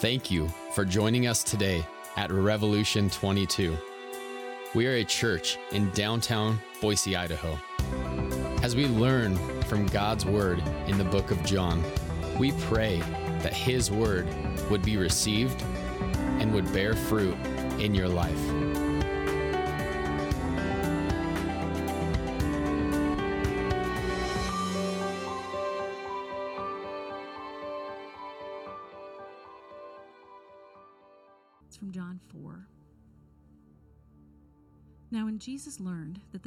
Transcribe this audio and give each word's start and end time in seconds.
Thank 0.00 0.30
you 0.30 0.48
for 0.74 0.84
joining 0.84 1.26
us 1.26 1.42
today 1.42 1.82
at 2.16 2.30
Revolution 2.30 3.08
22. 3.08 3.74
We 4.74 4.86
are 4.86 4.96
a 4.96 5.04
church 5.04 5.56
in 5.72 5.88
downtown 5.92 6.60
Boise, 6.82 7.16
Idaho. 7.16 7.58
As 8.62 8.76
we 8.76 8.88
learn 8.88 9.38
from 9.62 9.86
God's 9.86 10.26
Word 10.26 10.62
in 10.86 10.98
the 10.98 11.04
book 11.04 11.30
of 11.30 11.42
John, 11.46 11.82
we 12.38 12.52
pray 12.52 12.98
that 13.38 13.54
His 13.54 13.90
Word 13.90 14.28
would 14.70 14.82
be 14.82 14.98
received 14.98 15.62
and 15.62 16.52
would 16.52 16.70
bear 16.74 16.94
fruit 16.94 17.38
in 17.78 17.94
your 17.94 18.08
life. 18.08 18.75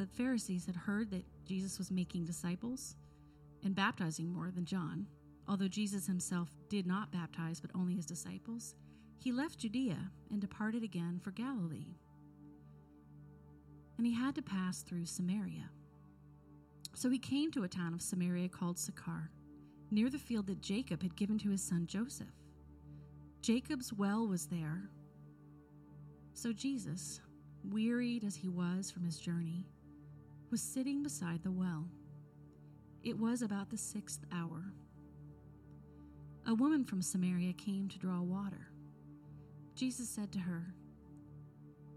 The 0.00 0.06
Pharisees 0.06 0.64
had 0.64 0.76
heard 0.76 1.10
that 1.10 1.26
Jesus 1.44 1.76
was 1.76 1.90
making 1.90 2.24
disciples 2.24 2.96
and 3.62 3.74
baptizing 3.74 4.32
more 4.32 4.50
than 4.50 4.64
John, 4.64 5.06
although 5.46 5.68
Jesus 5.68 6.06
himself 6.06 6.48
did 6.70 6.86
not 6.86 7.12
baptize 7.12 7.60
but 7.60 7.70
only 7.74 7.96
his 7.96 8.06
disciples, 8.06 8.74
he 9.18 9.30
left 9.30 9.58
Judea 9.58 9.98
and 10.30 10.40
departed 10.40 10.82
again 10.82 11.20
for 11.22 11.32
Galilee. 11.32 11.98
And 13.98 14.06
he 14.06 14.14
had 14.14 14.34
to 14.36 14.42
pass 14.42 14.80
through 14.80 15.04
Samaria. 15.04 15.68
So 16.94 17.10
he 17.10 17.18
came 17.18 17.50
to 17.50 17.64
a 17.64 17.68
town 17.68 17.92
of 17.92 18.00
Samaria 18.00 18.48
called 18.48 18.78
Sychar, 18.78 19.30
near 19.90 20.08
the 20.08 20.18
field 20.18 20.46
that 20.46 20.62
Jacob 20.62 21.02
had 21.02 21.14
given 21.14 21.36
to 21.40 21.50
his 21.50 21.62
son 21.62 21.86
Joseph. 21.86 22.26
Jacob's 23.42 23.92
well 23.92 24.26
was 24.26 24.46
there. 24.46 24.88
So 26.32 26.54
Jesus, 26.54 27.20
wearied 27.68 28.24
as 28.24 28.34
he 28.34 28.48
was 28.48 28.90
from 28.90 29.04
his 29.04 29.18
journey, 29.18 29.66
was 30.50 30.60
sitting 30.60 31.02
beside 31.02 31.42
the 31.42 31.50
well. 31.50 31.86
It 33.04 33.16
was 33.16 33.42
about 33.42 33.70
the 33.70 33.78
sixth 33.78 34.20
hour. 34.32 34.72
A 36.46 36.54
woman 36.54 36.84
from 36.84 37.02
Samaria 37.02 37.52
came 37.52 37.88
to 37.88 37.98
draw 37.98 38.20
water. 38.20 38.68
Jesus 39.76 40.08
said 40.08 40.32
to 40.32 40.40
her, 40.40 40.74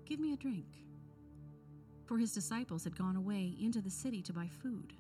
Give 0.05 0.19
me 0.19 0.33
a 0.33 0.37
drink. 0.37 0.67
For 2.05 2.17
his 2.17 2.33
disciples 2.33 2.83
had 2.83 2.97
gone 2.97 3.15
away 3.15 3.55
into 3.59 3.81
the 3.81 3.89
city 3.89 4.21
to 4.21 4.33
buy 4.33 4.47
food. 4.61 4.93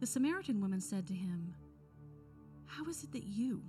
The 0.00 0.06
Samaritan 0.06 0.60
woman 0.60 0.80
said 0.80 1.06
to 1.06 1.14
him, 1.14 1.54
How 2.66 2.84
is 2.84 3.04
it 3.04 3.12
that 3.12 3.24
you, 3.24 3.62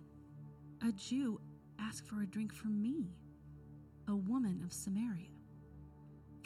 a 0.85 0.91
Jew, 0.91 1.39
ask 1.79 2.05
for 2.05 2.21
a 2.21 2.27
drink 2.27 2.53
from 2.53 2.81
me, 2.81 3.07
a 4.09 4.15
woman 4.15 4.61
of 4.65 4.73
Samaria? 4.73 5.36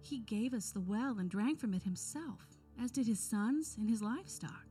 He 0.00 0.18
gave 0.20 0.54
us 0.54 0.70
the 0.70 0.80
well 0.80 1.18
and 1.18 1.30
drank 1.30 1.58
from 1.58 1.74
it 1.74 1.82
himself, 1.82 2.46
as 2.82 2.90
did 2.90 3.06
his 3.06 3.20
sons 3.20 3.76
and 3.78 3.88
his 3.88 4.02
livestock. 4.02 4.66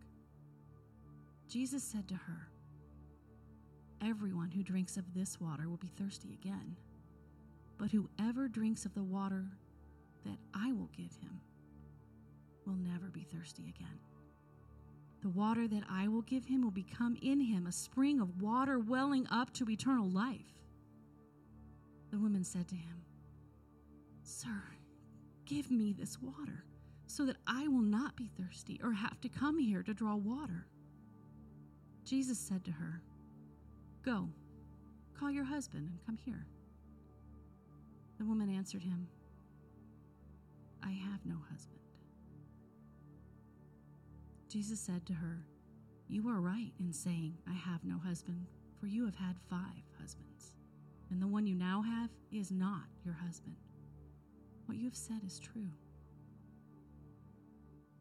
Jesus 1.48 1.84
said 1.84 2.08
to 2.08 2.16
her, 2.16 2.50
Everyone 4.02 4.52
who 4.52 4.64
drinks 4.64 4.98
of 4.98 5.14
this 5.14 5.40
water 5.40 5.70
will 5.70 5.78
be 5.78 5.92
thirsty 5.98 6.34
again. 6.34 6.76
But 7.78 7.92
whoever 7.92 8.48
drinks 8.48 8.86
of 8.86 8.94
the 8.94 9.04
water 9.04 9.46
that 10.26 10.38
I 10.54 10.72
will 10.72 10.90
give 10.96 11.16
him 11.22 11.40
will 12.66 12.76
never 12.76 13.08
be 13.08 13.22
thirsty 13.22 13.74
again. 13.76 14.00
The 15.22 15.30
water 15.30 15.68
that 15.68 15.84
I 15.90 16.08
will 16.08 16.22
give 16.22 16.46
him 16.46 16.62
will 16.62 16.72
become 16.72 17.18
in 17.22 17.40
him 17.40 17.66
a 17.66 17.72
spring 17.72 18.20
of 18.20 18.42
water 18.42 18.80
welling 18.80 19.28
up 19.32 19.52
to 19.54 19.70
eternal 19.70 20.10
life. 20.10 20.62
The 22.12 22.20
woman 22.20 22.44
said 22.44 22.68
to 22.70 22.76
him, 22.76 23.02
Sir, 24.24 24.62
give 25.48 25.72
me 25.72 25.94
this 25.98 26.22
water 26.22 26.66
so 27.08 27.26
that 27.26 27.38
I 27.48 27.68
will 27.68 27.82
not 27.82 28.16
be 28.16 28.30
thirsty 28.38 28.80
or 28.84 28.92
have 28.92 29.20
to 29.22 29.30
come 29.30 29.58
here 29.58 29.82
to 29.82 29.94
draw 29.94 30.16
water. 30.16 30.68
Jesus 32.04 32.38
said 32.38 32.66
to 32.66 32.72
her, 32.72 33.02
Go, 34.04 34.30
call 35.18 35.32
your 35.32 35.46
husband 35.46 35.90
and 35.90 36.06
come 36.06 36.18
here. 36.18 36.46
The 38.20 38.26
woman 38.26 38.54
answered 38.54 38.84
him, 38.84 39.08
I 40.84 40.92
have 40.92 41.26
no 41.26 41.36
husband. 41.50 41.80
Jesus 44.50 44.80
said 44.80 45.06
to 45.06 45.14
her, 45.14 45.46
You 46.08 46.28
are 46.30 46.42
right 46.42 46.72
in 46.80 46.92
saying, 46.92 47.38
I 47.50 47.54
have 47.54 47.84
no 47.84 47.98
husband, 47.98 48.48
for 48.80 48.88
you 48.88 49.06
have 49.06 49.16
had 49.16 49.36
five 49.50 49.84
husbands, 50.00 50.56
and 51.10 51.22
the 51.22 51.28
one 51.28 51.46
you 51.46 51.56
now 51.56 51.82
have 51.82 52.10
is 52.32 52.52
not 52.52 52.84
your 53.04 53.14
husband. 53.14 53.56
What 54.68 54.78
you 54.78 54.86
have 54.86 54.96
said 54.96 55.22
is 55.26 55.40
true. 55.40 55.70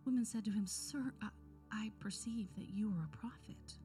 Woman 0.05 0.25
said 0.25 0.45
to 0.45 0.51
him, 0.51 0.67
Sir, 0.67 1.13
I, 1.23 1.29
I 1.73 1.91
perceive 2.01 2.49
that 2.57 2.69
you 2.69 2.91
are 2.91 3.09
a 3.13 3.17
prophet. 3.17 3.79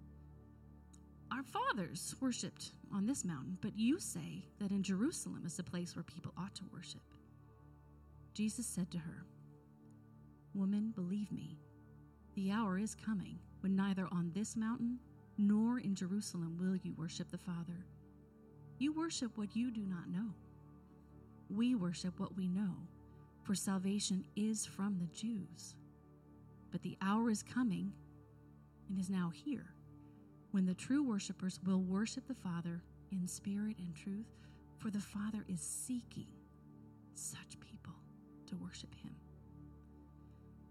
Our 1.31 1.43
fathers 1.43 2.15
worshipped 2.19 2.73
on 2.93 3.05
this 3.05 3.23
mountain, 3.23 3.57
but 3.61 3.77
you 3.77 3.99
say 3.99 4.45
that 4.59 4.71
in 4.71 4.83
Jerusalem 4.83 5.43
is 5.45 5.55
the 5.55 5.63
place 5.63 5.95
where 5.95 6.03
people 6.03 6.33
ought 6.37 6.53
to 6.55 6.65
worship. 6.73 7.01
Jesus 8.33 8.65
said 8.65 8.91
to 8.91 8.97
her, 8.97 9.25
Woman, 10.53 10.91
believe 10.95 11.31
me, 11.31 11.57
the 12.35 12.51
hour 12.51 12.77
is 12.77 12.95
coming 12.95 13.39
when 13.61 13.75
neither 13.75 14.07
on 14.11 14.31
this 14.33 14.57
mountain 14.57 14.99
nor 15.37 15.79
in 15.79 15.95
Jerusalem 15.95 16.57
will 16.59 16.75
you 16.75 16.93
worship 16.97 17.31
the 17.31 17.37
Father. 17.37 17.85
You 18.79 18.91
worship 18.93 19.37
what 19.37 19.55
you 19.55 19.71
do 19.71 19.85
not 19.85 20.09
know. 20.09 20.33
We 21.55 21.75
worship 21.75 22.19
what 22.19 22.35
we 22.35 22.47
know, 22.47 22.75
for 23.43 23.55
salvation 23.55 24.23
is 24.35 24.65
from 24.65 24.97
the 24.97 25.07
Jews. 25.07 25.75
But 26.71 26.81
the 26.81 26.97
hour 27.01 27.29
is 27.29 27.43
coming 27.43 27.91
and 28.87 28.97
is 28.97 29.09
now 29.09 29.31
here 29.33 29.73
when 30.51 30.65
the 30.65 30.73
true 30.73 31.03
worshippers 31.03 31.59
will 31.65 31.81
worship 31.81 32.27
the 32.27 32.33
Father 32.33 32.83
in 33.11 33.27
spirit 33.27 33.77
and 33.79 33.95
truth, 33.95 34.27
for 34.77 34.89
the 34.89 34.99
Father 34.99 35.45
is 35.47 35.61
seeking 35.61 36.27
such 37.13 37.59
people 37.59 37.93
to 38.47 38.55
worship 38.57 38.93
him. 38.95 39.15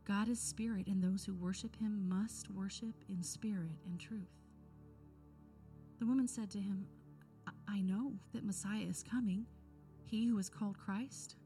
God 0.05 0.29
is 0.29 0.41
spirit, 0.41 0.87
and 0.87 1.03
those 1.03 1.25
who 1.25 1.35
worship 1.35 1.77
him 1.77 2.09
must 2.09 2.51
worship 2.51 2.95
in 3.09 3.23
spirit 3.23 3.79
and 3.87 3.99
truth. 4.01 4.33
The 5.99 6.07
woman 6.07 6.27
said 6.27 6.51
to 6.51 6.59
him, 6.59 6.87
I 7.69 7.81
know 7.81 8.13
that 8.33 8.45
Messiah 8.45 8.83
is 8.89 9.03
coming, 9.03 9.47
he 10.11 10.27
who 10.27 10.39
is 10.39 10.49
called 10.49 10.79
Christ. 10.79 11.37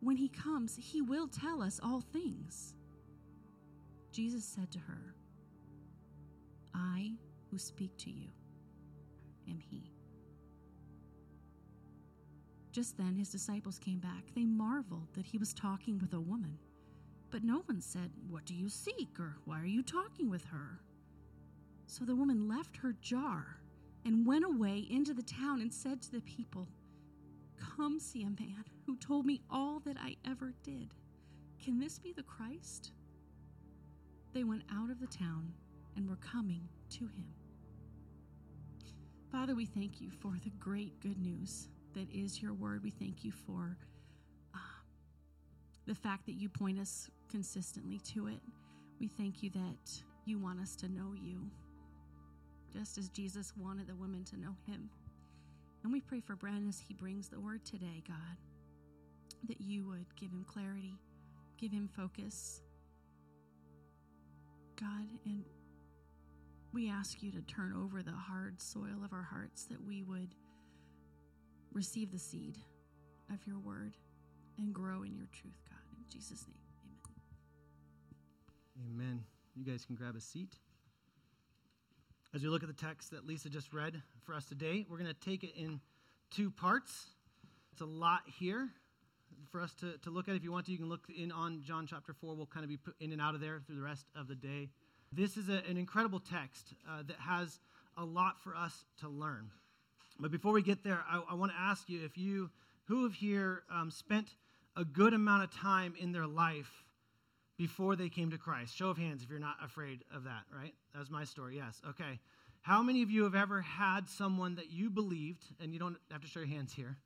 When 0.00 0.16
he 0.16 0.28
comes, 0.28 0.76
he 0.76 1.00
will 1.00 1.28
tell 1.28 1.62
us 1.62 1.80
all 1.82 2.00
things. 2.00 2.74
Jesus 4.10 4.44
said 4.44 4.70
to 4.72 4.78
her, 4.80 5.14
I 6.74 7.12
who 7.50 7.58
speak 7.58 7.96
to 7.98 8.10
you 8.10 8.28
am 9.48 9.60
he. 9.60 9.92
Just 12.72 12.98
then 12.98 13.14
his 13.14 13.30
disciples 13.30 13.78
came 13.78 13.98
back. 14.00 14.24
They 14.34 14.44
marveled 14.44 15.08
that 15.14 15.26
he 15.26 15.38
was 15.38 15.54
talking 15.54 15.98
with 16.00 16.12
a 16.12 16.20
woman. 16.20 16.58
But 17.30 17.44
no 17.44 17.62
one 17.66 17.80
said, 17.80 18.10
What 18.28 18.44
do 18.44 18.54
you 18.54 18.68
seek? 18.68 19.18
or 19.20 19.36
Why 19.44 19.60
are 19.60 19.66
you 19.66 19.82
talking 19.82 20.28
with 20.28 20.44
her? 20.46 20.80
So 21.86 22.04
the 22.04 22.16
woman 22.16 22.48
left 22.48 22.76
her 22.78 22.94
jar 23.00 23.60
and 24.04 24.26
went 24.26 24.44
away 24.44 24.86
into 24.90 25.14
the 25.14 25.22
town 25.22 25.60
and 25.60 25.72
said 25.72 26.02
to 26.02 26.12
the 26.12 26.20
people, 26.22 26.68
Come 27.58 27.98
see 27.98 28.22
a 28.22 28.26
man 28.26 28.64
who 28.86 28.96
told 28.96 29.26
me 29.26 29.40
all 29.50 29.80
that 29.80 29.96
I 29.98 30.16
ever 30.26 30.52
did. 30.62 30.94
Can 31.62 31.78
this 31.78 31.98
be 31.98 32.12
the 32.12 32.22
Christ? 32.22 32.92
They 34.32 34.44
went 34.44 34.62
out 34.72 34.90
of 34.90 35.00
the 35.00 35.06
town 35.06 35.52
and 35.96 36.08
were 36.08 36.16
coming 36.16 36.68
to 36.90 37.04
him. 37.04 37.26
Father, 39.30 39.54
we 39.54 39.66
thank 39.66 40.00
you 40.00 40.10
for 40.10 40.34
the 40.44 40.50
great 40.60 41.00
good 41.00 41.18
news 41.18 41.68
that 41.94 42.10
is 42.12 42.42
your 42.42 42.54
word. 42.54 42.82
We 42.82 42.90
thank 42.90 43.24
you 43.24 43.32
for 43.32 43.76
uh, 44.54 44.58
the 45.86 45.94
fact 45.94 46.26
that 46.26 46.34
you 46.34 46.48
point 46.48 46.78
us 46.78 47.08
consistently 47.30 47.98
to 48.12 48.26
it. 48.28 48.40
We 49.00 49.08
thank 49.08 49.42
you 49.42 49.50
that 49.50 50.02
you 50.24 50.38
want 50.38 50.60
us 50.60 50.76
to 50.76 50.88
know 50.88 51.14
you, 51.20 51.50
just 52.72 52.98
as 52.98 53.08
Jesus 53.08 53.52
wanted 53.56 53.86
the 53.86 53.94
women 53.94 54.24
to 54.24 54.38
know 54.38 54.54
him. 54.66 54.88
And 55.84 55.92
we 55.92 56.00
pray 56.00 56.20
for 56.20 56.34
Brandon 56.34 56.66
as 56.68 56.80
he 56.80 56.94
brings 56.94 57.28
the 57.28 57.38
word 57.38 57.62
today, 57.62 58.02
God, 58.08 58.38
that 59.48 59.60
you 59.60 59.86
would 59.86 60.06
give 60.16 60.30
him 60.30 60.44
clarity, 60.48 60.94
give 61.58 61.70
him 61.70 61.90
focus. 61.94 62.62
God, 64.80 65.06
and 65.26 65.44
we 66.72 66.88
ask 66.90 67.22
you 67.22 67.30
to 67.32 67.42
turn 67.42 67.74
over 67.76 68.02
the 68.02 68.12
hard 68.12 68.60
soil 68.62 69.04
of 69.04 69.12
our 69.12 69.22
hearts 69.22 69.64
that 69.66 69.84
we 69.84 70.02
would 70.02 70.34
receive 71.72 72.10
the 72.10 72.18
seed 72.18 72.56
of 73.30 73.46
your 73.46 73.58
word 73.58 73.98
and 74.56 74.72
grow 74.72 75.02
in 75.02 75.14
your 75.14 75.28
truth, 75.32 75.60
God. 75.68 75.78
In 75.98 76.04
Jesus' 76.10 76.46
name, 76.48 76.56
amen. 78.88 79.10
Amen. 79.10 79.24
You 79.54 79.64
guys 79.64 79.84
can 79.84 79.96
grab 79.96 80.16
a 80.16 80.20
seat. 80.20 80.56
As 82.34 82.42
we 82.42 82.48
look 82.48 82.64
at 82.64 82.68
the 82.68 82.84
text 82.84 83.12
that 83.12 83.24
Lisa 83.24 83.48
just 83.48 83.72
read 83.72 84.02
for 84.24 84.34
us 84.34 84.44
today, 84.44 84.84
we're 84.90 84.98
going 84.98 85.08
to 85.08 85.14
take 85.20 85.44
it 85.44 85.52
in 85.56 85.80
two 86.32 86.50
parts. 86.50 87.06
It's 87.70 87.80
a 87.80 87.86
lot 87.86 88.22
here 88.26 88.70
for 89.52 89.60
us 89.60 89.72
to, 89.74 89.96
to 89.98 90.10
look 90.10 90.28
at. 90.28 90.34
If 90.34 90.42
you 90.42 90.50
want 90.50 90.66
to, 90.66 90.72
you 90.72 90.78
can 90.78 90.88
look 90.88 91.04
in 91.16 91.30
on 91.30 91.62
John 91.62 91.86
chapter 91.86 92.12
4. 92.12 92.34
We'll 92.34 92.46
kind 92.46 92.64
of 92.64 92.70
be 92.70 92.78
in 92.98 93.12
and 93.12 93.22
out 93.22 93.36
of 93.36 93.40
there 93.40 93.60
through 93.64 93.76
the 93.76 93.82
rest 93.82 94.06
of 94.16 94.26
the 94.26 94.34
day. 94.34 94.70
This 95.12 95.36
is 95.36 95.48
a, 95.48 95.62
an 95.70 95.76
incredible 95.76 96.18
text 96.18 96.74
uh, 96.90 97.04
that 97.06 97.18
has 97.20 97.60
a 97.96 98.04
lot 98.04 98.42
for 98.42 98.56
us 98.56 98.84
to 98.98 99.08
learn. 99.08 99.50
But 100.18 100.32
before 100.32 100.50
we 100.52 100.62
get 100.62 100.82
there, 100.82 101.04
I, 101.08 101.22
I 101.30 101.34
want 101.34 101.52
to 101.52 101.58
ask 101.58 101.88
you 101.88 102.04
if 102.04 102.18
you, 102.18 102.50
who 102.86 103.04
have 103.04 103.14
here 103.14 103.62
um, 103.72 103.92
spent 103.92 104.26
a 104.76 104.84
good 104.84 105.14
amount 105.14 105.44
of 105.44 105.54
time 105.54 105.94
in 106.00 106.10
their 106.10 106.26
life 106.26 106.83
before 107.56 107.96
they 107.96 108.08
came 108.08 108.30
to 108.30 108.38
Christ? 108.38 108.76
Show 108.76 108.88
of 108.88 108.98
hands 108.98 109.22
if 109.22 109.30
you're 109.30 109.38
not 109.38 109.56
afraid 109.62 110.04
of 110.14 110.24
that, 110.24 110.44
right? 110.54 110.74
That 110.92 110.98
was 110.98 111.10
my 111.10 111.24
story, 111.24 111.56
yes. 111.56 111.80
Okay. 111.90 112.18
How 112.62 112.82
many 112.82 113.02
of 113.02 113.10
you 113.10 113.24
have 113.24 113.34
ever 113.34 113.60
had 113.60 114.08
someone 114.08 114.54
that 114.54 114.70
you 114.70 114.88
believed, 114.90 115.44
and 115.60 115.72
you 115.72 115.78
don't 115.78 115.96
have 116.10 116.22
to 116.22 116.26
show 116.26 116.40
your 116.40 116.48
hands 116.48 116.72
here, 116.72 116.96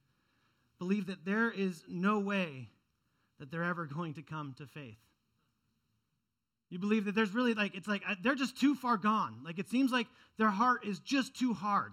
believe 0.78 1.06
that 1.06 1.24
there 1.24 1.50
is 1.50 1.82
no 1.88 2.20
way 2.20 2.68
that 3.40 3.50
they're 3.50 3.64
ever 3.64 3.86
going 3.86 4.14
to 4.14 4.22
come 4.22 4.54
to 4.58 4.66
faith? 4.66 4.98
You 6.70 6.78
believe 6.78 7.06
that 7.06 7.14
there's 7.14 7.32
really 7.34 7.54
like, 7.54 7.74
it's 7.74 7.88
like 7.88 8.02
uh, 8.06 8.14
they're 8.22 8.34
just 8.34 8.60
too 8.60 8.74
far 8.74 8.96
gone. 8.96 9.40
Like 9.44 9.58
it 9.58 9.68
seems 9.68 9.90
like 9.90 10.06
their 10.36 10.50
heart 10.50 10.84
is 10.86 10.98
just 11.00 11.34
too 11.34 11.54
hard. 11.54 11.92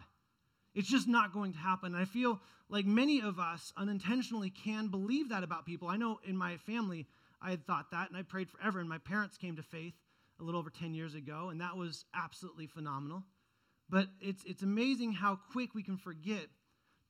It's 0.73 0.89
just 0.89 1.07
not 1.07 1.33
going 1.33 1.53
to 1.53 1.57
happen. 1.57 1.93
And 1.93 2.01
I 2.01 2.05
feel 2.05 2.41
like 2.69 2.85
many 2.85 3.21
of 3.21 3.39
us 3.39 3.71
unintentionally 3.77 4.49
can 4.49 4.87
believe 4.87 5.29
that 5.29 5.43
about 5.43 5.65
people. 5.65 5.87
I 5.87 5.97
know 5.97 6.19
in 6.25 6.35
my 6.35 6.57
family, 6.57 7.07
I 7.41 7.51
had 7.51 7.65
thought 7.65 7.91
that 7.91 8.09
and 8.09 8.17
I 8.17 8.23
prayed 8.23 8.49
forever. 8.49 8.79
And 8.79 8.89
my 8.89 8.97
parents 8.97 9.37
came 9.37 9.55
to 9.57 9.63
faith 9.63 9.93
a 10.39 10.43
little 10.43 10.59
over 10.59 10.69
10 10.69 10.93
years 10.93 11.15
ago, 11.15 11.49
and 11.49 11.61
that 11.61 11.77
was 11.77 12.05
absolutely 12.13 12.67
phenomenal. 12.67 13.23
But 13.89 14.07
it's, 14.19 14.43
it's 14.45 14.63
amazing 14.63 15.13
how 15.13 15.39
quick 15.51 15.73
we 15.73 15.83
can 15.83 15.97
forget 15.97 16.47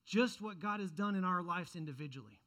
just 0.05 0.41
what 0.41 0.59
God 0.59 0.79
has 0.79 0.91
done 0.91 1.15
in 1.15 1.23
our 1.23 1.41
lives 1.41 1.75
individually. 1.75 2.39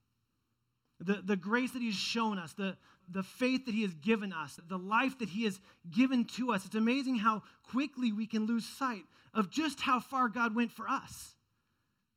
The, 1.00 1.22
the 1.24 1.36
grace 1.36 1.72
that 1.72 1.82
He's 1.82 1.94
shown 1.94 2.38
us, 2.38 2.52
the, 2.52 2.76
the 3.08 3.22
faith 3.22 3.66
that 3.66 3.74
He 3.74 3.82
has 3.82 3.94
given 3.94 4.32
us, 4.32 4.58
the 4.68 4.78
life 4.78 5.18
that 5.18 5.28
He 5.28 5.44
has 5.44 5.58
given 5.90 6.24
to 6.36 6.52
us. 6.52 6.66
It's 6.66 6.74
amazing 6.74 7.16
how 7.16 7.42
quickly 7.70 8.12
we 8.12 8.26
can 8.26 8.46
lose 8.46 8.66
sight 8.66 9.04
of 9.34 9.50
just 9.50 9.80
how 9.80 10.00
far 10.00 10.28
God 10.28 10.54
went 10.54 10.72
for 10.72 10.88
us. 10.88 11.34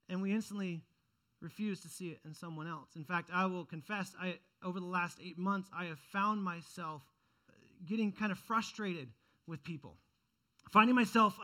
And 0.10 0.22
we 0.22 0.34
instantly 0.34 0.82
refuse 1.42 1.82
to 1.82 1.90
see 1.90 2.10
it 2.10 2.20
in 2.26 2.34
someone 2.34 2.68
else. 2.68 2.90
In 2.96 3.04
fact, 3.04 3.30
I 3.34 3.46
will 3.46 3.66
confess, 3.66 4.14
I, 4.20 4.38
over 4.64 4.80
the 4.80 4.86
last 4.86 5.18
eight 5.24 5.38
months, 5.38 5.70
I 5.76 5.86
have 5.86 6.00
found 6.12 6.44
myself 6.44 7.02
getting 7.88 8.12
kind 8.12 8.32
of 8.32 8.38
frustrated 8.40 9.08
with 9.48 9.64
people, 9.64 9.96
finding 10.72 10.96
myself 10.96 11.38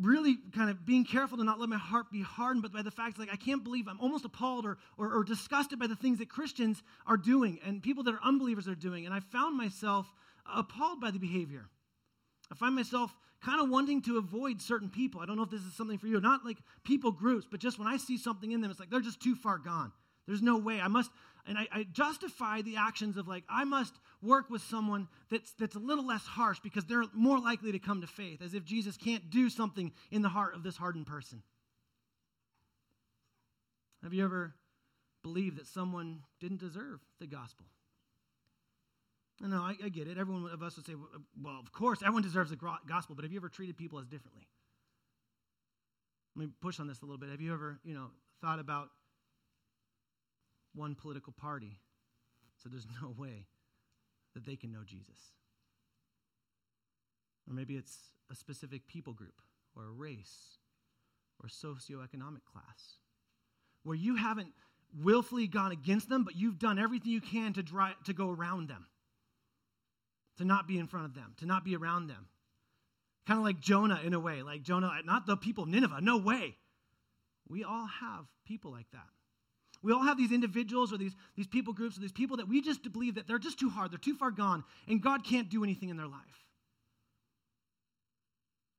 really 0.00 0.36
kind 0.54 0.68
of 0.68 0.84
being 0.84 1.04
careful 1.04 1.38
to 1.38 1.44
not 1.44 1.58
let 1.58 1.68
my 1.68 1.78
heart 1.78 2.10
be 2.12 2.22
hardened, 2.22 2.62
but 2.62 2.72
by 2.72 2.82
the 2.82 2.90
fact 2.90 3.18
like 3.18 3.32
I 3.32 3.36
can't 3.36 3.64
believe 3.64 3.88
I'm 3.88 4.00
almost 4.00 4.24
appalled 4.24 4.66
or, 4.66 4.78
or, 4.98 5.12
or 5.12 5.24
disgusted 5.24 5.78
by 5.78 5.86
the 5.86 5.96
things 5.96 6.18
that 6.18 6.28
Christians 6.28 6.82
are 7.06 7.16
doing 7.16 7.58
and 7.64 7.82
people 7.82 8.04
that 8.04 8.14
are 8.14 8.20
unbelievers 8.22 8.68
are 8.68 8.74
doing. 8.74 9.06
And 9.06 9.14
I 9.14 9.20
found 9.20 9.56
myself 9.56 10.06
appalled 10.54 11.00
by 11.00 11.10
the 11.10 11.18
behavior. 11.18 11.66
I 12.52 12.54
find 12.54 12.74
myself 12.74 13.14
kind 13.44 13.60
of 13.60 13.70
wanting 13.70 14.02
to 14.02 14.18
avoid 14.18 14.60
certain 14.60 14.88
people. 14.88 15.20
I 15.20 15.26
don't 15.26 15.36
know 15.36 15.42
if 15.42 15.50
this 15.50 15.62
is 15.62 15.74
something 15.74 15.98
for 15.98 16.06
you, 16.06 16.20
not 16.20 16.44
like 16.44 16.58
people 16.84 17.12
groups, 17.12 17.46
but 17.50 17.60
just 17.60 17.78
when 17.78 17.88
I 17.88 17.96
see 17.96 18.18
something 18.18 18.52
in 18.52 18.60
them, 18.60 18.70
it's 18.70 18.80
like 18.80 18.90
they're 18.90 19.00
just 19.00 19.20
too 19.20 19.34
far 19.34 19.58
gone. 19.58 19.92
There's 20.26 20.42
no 20.42 20.56
way. 20.56 20.80
I 20.80 20.88
must, 20.88 21.10
and 21.46 21.56
I, 21.56 21.68
I, 21.72 21.82
justify 21.84 22.62
the 22.62 22.76
actions 22.76 23.16
of 23.16 23.28
like, 23.28 23.44
I 23.48 23.64
must 23.64 23.94
work 24.22 24.50
with 24.50 24.62
someone 24.62 25.08
that's, 25.30 25.52
that's 25.52 25.76
a 25.76 25.80
little 25.80 26.06
less 26.06 26.26
harsh 26.26 26.58
because 26.60 26.84
they're 26.84 27.04
more 27.14 27.38
likely 27.38 27.72
to 27.72 27.78
come 27.78 28.00
to 28.00 28.06
faith, 28.06 28.42
as 28.42 28.54
if 28.54 28.64
Jesus 28.64 28.96
can't 28.96 29.30
do 29.30 29.48
something 29.48 29.92
in 30.10 30.22
the 30.22 30.28
heart 30.28 30.54
of 30.54 30.62
this 30.62 30.76
hardened 30.76 31.06
person. 31.06 31.42
Have 34.02 34.12
you 34.12 34.24
ever 34.24 34.54
believed 35.22 35.58
that 35.58 35.66
someone 35.66 36.20
didn't 36.40 36.60
deserve 36.60 37.00
the 37.20 37.26
gospel? 37.26 37.66
No, 39.40 39.58
I, 39.58 39.74
I 39.84 39.88
get 39.88 40.08
it. 40.08 40.16
Everyone 40.16 40.50
of 40.50 40.62
us 40.62 40.76
would 40.76 40.86
say, 40.86 40.94
well, 40.94 41.56
uh, 41.56 41.60
of 41.60 41.70
course, 41.72 42.00
everyone 42.02 42.22
deserves 42.22 42.50
the 42.50 42.56
gospel, 42.88 43.14
but 43.14 43.24
have 43.24 43.32
you 43.32 43.38
ever 43.38 43.48
treated 43.48 43.76
people 43.76 43.98
as 43.98 44.06
differently? 44.06 44.46
Let 46.34 46.46
me 46.46 46.52
push 46.60 46.80
on 46.80 46.86
this 46.86 47.02
a 47.02 47.04
little 47.04 47.18
bit. 47.18 47.30
Have 47.30 47.40
you 47.40 47.52
ever, 47.52 47.78
you 47.84 47.94
know, 47.94 48.06
thought 48.40 48.58
about 48.58 48.88
one 50.76 50.94
political 50.94 51.32
party 51.32 51.80
so 52.62 52.68
there's 52.68 52.86
no 53.02 53.14
way 53.18 53.46
that 54.34 54.44
they 54.44 54.56
can 54.56 54.72
know 54.72 54.82
Jesus. 54.84 55.18
Or 57.48 57.54
maybe 57.54 57.76
it's 57.76 57.96
a 58.30 58.34
specific 58.34 58.86
people 58.86 59.12
group 59.12 59.40
or 59.76 59.84
a 59.84 59.90
race 59.90 60.58
or 61.42 61.48
socioeconomic 61.48 62.44
class 62.50 62.98
where 63.84 63.96
you 63.96 64.16
haven't 64.16 64.48
willfully 65.00 65.46
gone 65.46 65.70
against 65.70 66.08
them, 66.08 66.24
but 66.24 66.34
you've 66.34 66.58
done 66.58 66.78
everything 66.78 67.12
you 67.12 67.20
can 67.20 67.52
to, 67.52 67.62
dry, 67.62 67.92
to 68.04 68.12
go 68.12 68.30
around 68.30 68.68
them, 68.68 68.86
to 70.38 70.44
not 70.44 70.66
be 70.66 70.78
in 70.78 70.86
front 70.86 71.06
of 71.06 71.14
them, 71.14 71.34
to 71.38 71.46
not 71.46 71.64
be 71.64 71.76
around 71.76 72.08
them. 72.08 72.26
Kind 73.26 73.38
of 73.38 73.44
like 73.44 73.60
Jonah 73.60 74.00
in 74.04 74.14
a 74.14 74.20
way, 74.20 74.42
like 74.42 74.62
Jonah, 74.62 74.90
not 75.04 75.26
the 75.26 75.36
people 75.36 75.64
of 75.64 75.70
Nineveh, 75.70 76.00
no 76.00 76.16
way. 76.16 76.56
We 77.48 77.64
all 77.64 77.86
have 78.00 78.24
people 78.44 78.72
like 78.72 78.90
that. 78.92 79.06
We 79.82 79.92
all 79.92 80.02
have 80.02 80.18
these 80.18 80.32
individuals 80.32 80.92
or 80.92 80.98
these, 80.98 81.14
these 81.36 81.46
people 81.46 81.72
groups 81.72 81.96
or 81.96 82.00
these 82.00 82.12
people 82.12 82.38
that 82.38 82.48
we 82.48 82.60
just 82.60 82.82
believe 82.92 83.14
that 83.16 83.26
they're 83.26 83.38
just 83.38 83.58
too 83.58 83.70
hard, 83.70 83.90
they're 83.90 83.98
too 83.98 84.14
far 84.14 84.30
gone, 84.30 84.64
and 84.88 85.02
God 85.02 85.24
can't 85.24 85.48
do 85.48 85.62
anything 85.62 85.88
in 85.88 85.96
their 85.96 86.06
life. 86.06 86.20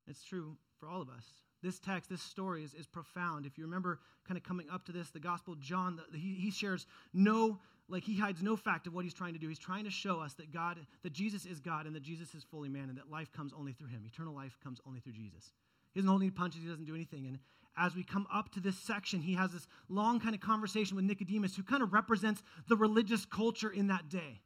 It's 0.08 0.24
true 0.24 0.56
for 0.80 0.88
all 0.88 1.02
of 1.02 1.08
us. 1.08 1.24
This 1.62 1.78
text, 1.78 2.08
this 2.08 2.22
story 2.22 2.62
is, 2.62 2.72
is 2.74 2.86
profound. 2.86 3.44
If 3.44 3.58
you 3.58 3.64
remember 3.64 3.98
kind 4.26 4.38
of 4.38 4.44
coming 4.44 4.66
up 4.72 4.84
to 4.86 4.92
this, 4.92 5.10
the 5.10 5.18
Gospel 5.18 5.56
John, 5.56 6.00
the, 6.12 6.18
he, 6.18 6.34
he 6.34 6.50
shares 6.50 6.86
no, 7.12 7.58
like 7.88 8.04
he 8.04 8.16
hides 8.16 8.42
no 8.42 8.56
fact 8.56 8.86
of 8.86 8.94
what 8.94 9.04
he's 9.04 9.14
trying 9.14 9.32
to 9.32 9.40
do. 9.40 9.48
He's 9.48 9.58
trying 9.58 9.84
to 9.84 9.90
show 9.90 10.20
us 10.20 10.34
that 10.34 10.52
God, 10.52 10.78
that 11.02 11.12
Jesus 11.12 11.46
is 11.46 11.58
God 11.58 11.86
and 11.86 11.96
that 11.96 12.02
Jesus 12.02 12.34
is 12.34 12.44
fully 12.44 12.68
man 12.68 12.88
and 12.88 12.98
that 12.98 13.10
life 13.10 13.32
comes 13.32 13.52
only 13.58 13.72
through 13.72 13.88
him. 13.88 14.04
Eternal 14.06 14.34
life 14.34 14.56
comes 14.62 14.80
only 14.86 15.00
through 15.00 15.14
Jesus. 15.14 15.52
He 15.94 16.00
doesn't 16.00 16.08
hold 16.08 16.22
any 16.22 16.30
punches, 16.30 16.62
he 16.62 16.68
doesn't 16.68 16.84
do 16.84 16.94
anything. 16.94 17.26
And 17.26 17.38
as 17.78 17.94
we 17.94 18.02
come 18.02 18.26
up 18.32 18.50
to 18.52 18.60
this 18.60 18.78
section, 18.78 19.20
he 19.20 19.34
has 19.34 19.52
this 19.52 19.66
long 19.88 20.20
kind 20.20 20.34
of 20.34 20.40
conversation 20.40 20.96
with 20.96 21.04
Nicodemus, 21.04 21.56
who 21.56 21.62
kind 21.62 21.82
of 21.82 21.92
represents 21.92 22.42
the 22.68 22.76
religious 22.76 23.24
culture 23.24 23.70
in 23.70 23.86
that 23.88 24.08
day. 24.08 24.40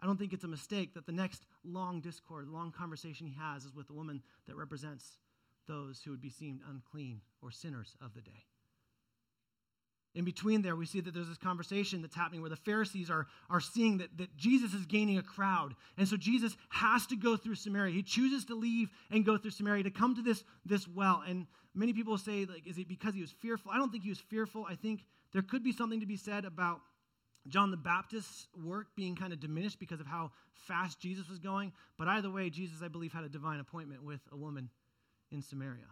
I 0.00 0.06
don't 0.06 0.18
think 0.18 0.32
it's 0.32 0.44
a 0.44 0.48
mistake 0.48 0.94
that 0.94 1.06
the 1.06 1.12
next 1.12 1.46
long 1.64 2.00
discord, 2.00 2.48
long 2.48 2.72
conversation 2.72 3.26
he 3.26 3.36
has 3.38 3.64
is 3.64 3.74
with 3.74 3.86
the 3.86 3.94
woman 3.94 4.22
that 4.46 4.56
represents 4.56 5.18
those 5.66 6.02
who 6.02 6.10
would 6.10 6.20
be 6.20 6.30
seemed 6.30 6.60
unclean 6.68 7.20
or 7.40 7.50
sinners 7.50 7.96
of 8.02 8.12
the 8.14 8.20
day. 8.20 8.44
In 10.14 10.24
between 10.24 10.62
there, 10.62 10.76
we 10.76 10.86
see 10.86 11.00
that 11.00 11.12
there's 11.12 11.28
this 11.28 11.38
conversation 11.38 12.00
that's 12.00 12.14
happening 12.14 12.40
where 12.40 12.50
the 12.50 12.56
Pharisees 12.56 13.10
are, 13.10 13.26
are 13.50 13.60
seeing 13.60 13.98
that, 13.98 14.16
that 14.16 14.36
Jesus 14.36 14.72
is 14.72 14.86
gaining 14.86 15.18
a 15.18 15.22
crowd. 15.22 15.74
And 15.98 16.06
so 16.06 16.16
Jesus 16.16 16.56
has 16.68 17.04
to 17.08 17.16
go 17.16 17.36
through 17.36 17.56
Samaria. 17.56 17.92
He 17.92 18.02
chooses 18.02 18.44
to 18.44 18.54
leave 18.54 18.90
and 19.10 19.24
go 19.24 19.36
through 19.36 19.50
Samaria 19.50 19.82
to 19.82 19.90
come 19.90 20.14
to 20.14 20.22
this, 20.22 20.44
this 20.64 20.86
well. 20.86 21.24
And 21.26 21.46
many 21.74 21.92
people 21.92 22.16
say, 22.16 22.44
like, 22.44 22.64
is 22.66 22.78
it 22.78 22.86
because 22.88 23.14
he 23.14 23.22
was 23.22 23.32
fearful? 23.32 23.72
I 23.72 23.78
don't 23.78 23.90
think 23.90 24.04
he 24.04 24.10
was 24.10 24.20
fearful. 24.20 24.64
I 24.68 24.76
think 24.76 25.04
there 25.32 25.42
could 25.42 25.64
be 25.64 25.72
something 25.72 25.98
to 25.98 26.06
be 26.06 26.16
said 26.16 26.44
about 26.44 26.80
John 27.48 27.72
the 27.72 27.76
Baptist's 27.76 28.46
work 28.64 28.86
being 28.96 29.16
kind 29.16 29.32
of 29.32 29.40
diminished 29.40 29.80
because 29.80 30.00
of 30.00 30.06
how 30.06 30.30
fast 30.52 31.00
Jesus 31.00 31.28
was 31.28 31.40
going. 31.40 31.72
But 31.98 32.06
either 32.06 32.30
way, 32.30 32.50
Jesus, 32.50 32.82
I 32.82 32.88
believe, 32.88 33.12
had 33.12 33.24
a 33.24 33.28
divine 33.28 33.58
appointment 33.58 34.04
with 34.04 34.20
a 34.30 34.36
woman 34.36 34.70
in 35.32 35.42
Samaria. 35.42 35.90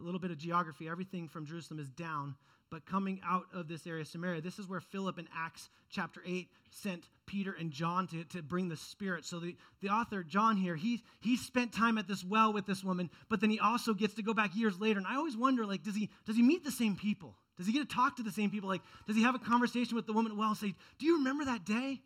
A 0.00 0.02
little 0.02 0.20
bit 0.20 0.32
of 0.32 0.38
geography 0.38 0.88
everything 0.88 1.28
from 1.28 1.46
Jerusalem 1.46 1.80
is 1.80 1.88
down 1.90 2.34
but 2.70 2.86
coming 2.86 3.20
out 3.24 3.44
of 3.54 3.68
this 3.68 3.86
area, 3.86 4.02
of 4.02 4.08
Samaria. 4.08 4.40
This 4.40 4.58
is 4.58 4.68
where 4.68 4.80
Philip 4.80 5.18
in 5.18 5.28
Acts 5.36 5.68
chapter 5.90 6.22
8 6.26 6.48
sent 6.70 7.04
Peter 7.26 7.54
and 7.58 7.70
John 7.70 8.06
to, 8.08 8.24
to 8.24 8.42
bring 8.42 8.68
the 8.68 8.76
Spirit. 8.76 9.24
So 9.24 9.38
the, 9.38 9.56
the 9.80 9.88
author, 9.88 10.22
John 10.22 10.56
here, 10.56 10.76
he, 10.76 11.02
he 11.20 11.36
spent 11.36 11.72
time 11.72 11.98
at 11.98 12.08
this 12.08 12.24
well 12.24 12.52
with 12.52 12.66
this 12.66 12.84
woman, 12.84 13.10
but 13.28 13.40
then 13.40 13.50
he 13.50 13.58
also 13.58 13.94
gets 13.94 14.14
to 14.14 14.22
go 14.22 14.34
back 14.34 14.54
years 14.54 14.78
later. 14.80 14.98
And 14.98 15.06
I 15.06 15.16
always 15.16 15.36
wonder, 15.36 15.66
like, 15.66 15.82
does 15.82 15.96
he, 15.96 16.10
does 16.26 16.36
he 16.36 16.42
meet 16.42 16.64
the 16.64 16.70
same 16.70 16.96
people? 16.96 17.36
Does 17.56 17.66
he 17.66 17.72
get 17.72 17.88
to 17.88 17.94
talk 17.94 18.16
to 18.16 18.22
the 18.22 18.30
same 18.30 18.50
people? 18.50 18.68
Like, 18.68 18.82
does 19.06 19.16
he 19.16 19.22
have 19.22 19.34
a 19.34 19.38
conversation 19.38 19.96
with 19.96 20.06
the 20.06 20.12
woman 20.12 20.32
at 20.32 20.38
well 20.38 20.50
and 20.50 20.56
say, 20.56 20.74
do 20.98 21.06
you 21.06 21.18
remember 21.18 21.44
that 21.46 21.64
day? 21.64 22.00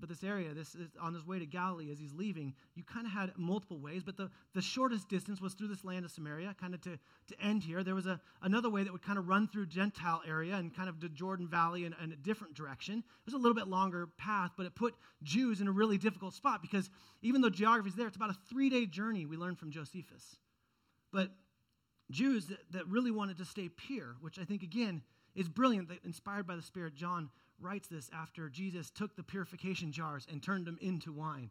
But 0.00 0.08
this 0.08 0.24
area, 0.24 0.52
this 0.54 0.74
is 0.74 0.88
on 1.00 1.14
his 1.14 1.26
way 1.26 1.38
to 1.38 1.46
Galilee 1.46 1.90
as 1.90 1.98
he's 1.98 2.12
leaving, 2.12 2.54
you 2.74 2.82
kind 2.84 3.06
of 3.06 3.12
had 3.12 3.32
multiple 3.36 3.78
ways, 3.78 4.02
but 4.04 4.16
the, 4.16 4.30
the 4.54 4.62
shortest 4.62 5.08
distance 5.08 5.40
was 5.40 5.54
through 5.54 5.68
this 5.68 5.84
land 5.84 6.04
of 6.04 6.10
Samaria, 6.10 6.54
kind 6.60 6.74
of 6.74 6.80
to, 6.82 6.98
to 7.28 7.40
end 7.42 7.62
here. 7.62 7.82
There 7.82 7.94
was 7.94 8.06
a, 8.06 8.20
another 8.42 8.70
way 8.70 8.82
that 8.82 8.92
would 8.92 9.02
kind 9.02 9.18
of 9.18 9.28
run 9.28 9.48
through 9.48 9.66
Gentile 9.66 10.22
area 10.26 10.54
and 10.54 10.74
kind 10.74 10.88
of 10.88 11.00
the 11.00 11.08
Jordan 11.08 11.48
Valley 11.48 11.84
in, 11.84 11.94
in 12.02 12.12
a 12.12 12.16
different 12.16 12.54
direction. 12.54 12.98
It 12.98 13.26
was 13.26 13.34
a 13.34 13.38
little 13.38 13.54
bit 13.54 13.68
longer 13.68 14.08
path, 14.18 14.52
but 14.56 14.66
it 14.66 14.74
put 14.74 14.94
Jews 15.22 15.60
in 15.60 15.68
a 15.68 15.72
really 15.72 15.98
difficult 15.98 16.34
spot 16.34 16.62
because 16.62 16.90
even 17.22 17.40
though 17.40 17.50
geography 17.50 17.90
is 17.90 17.94
there, 17.94 18.06
it's 18.06 18.16
about 18.16 18.30
a 18.30 18.38
three 18.48 18.70
day 18.70 18.86
journey 18.86 19.26
we 19.26 19.36
learned 19.36 19.58
from 19.58 19.70
Josephus. 19.70 20.36
But 21.12 21.30
Jews 22.10 22.46
that, 22.46 22.58
that 22.72 22.86
really 22.86 23.10
wanted 23.10 23.38
to 23.38 23.44
stay 23.44 23.68
pure, 23.68 24.16
which 24.20 24.38
I 24.38 24.44
think, 24.44 24.62
again, 24.62 25.02
is 25.34 25.48
brilliant, 25.48 25.88
that 25.88 26.04
inspired 26.04 26.46
by 26.46 26.56
the 26.56 26.62
Spirit, 26.62 26.94
John 26.94 27.30
writes 27.60 27.88
this 27.88 28.10
after 28.14 28.48
Jesus 28.48 28.90
took 28.90 29.16
the 29.16 29.22
purification 29.22 29.92
jars 29.92 30.26
and 30.30 30.42
turned 30.42 30.66
them 30.66 30.78
into 30.80 31.12
wine. 31.12 31.50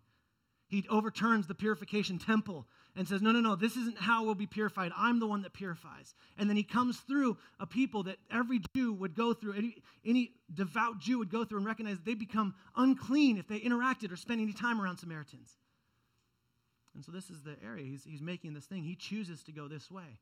He 0.67 0.85
overturns 0.89 1.47
the 1.47 1.55
purification 1.55 2.19
temple 2.19 2.67
and 2.95 3.07
says, 3.07 3.21
No, 3.21 3.31
no, 3.31 3.39
no, 3.39 3.55
this 3.55 3.77
isn't 3.77 3.97
how 3.97 4.25
we'll 4.25 4.35
be 4.35 4.47
purified. 4.47 4.91
I'm 4.97 5.19
the 5.19 5.27
one 5.27 5.43
that 5.43 5.53
purifies. 5.53 6.13
And 6.37 6.49
then 6.49 6.57
he 6.57 6.63
comes 6.63 6.99
through 6.99 7.37
a 7.59 7.65
people 7.65 8.03
that 8.03 8.17
every 8.29 8.59
Jew 8.75 8.91
would 8.93 9.15
go 9.15 9.33
through, 9.33 9.53
any, 9.53 9.75
any 10.05 10.31
devout 10.53 10.99
Jew 10.99 11.19
would 11.19 11.31
go 11.31 11.45
through 11.45 11.59
and 11.59 11.67
recognize 11.67 11.97
they 11.99 12.15
become 12.15 12.53
unclean 12.75 13.37
if 13.37 13.47
they 13.47 13.59
interacted 13.59 14.11
or 14.11 14.17
spent 14.17 14.41
any 14.41 14.51
time 14.51 14.81
around 14.81 14.97
Samaritans. 14.97 15.57
And 16.95 17.05
so 17.05 17.11
this 17.11 17.29
is 17.29 17.43
the 17.43 17.55
area 17.63 17.85
he's, 17.85 18.03
he's 18.03 18.21
making 18.21 18.53
this 18.53 18.65
thing. 18.65 18.83
He 18.83 18.95
chooses 18.95 19.43
to 19.43 19.51
go 19.53 19.67
this 19.69 19.89
way. 19.89 20.19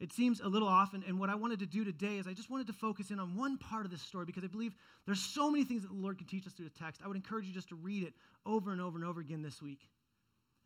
It 0.00 0.12
seems 0.12 0.40
a 0.40 0.48
little 0.48 0.68
off, 0.68 0.94
and, 0.94 1.02
and 1.04 1.18
what 1.18 1.28
I 1.28 1.34
wanted 1.34 1.58
to 1.58 1.66
do 1.66 1.84
today 1.84 2.18
is 2.18 2.28
I 2.28 2.32
just 2.32 2.50
wanted 2.50 2.68
to 2.68 2.72
focus 2.72 3.10
in 3.10 3.18
on 3.18 3.36
one 3.36 3.58
part 3.58 3.84
of 3.84 3.90
this 3.90 4.00
story 4.00 4.26
because 4.26 4.44
I 4.44 4.46
believe 4.46 4.74
there's 5.06 5.20
so 5.20 5.50
many 5.50 5.64
things 5.64 5.82
that 5.82 5.88
the 5.88 6.00
Lord 6.00 6.18
can 6.18 6.26
teach 6.28 6.46
us 6.46 6.52
through 6.52 6.66
the 6.66 6.78
text. 6.78 7.00
I 7.04 7.08
would 7.08 7.16
encourage 7.16 7.46
you 7.46 7.52
just 7.52 7.68
to 7.70 7.74
read 7.74 8.04
it 8.04 8.14
over 8.46 8.70
and 8.70 8.80
over 8.80 8.96
and 8.96 9.04
over 9.04 9.20
again 9.20 9.42
this 9.42 9.60
week. 9.60 9.80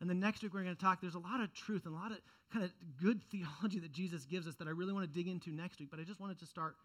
And 0.01 0.09
then 0.09 0.19
next 0.19 0.43
week 0.43 0.53
we're 0.53 0.63
going 0.63 0.75
to 0.75 0.81
talk. 0.81 1.01
There's 1.01 1.15
a 1.15 1.19
lot 1.19 1.39
of 1.39 1.51
truth 1.53 1.85
and 1.85 1.95
a 1.95 1.97
lot 1.97 2.11
of 2.11 2.17
kind 2.51 2.63
of 2.63 2.71
good 3.01 3.21
theology 3.31 3.79
that 3.79 3.91
Jesus 3.91 4.25
gives 4.25 4.47
us 4.47 4.55
that 4.55 4.67
I 4.67 4.71
really 4.71 4.93
want 4.93 5.11
to 5.11 5.11
dig 5.11 5.27
into 5.27 5.51
next 5.51 5.79
week. 5.79 5.89
But 5.89 5.99
I 5.99 6.03
just 6.03 6.19
wanted 6.19 6.37
to 6.39 6.45
start 6.45 6.75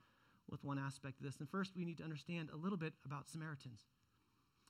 with 0.51 0.65
one 0.65 0.79
aspect 0.79 1.21
of 1.21 1.27
this. 1.27 1.37
And 1.41 1.49
first, 1.51 1.73
we 1.77 1.85
need 1.85 1.99
to 1.99 2.05
understand 2.05 2.49
a 2.55 2.57
little 2.57 2.79
bit 2.79 2.95
about 3.05 3.29
Samaritans. 3.29 3.83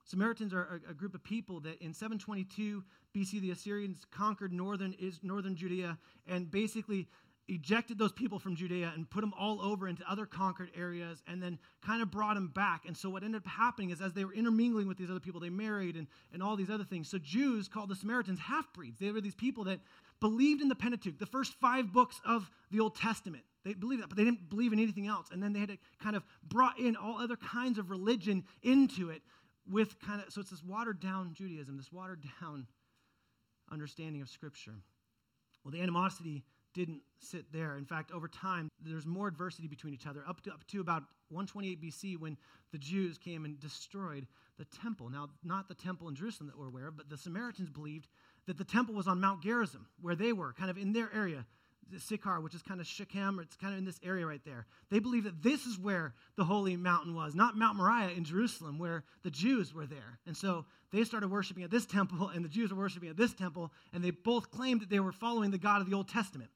Samaritans 0.04 0.54
are 0.54 0.80
a, 0.88 0.94
group 0.94 1.14
of 1.14 1.22
people 1.22 1.60
that 1.60 1.82
in 1.82 1.92
722 1.92 2.82
BC, 3.14 3.42
the 3.42 3.50
Assyrians 3.50 4.06
conquered 4.10 4.54
northern, 4.54 4.94
northern 5.22 5.54
Judea 5.54 5.98
and 6.26 6.50
basically 6.50 7.06
ejected 7.48 7.98
those 7.98 8.12
people 8.12 8.38
from 8.38 8.54
Judea 8.54 8.92
and 8.94 9.08
put 9.08 9.22
them 9.22 9.32
all 9.38 9.60
over 9.60 9.88
into 9.88 10.08
other 10.10 10.26
conquered 10.26 10.70
areas 10.76 11.22
and 11.26 11.42
then 11.42 11.58
kind 11.84 12.02
of 12.02 12.10
brought 12.10 12.34
them 12.34 12.48
back. 12.48 12.84
And 12.86 12.96
so 12.96 13.08
what 13.08 13.22
ended 13.22 13.42
up 13.42 13.46
happening 13.46 13.90
is 13.90 14.00
as 14.00 14.12
they 14.12 14.24
were 14.24 14.34
intermingling 14.34 14.86
with 14.86 14.98
these 14.98 15.10
other 15.10 15.20
people, 15.20 15.40
they 15.40 15.50
married 15.50 15.96
and, 15.96 16.06
and 16.32 16.42
all 16.42 16.56
these 16.56 16.70
other 16.70 16.84
things. 16.84 17.08
So 17.08 17.18
Jews 17.18 17.66
called 17.66 17.88
the 17.88 17.96
Samaritans 17.96 18.38
half 18.38 18.72
breeds. 18.72 18.98
They 18.98 19.10
were 19.10 19.20
these 19.20 19.34
people 19.34 19.64
that 19.64 19.80
believed 20.20 20.60
in 20.60 20.68
the 20.68 20.74
Pentateuch, 20.74 21.18
the 21.18 21.26
first 21.26 21.54
five 21.54 21.92
books 21.92 22.20
of 22.26 22.50
the 22.70 22.80
Old 22.80 22.96
Testament. 22.96 23.44
They 23.64 23.74
believed 23.74 24.02
that, 24.02 24.08
but 24.08 24.18
they 24.18 24.24
didn't 24.24 24.50
believe 24.50 24.72
in 24.72 24.78
anything 24.78 25.06
else. 25.06 25.28
And 25.32 25.42
then 25.42 25.52
they 25.52 25.60
had 25.60 25.70
to 25.70 25.78
kind 26.02 26.16
of 26.16 26.24
brought 26.42 26.78
in 26.78 26.96
all 26.96 27.18
other 27.18 27.36
kinds 27.36 27.78
of 27.78 27.90
religion 27.90 28.44
into 28.62 29.10
it 29.10 29.22
with 29.70 30.00
kind 30.00 30.22
of, 30.22 30.32
so 30.32 30.40
it's 30.40 30.50
this 30.50 30.62
watered 30.62 31.00
down 31.00 31.34
Judaism, 31.34 31.76
this 31.76 31.92
watered 31.92 32.24
down 32.40 32.66
understanding 33.70 34.22
of 34.22 34.28
Scripture. 34.28 34.74
Well, 35.64 35.72
the 35.72 35.82
animosity 35.82 36.44
didn't 36.74 37.00
sit 37.20 37.52
there. 37.52 37.76
In 37.76 37.84
fact, 37.84 38.12
over 38.12 38.28
time, 38.28 38.68
there's 38.84 39.06
more 39.06 39.28
adversity 39.28 39.68
between 39.68 39.94
each 39.94 40.06
other, 40.06 40.22
up 40.28 40.40
to, 40.42 40.50
up 40.50 40.66
to 40.68 40.80
about 40.80 41.02
128 41.30 41.82
BC 41.82 42.18
when 42.18 42.36
the 42.72 42.78
Jews 42.78 43.18
came 43.18 43.44
and 43.44 43.58
destroyed 43.60 44.26
the 44.58 44.64
temple. 44.82 45.08
Now, 45.10 45.28
not 45.42 45.68
the 45.68 45.74
temple 45.74 46.08
in 46.08 46.14
Jerusalem 46.14 46.48
that 46.48 46.58
we're 46.58 46.68
aware 46.68 46.88
of, 46.88 46.96
but 46.96 47.08
the 47.08 47.16
Samaritans 47.16 47.70
believed 47.70 48.08
that 48.46 48.58
the 48.58 48.64
temple 48.64 48.94
was 48.94 49.06
on 49.06 49.20
Mount 49.20 49.42
Gerizim, 49.42 49.86
where 50.00 50.14
they 50.14 50.32
were, 50.32 50.52
kind 50.52 50.70
of 50.70 50.78
in 50.78 50.92
their 50.92 51.10
area. 51.14 51.44
Sychar, 51.96 52.40
which 52.40 52.54
is 52.54 52.62
kind 52.62 52.80
of 52.80 52.86
Shechem, 52.86 53.38
or 53.38 53.42
it's 53.42 53.56
kind 53.56 53.72
of 53.72 53.78
in 53.78 53.84
this 53.84 53.98
area 54.02 54.26
right 54.26 54.44
there. 54.44 54.66
They 54.90 54.98
believe 54.98 55.24
that 55.24 55.42
this 55.42 55.64
is 55.64 55.78
where 55.78 56.12
the 56.36 56.44
holy 56.44 56.76
mountain 56.76 57.14
was, 57.14 57.34
not 57.34 57.56
Mount 57.56 57.78
Moriah 57.78 58.10
in 58.10 58.24
Jerusalem, 58.24 58.78
where 58.78 59.04
the 59.22 59.30
Jews 59.30 59.72
were 59.72 59.86
there. 59.86 60.18
And 60.26 60.36
so 60.36 60.66
they 60.92 61.04
started 61.04 61.30
worshiping 61.30 61.64
at 61.64 61.70
this 61.70 61.86
temple, 61.86 62.28
and 62.28 62.44
the 62.44 62.48
Jews 62.48 62.70
were 62.70 62.78
worshiping 62.78 63.08
at 63.08 63.16
this 63.16 63.32
temple, 63.32 63.72
and 63.92 64.04
they 64.04 64.10
both 64.10 64.50
claimed 64.50 64.82
that 64.82 64.90
they 64.90 65.00
were 65.00 65.12
following 65.12 65.50
the 65.50 65.58
God 65.58 65.80
of 65.80 65.88
the 65.88 65.96
Old 65.96 66.08
Testament. 66.08 66.50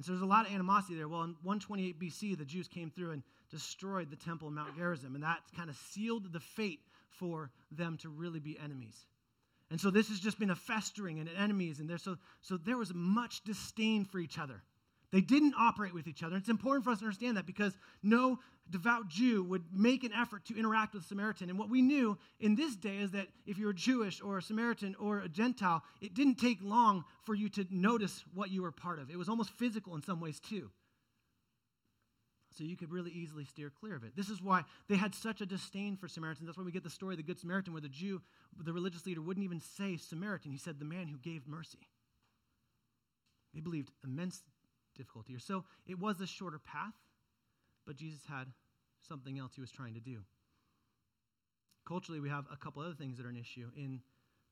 And 0.00 0.04
so 0.06 0.12
there's 0.12 0.22
a 0.22 0.24
lot 0.24 0.46
of 0.46 0.54
animosity 0.54 0.94
there. 0.94 1.08
Well, 1.08 1.24
in 1.24 1.36
128 1.42 2.00
BC, 2.00 2.38
the 2.38 2.44
Jews 2.46 2.66
came 2.66 2.88
through 2.88 3.10
and 3.10 3.22
destroyed 3.50 4.08
the 4.08 4.16
temple 4.16 4.48
of 4.48 4.54
Mount 4.54 4.74
Gerizim, 4.74 5.14
and 5.14 5.22
that 5.22 5.40
kind 5.54 5.68
of 5.68 5.76
sealed 5.76 6.32
the 6.32 6.40
fate 6.40 6.80
for 7.10 7.50
them 7.70 7.98
to 7.98 8.08
really 8.08 8.40
be 8.40 8.58
enemies. 8.58 8.96
And 9.70 9.78
so 9.78 9.90
this 9.90 10.08
has 10.08 10.18
just 10.18 10.38
been 10.38 10.48
a 10.48 10.56
festering 10.56 11.20
and 11.20 11.28
enemies, 11.36 11.80
and 11.80 11.90
there 11.90 11.98
so 11.98 12.16
so 12.40 12.56
there 12.56 12.78
was 12.78 12.94
much 12.94 13.44
disdain 13.44 14.06
for 14.06 14.18
each 14.20 14.38
other. 14.38 14.62
They 15.12 15.20
didn't 15.20 15.54
operate 15.58 15.92
with 15.92 16.06
each 16.06 16.22
other. 16.22 16.36
It's 16.36 16.48
important 16.48 16.84
for 16.84 16.90
us 16.90 17.00
to 17.00 17.04
understand 17.04 17.36
that 17.36 17.46
because 17.46 17.76
no 18.02 18.38
devout 18.70 19.08
Jew 19.08 19.42
would 19.44 19.64
make 19.72 20.04
an 20.04 20.12
effort 20.12 20.44
to 20.46 20.58
interact 20.58 20.94
with 20.94 21.02
a 21.02 21.06
Samaritan. 21.06 21.50
And 21.50 21.58
what 21.58 21.68
we 21.68 21.82
knew 21.82 22.16
in 22.38 22.54
this 22.54 22.76
day 22.76 22.98
is 22.98 23.10
that 23.10 23.26
if 23.44 23.58
you 23.58 23.66
were 23.66 23.72
Jewish 23.72 24.20
or 24.22 24.38
a 24.38 24.42
Samaritan 24.42 24.94
or 25.00 25.18
a 25.18 25.28
Gentile, 25.28 25.82
it 26.00 26.14
didn't 26.14 26.36
take 26.36 26.58
long 26.62 27.04
for 27.24 27.34
you 27.34 27.48
to 27.50 27.66
notice 27.70 28.24
what 28.34 28.50
you 28.50 28.62
were 28.62 28.70
part 28.70 29.00
of. 29.00 29.10
It 29.10 29.18
was 29.18 29.28
almost 29.28 29.50
physical 29.50 29.96
in 29.96 30.02
some 30.02 30.20
ways 30.20 30.38
too. 30.38 30.70
So 32.56 32.64
you 32.64 32.76
could 32.76 32.92
really 32.92 33.10
easily 33.10 33.44
steer 33.44 33.70
clear 33.70 33.96
of 33.96 34.04
it. 34.04 34.16
This 34.16 34.28
is 34.28 34.42
why 34.42 34.62
they 34.88 34.96
had 34.96 35.14
such 35.14 35.40
a 35.40 35.46
disdain 35.46 35.96
for 35.96 36.08
Samaritans. 36.08 36.46
That's 36.46 36.58
why 36.58 36.64
we 36.64 36.72
get 36.72 36.84
the 36.84 36.90
story 36.90 37.14
of 37.14 37.16
the 37.16 37.22
Good 37.22 37.38
Samaritan, 37.38 37.72
where 37.72 37.82
the 37.82 37.88
Jew, 37.88 38.20
the 38.56 38.72
religious 38.72 39.06
leader, 39.06 39.22
wouldn't 39.22 39.44
even 39.44 39.60
say 39.60 39.96
Samaritan. 39.96 40.50
He 40.50 40.58
said 40.58 40.78
the 40.78 40.84
man 40.84 41.08
who 41.08 41.16
gave 41.18 41.46
mercy. 41.46 41.78
They 43.54 43.60
believed 43.60 43.90
immense 44.04 44.42
difficulty. 45.00 45.36
So 45.38 45.64
it 45.86 45.98
was 45.98 46.20
a 46.20 46.26
shorter 46.26 46.58
path, 46.58 46.94
but 47.86 47.96
Jesus 47.96 48.20
had 48.28 48.46
something 49.08 49.38
else 49.38 49.52
he 49.54 49.60
was 49.60 49.70
trying 49.70 49.94
to 49.94 50.00
do. 50.00 50.18
Culturally, 51.86 52.20
we 52.20 52.28
have 52.28 52.44
a 52.52 52.56
couple 52.56 52.82
other 52.82 52.94
things 52.94 53.16
that 53.16 53.26
are 53.26 53.30
an 53.30 53.36
issue. 53.36 53.68
In 53.76 54.00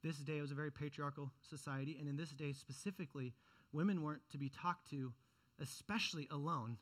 this 0.03 0.17
day, 0.17 0.39
it 0.39 0.41
was 0.41 0.51
a 0.51 0.55
very 0.55 0.73
patriarchal 0.73 1.31
society, 1.49 1.97
and 2.01 2.09
in 2.09 2.17
this 2.17 2.31
day 2.31 2.53
specifically, 2.53 3.35
women 3.73 4.03
weren't 4.03 4.23
to 4.31 4.39
be 4.39 4.49
talked 4.49 4.89
to, 4.91 5.13
especially 5.61 6.27
alone, 6.31 6.79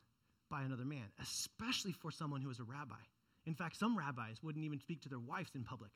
by 0.49 0.63
another 0.63 0.85
man, 0.85 1.07
especially 1.21 1.93
for 1.93 2.13
someone 2.13 2.41
who 2.41 2.49
was 2.49 2.61
a 2.61 2.65
rabbi. 2.65 3.03
In 3.47 3.55
fact, 3.55 3.77
some 3.77 3.99
rabbis 3.99 4.43
wouldn't 4.43 4.65
even 4.65 4.79
speak 4.79 5.03
to 5.03 5.09
their 5.09 5.19
wives 5.19 5.51
in 5.57 5.65
public 5.65 5.91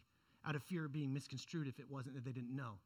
out 0.45 0.57
of 0.57 0.63
fear 0.65 0.87
of 0.87 0.93
being 0.93 1.13
misconstrued 1.13 1.69
if 1.69 1.79
it 1.79 1.91
wasn't 1.91 2.17
that 2.17 2.25
they 2.25 2.33
didn't 2.33 2.55
know. 2.55 2.79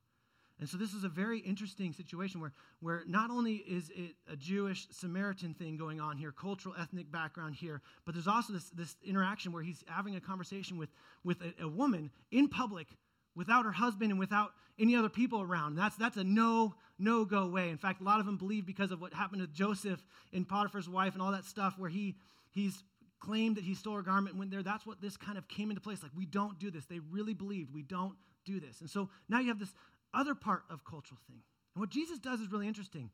And 0.61 0.69
so 0.69 0.77
this 0.77 0.95
is 0.95 1.03
a 1.03 1.09
very 1.09 1.41
interesting 1.41 1.93
situation 1.93 2.41
where, 2.41 2.53
where 2.81 3.03
not 3.07 3.31
only 3.31 3.57
is 3.57 3.91
it 3.95 4.15
a 4.33 4.37
Jewish 4.37 4.87
Samaritan 4.91 5.53
thing 5.53 5.77
going 5.77 6.01
on 6.01 6.17
here, 6.17 6.31
cultural, 6.31 6.75
ethnic 6.81 7.11
background 7.11 7.57
here, 7.57 7.83
but 8.05 8.15
there's 8.15 8.29
also 8.29 8.53
this, 8.53 8.71
this 8.71 8.97
interaction 9.05 9.53
where 9.53 9.65
he's 9.65 9.83
having 9.89 10.15
a 10.15 10.21
conversation 10.21 10.79
with, 10.79 10.91
with 11.25 11.39
a, 11.43 11.65
a 11.65 11.69
woman 11.69 12.11
in 12.31 12.49
public 12.49 12.87
without 13.35 13.65
her 13.65 13.73
husband 13.73 14.13
and 14.13 14.21
without 14.21 14.53
any 14.79 14.95
other 14.95 15.09
people 15.09 15.43
around. 15.43 15.75
That's, 15.75 15.97
that's 15.97 16.17
a 16.17 16.25
no, 16.25 16.75
no 17.01 17.25
go 17.25 17.49
way. 17.49 17.71
In 17.71 17.79
fact, 17.79 18.01
a 18.01 18.05
lot 18.05 18.21
of 18.21 18.27
them 18.27 18.37
believe 18.37 18.65
because 18.65 18.93
of 18.93 19.01
what 19.01 19.13
happened 19.13 19.43
to 19.43 19.49
Joseph 19.49 20.05
and 20.33 20.49
Potiphar's 20.49 20.89
wife 20.89 21.15
and 21.15 21.23
all 21.23 21.33
that 21.33 21.45
stuff 21.45 21.75
where 21.79 21.91
he, 21.91 22.15
he's 22.53 22.85
claimed 23.19 23.57
that 23.57 23.65
he 23.65 23.75
stole 23.75 23.97
her 23.97 24.03
garment 24.03 24.35
and 24.35 24.39
went 24.39 24.53
there. 24.53 24.63
That's 24.63 24.87
what 24.87 25.01
this 25.01 25.17
kind 25.17 25.37
of 25.37 25.49
came 25.49 25.71
into 25.71 25.81
place. 25.81 26.03
Like, 26.03 26.13
we 26.17 26.27
don't 26.27 26.59
do 26.61 26.71
this. 26.71 26.85
They 26.87 27.01
really 27.11 27.35
believed 27.35 27.75
we 27.75 27.83
don't 27.83 28.15
do 28.45 28.61
this. 28.61 28.81
And 28.81 28.91
so 28.91 29.09
now 29.29 29.41
you 29.41 29.49
have 29.49 29.59
this 29.59 29.73
other 30.15 30.35
part 30.35 30.63
of 30.71 30.85
cultural 30.85 31.21
thing. 31.27 31.41
And 31.75 31.81
what 31.81 31.91
Jesus 31.91 32.19
does 32.19 32.41
is 32.41 32.51
really 32.51 32.69
interesting. 32.69 33.11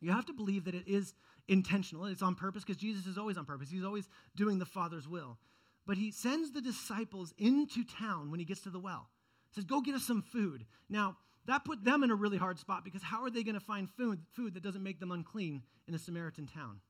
You 0.00 0.10
have 0.10 0.26
to 0.26 0.32
believe 0.32 0.64
that 0.64 0.74
it 0.74 0.88
is 0.88 1.14
intentional, 1.48 2.06
it's 2.06 2.22
on 2.22 2.34
purpose 2.34 2.64
because 2.64 2.80
Jesus 2.80 3.06
is 3.06 3.18
always 3.18 3.36
on 3.36 3.44
purpose. 3.44 3.70
He's 3.70 3.84
always 3.84 4.08
doing 4.36 4.58
the 4.58 4.66
Father's 4.66 5.08
will. 5.08 5.38
But 5.86 5.96
he 5.96 6.10
sends 6.10 6.52
the 6.52 6.60
disciples 6.60 7.32
into 7.38 7.84
town 7.84 8.30
when 8.30 8.40
he 8.40 8.46
gets 8.46 8.62
to 8.62 8.70
the 8.70 8.78
well. 8.78 9.08
He 9.50 9.54
says, 9.54 9.64
Go 9.64 9.80
get 9.80 9.94
us 9.94 10.04
some 10.04 10.22
food. 10.22 10.64
Now, 10.88 11.16
that 11.46 11.64
put 11.64 11.84
them 11.84 12.04
in 12.04 12.10
a 12.10 12.14
really 12.14 12.38
hard 12.38 12.58
spot 12.58 12.84
because 12.84 13.02
how 13.02 13.22
are 13.22 13.30
they 13.30 13.42
going 13.42 13.54
to 13.58 13.60
find 13.60 13.90
food, 13.90 14.20
food 14.32 14.54
that 14.54 14.62
doesn't 14.62 14.82
make 14.82 15.00
them 15.00 15.10
unclean 15.10 15.62
in 15.88 15.94
a 15.94 15.98
Samaritan 15.98 16.46
town? 16.46 16.80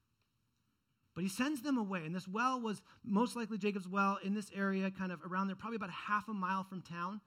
But 1.14 1.24
he 1.24 1.30
sends 1.30 1.62
them 1.62 1.78
away. 1.78 2.04
And 2.04 2.14
this 2.14 2.28
well 2.28 2.60
was 2.60 2.82
most 3.04 3.34
likely 3.34 3.58
Jacob's 3.58 3.88
well 3.88 4.18
in 4.22 4.34
this 4.34 4.50
area, 4.54 4.90
kind 4.90 5.12
of 5.12 5.20
around 5.22 5.46
there, 5.46 5.56
probably 5.56 5.76
about 5.76 5.90
half 5.90 6.28
a 6.28 6.34
mile 6.34 6.64
from 6.64 6.82
town 6.82 7.20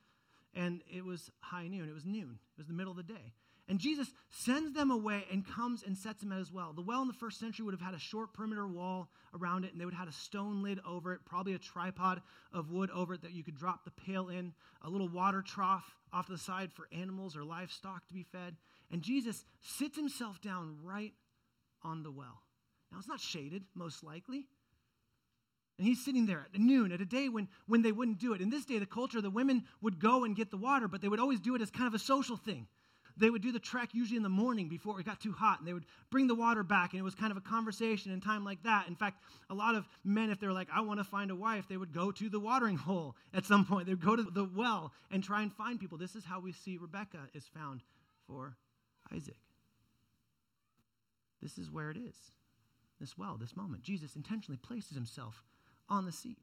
and 0.55 0.81
it 0.91 1.03
was 1.03 1.29
high 1.39 1.67
noon. 1.67 1.89
It 1.89 1.93
was 1.93 2.05
noon. 2.05 2.39
It 2.57 2.59
was 2.59 2.67
the 2.67 2.73
middle 2.73 2.91
of 2.91 2.97
the 2.97 3.03
day. 3.03 3.33
And 3.67 3.79
Jesus 3.79 4.11
sends 4.29 4.73
them 4.73 4.91
away 4.91 5.25
and 5.31 5.45
comes 5.45 5.81
and 5.81 5.97
sets 5.97 6.21
them 6.21 6.31
at 6.31 6.37
his 6.37 6.51
well. 6.51 6.71
The 6.73 6.83
well 6.83 7.01
in 7.01 7.07
the 7.07 7.15
first 7.15 7.39
century 7.39 7.65
would 7.65 7.73
have 7.73 7.81
had 7.81 7.95
a 7.95 7.99
short 7.99 8.31
perimeter 8.31 8.67
wall 8.67 9.09
around 9.33 9.65
it, 9.65 9.71
and 9.71 9.81
they 9.81 9.85
would 9.85 9.93
have 9.93 10.07
had 10.07 10.13
a 10.13 10.17
stone 10.17 10.61
lid 10.61 10.79
over 10.87 11.13
it, 11.13 11.21
probably 11.25 11.53
a 11.53 11.59
tripod 11.59 12.21
of 12.53 12.69
wood 12.69 12.91
over 12.91 13.15
it 13.15 13.23
that 13.23 13.33
you 13.33 13.43
could 13.43 13.57
drop 13.57 13.83
the 13.83 13.91
pail 13.91 14.29
in, 14.29 14.53
a 14.83 14.89
little 14.89 15.09
water 15.09 15.41
trough 15.41 15.95
off 16.13 16.27
to 16.27 16.33
the 16.33 16.37
side 16.37 16.71
for 16.71 16.87
animals 16.91 17.35
or 17.35 17.43
livestock 17.43 18.07
to 18.07 18.13
be 18.13 18.23
fed. 18.23 18.55
And 18.91 19.01
Jesus 19.01 19.43
sits 19.61 19.97
himself 19.97 20.39
down 20.41 20.77
right 20.83 21.13
on 21.81 22.03
the 22.03 22.11
well. 22.11 22.43
Now, 22.91 22.99
it's 22.99 23.07
not 23.07 23.19
shaded, 23.19 23.63
most 23.73 24.03
likely. 24.03 24.47
And 25.77 25.85
he's 25.85 26.03
sitting 26.03 26.25
there 26.25 26.47
at 26.53 26.59
noon, 26.59 26.91
at 26.91 27.01
a 27.01 27.05
day 27.05 27.27
when, 27.27 27.49
when 27.67 27.81
they 27.81 27.91
wouldn't 27.91 28.19
do 28.19 28.33
it. 28.33 28.41
In 28.41 28.49
this 28.49 28.65
day, 28.65 28.79
the 28.79 28.85
culture, 28.85 29.21
the 29.21 29.29
women 29.29 29.65
would 29.81 29.99
go 29.99 30.23
and 30.23 30.35
get 30.35 30.49
the 30.49 30.57
water, 30.57 30.87
but 30.87 31.01
they 31.01 31.09
would 31.09 31.19
always 31.19 31.41
do 31.41 31.55
it 31.55 31.61
as 31.61 31.69
kind 31.69 31.87
of 31.87 31.93
a 31.93 31.99
social 31.99 32.37
thing. 32.37 32.67
They 33.17 33.29
would 33.29 33.41
do 33.41 33.51
the 33.51 33.59
trek 33.59 33.89
usually 33.93 34.17
in 34.17 34.23
the 34.23 34.29
morning 34.29 34.67
before 34.67 34.99
it 34.99 35.05
got 35.05 35.21
too 35.21 35.31
hot, 35.31 35.59
and 35.59 35.67
they 35.67 35.73
would 35.73 35.85
bring 36.11 36.27
the 36.27 36.35
water 36.35 36.63
back, 36.63 36.91
and 36.91 36.99
it 36.99 37.03
was 37.03 37.15
kind 37.15 37.31
of 37.31 37.37
a 37.37 37.41
conversation 37.41 38.11
and 38.11 38.21
time 38.21 38.43
like 38.43 38.61
that. 38.63 38.87
In 38.87 38.95
fact, 38.95 39.21
a 39.49 39.53
lot 39.53 39.75
of 39.75 39.87
men, 40.03 40.29
if 40.29 40.39
they're 40.39 40.51
like, 40.51 40.67
I 40.73 40.81
want 40.81 40.99
to 40.99 41.05
find 41.05 41.31
a 41.31 41.35
wife, 41.35 41.65
they 41.69 41.77
would 41.77 41.93
go 41.93 42.11
to 42.11 42.29
the 42.29 42.39
watering 42.39 42.77
hole 42.87 43.15
at 43.33 43.45
some 43.45 43.65
point. 43.65 43.85
They 43.85 43.93
would 43.93 44.05
go 44.05 44.15
to 44.15 44.23
the 44.23 44.49
well 44.53 44.91
and 45.11 45.23
try 45.23 45.41
and 45.43 45.53
find 45.53 45.79
people. 45.79 45.97
This 45.97 46.15
is 46.15 46.25
how 46.25 46.39
we 46.39 46.51
see 46.51 46.77
Rebecca 46.77 47.19
is 47.33 47.45
found 47.53 47.81
for 48.27 48.55
Isaac. 49.13 49.37
This 51.41 51.57
is 51.57 51.71
where 51.71 51.91
it 51.91 51.97
is. 51.97 52.15
This 52.99 53.17
well, 53.17 53.37
this 53.39 53.55
moment. 53.55 53.83
Jesus 53.83 54.15
intentionally 54.15 54.57
places 54.57 54.95
himself 54.95 55.43
on 55.89 56.05
the 56.05 56.11
seat. 56.11 56.37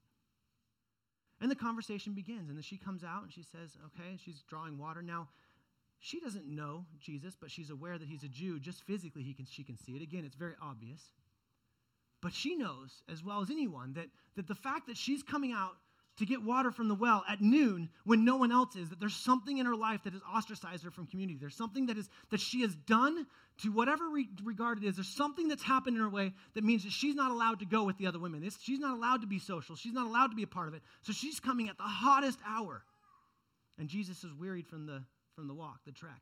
And 1.40 1.50
the 1.50 1.56
conversation 1.56 2.14
begins, 2.14 2.48
and 2.48 2.56
then 2.56 2.62
she 2.62 2.76
comes 2.76 3.02
out 3.02 3.24
and 3.24 3.32
she 3.32 3.42
says, 3.42 3.76
Okay, 3.86 4.16
she's 4.24 4.42
drawing 4.48 4.78
water. 4.78 5.02
Now, 5.02 5.28
she 5.98 6.20
doesn't 6.20 6.46
know 6.46 6.84
Jesus, 7.00 7.36
but 7.40 7.50
she's 7.50 7.70
aware 7.70 7.98
that 7.98 8.08
he's 8.08 8.22
a 8.22 8.28
Jew. 8.28 8.60
Just 8.60 8.82
physically, 8.82 9.22
he 9.22 9.34
can, 9.34 9.46
she 9.46 9.64
can 9.64 9.76
see 9.76 9.92
it. 9.92 10.02
Again, 10.02 10.24
it's 10.24 10.36
very 10.36 10.54
obvious. 10.60 11.00
But 12.20 12.32
she 12.32 12.54
knows, 12.56 13.02
as 13.10 13.24
well 13.24 13.40
as 13.40 13.50
anyone, 13.50 13.94
that, 13.94 14.06
that 14.36 14.46
the 14.46 14.54
fact 14.54 14.86
that 14.86 14.96
she's 14.96 15.22
coming 15.22 15.52
out 15.52 15.74
to 16.18 16.26
get 16.26 16.42
water 16.42 16.70
from 16.70 16.88
the 16.88 16.94
well 16.94 17.24
at 17.28 17.40
noon 17.40 17.88
when 18.04 18.24
no 18.24 18.36
one 18.36 18.52
else 18.52 18.76
is 18.76 18.90
that 18.90 19.00
there's 19.00 19.16
something 19.16 19.58
in 19.58 19.66
her 19.66 19.74
life 19.74 20.02
that 20.04 20.12
has 20.12 20.22
ostracized 20.22 20.84
her 20.84 20.90
from 20.90 21.06
community. 21.06 21.38
There's 21.40 21.56
something 21.56 21.86
that 21.86 21.96
is 21.96 22.08
that 22.30 22.40
she 22.40 22.60
has 22.62 22.74
done 22.74 23.26
to 23.62 23.72
whatever 23.72 24.08
re- 24.10 24.28
regard 24.44 24.82
it 24.82 24.86
is. 24.86 24.96
There's 24.96 25.08
something 25.08 25.48
that's 25.48 25.62
happened 25.62 25.96
in 25.96 26.02
her 26.02 26.10
way 26.10 26.32
that 26.54 26.64
means 26.64 26.84
that 26.84 26.92
she's 26.92 27.14
not 27.14 27.30
allowed 27.30 27.60
to 27.60 27.66
go 27.66 27.84
with 27.84 27.96
the 27.96 28.06
other 28.06 28.18
women. 28.18 28.44
It's, 28.44 28.60
she's 28.62 28.78
not 28.78 28.96
allowed 28.96 29.22
to 29.22 29.26
be 29.26 29.38
social. 29.38 29.74
She's 29.74 29.94
not 29.94 30.06
allowed 30.06 30.28
to 30.28 30.36
be 30.36 30.42
a 30.42 30.48
part 30.48 30.68
of 30.68 30.74
it. 30.74 30.82
So 31.00 31.12
she's 31.12 31.40
coming 31.40 31.68
at 31.68 31.78
the 31.78 31.84
hottest 31.84 32.38
hour. 32.46 32.82
And 33.78 33.88
jesus 33.88 34.22
is 34.22 34.32
wearied 34.34 34.66
from 34.66 34.86
the 34.86 35.02
from 35.34 35.48
the 35.48 35.54
walk 35.54 35.80
the 35.86 35.92
trek. 35.92 36.20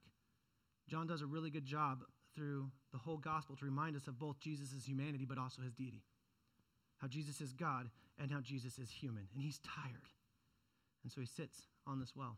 John 0.88 1.06
does 1.06 1.20
a 1.20 1.26
really 1.26 1.50
good 1.50 1.64
job 1.64 2.04
through 2.36 2.70
the 2.92 2.98
whole 2.98 3.18
gospel 3.18 3.56
to 3.56 3.64
remind 3.64 3.96
us 3.96 4.06
of 4.06 4.18
both 4.18 4.38
jesus' 4.40 4.84
humanity 4.86 5.24
but 5.24 5.36
also 5.36 5.62
his 5.62 5.74
deity. 5.74 6.04
How 6.98 7.08
jesus 7.08 7.40
is 7.40 7.52
god 7.52 7.90
and 8.20 8.30
how 8.30 8.40
Jesus 8.40 8.78
is 8.78 8.90
human. 8.90 9.26
And 9.34 9.42
he's 9.42 9.58
tired. 9.58 10.08
And 11.02 11.10
so 11.10 11.20
he 11.20 11.26
sits 11.26 11.62
on 11.86 11.98
this 11.98 12.12
well. 12.14 12.36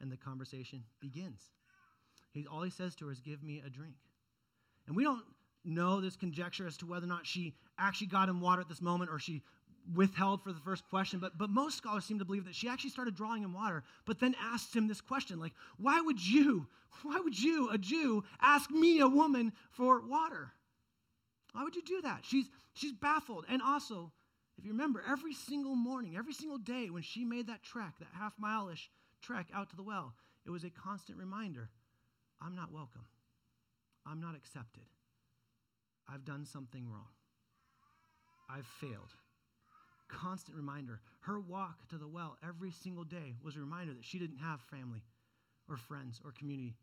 And 0.00 0.12
the 0.12 0.16
conversation 0.16 0.84
begins. 1.00 1.40
He, 2.32 2.46
all 2.46 2.62
he 2.62 2.70
says 2.70 2.94
to 2.96 3.06
her 3.06 3.12
is, 3.12 3.20
Give 3.20 3.42
me 3.42 3.62
a 3.66 3.70
drink. 3.70 3.94
And 4.86 4.94
we 4.94 5.04
don't 5.04 5.24
know 5.64 6.00
this 6.00 6.16
conjecture 6.16 6.66
as 6.66 6.76
to 6.76 6.86
whether 6.86 7.06
or 7.06 7.08
not 7.08 7.26
she 7.26 7.54
actually 7.78 8.06
got 8.08 8.28
him 8.28 8.40
water 8.40 8.60
at 8.60 8.68
this 8.68 8.82
moment 8.82 9.10
or 9.10 9.18
she 9.18 9.42
withheld 9.94 10.42
for 10.42 10.52
the 10.52 10.60
first 10.60 10.84
question, 10.90 11.20
but, 11.20 11.38
but 11.38 11.50
most 11.50 11.76
scholars 11.76 12.04
seem 12.04 12.18
to 12.18 12.24
believe 12.24 12.44
that 12.44 12.54
she 12.54 12.68
actually 12.68 12.90
started 12.90 13.14
drawing 13.14 13.42
him 13.42 13.52
water, 13.52 13.84
but 14.04 14.18
then 14.18 14.34
asked 14.40 14.74
him 14.74 14.88
this 14.88 15.00
question 15.00 15.38
like, 15.38 15.52
why 15.78 16.00
would 16.00 16.24
you, 16.24 16.66
why 17.02 17.20
would 17.20 17.40
you, 17.40 17.70
a 17.70 17.78
Jew, 17.78 18.24
ask 18.40 18.70
me, 18.70 19.00
a 19.00 19.08
woman, 19.08 19.52
for 19.70 20.00
water? 20.00 20.52
Why 21.52 21.62
would 21.62 21.76
you 21.76 21.82
do 21.82 22.02
that? 22.02 22.20
She's, 22.22 22.46
she's 22.74 22.92
baffled. 22.92 23.44
And 23.48 23.62
also, 23.62 24.12
if 24.58 24.64
you 24.64 24.72
remember, 24.72 25.02
every 25.08 25.34
single 25.34 25.74
morning, 25.74 26.16
every 26.16 26.32
single 26.32 26.58
day 26.58 26.88
when 26.90 27.02
she 27.02 27.24
made 27.24 27.46
that 27.48 27.62
trek, 27.62 27.94
that 27.98 28.08
half 28.18 28.32
mile 28.38 28.68
ish 28.68 28.90
trek 29.22 29.46
out 29.54 29.70
to 29.70 29.76
the 29.76 29.82
well, 29.82 30.14
it 30.46 30.50
was 30.50 30.64
a 30.64 30.70
constant 30.70 31.18
reminder 31.18 31.68
I'm 32.40 32.54
not 32.54 32.72
welcome. 32.72 33.06
I'm 34.06 34.20
not 34.20 34.36
accepted. 34.36 34.84
I've 36.08 36.24
done 36.24 36.44
something 36.44 36.88
wrong. 36.88 37.08
I've 38.48 38.66
failed. 38.66 39.14
Constant 40.08 40.56
reminder. 40.56 41.00
Her 41.20 41.40
walk 41.40 41.88
to 41.88 41.98
the 41.98 42.06
well 42.06 42.36
every 42.46 42.70
single 42.70 43.04
day 43.04 43.34
was 43.42 43.56
a 43.56 43.60
reminder 43.60 43.92
that 43.94 44.04
she 44.04 44.18
didn't 44.18 44.38
have 44.38 44.60
family 44.70 45.02
or 45.68 45.76
friends 45.76 46.20
or 46.24 46.32
community 46.32 46.76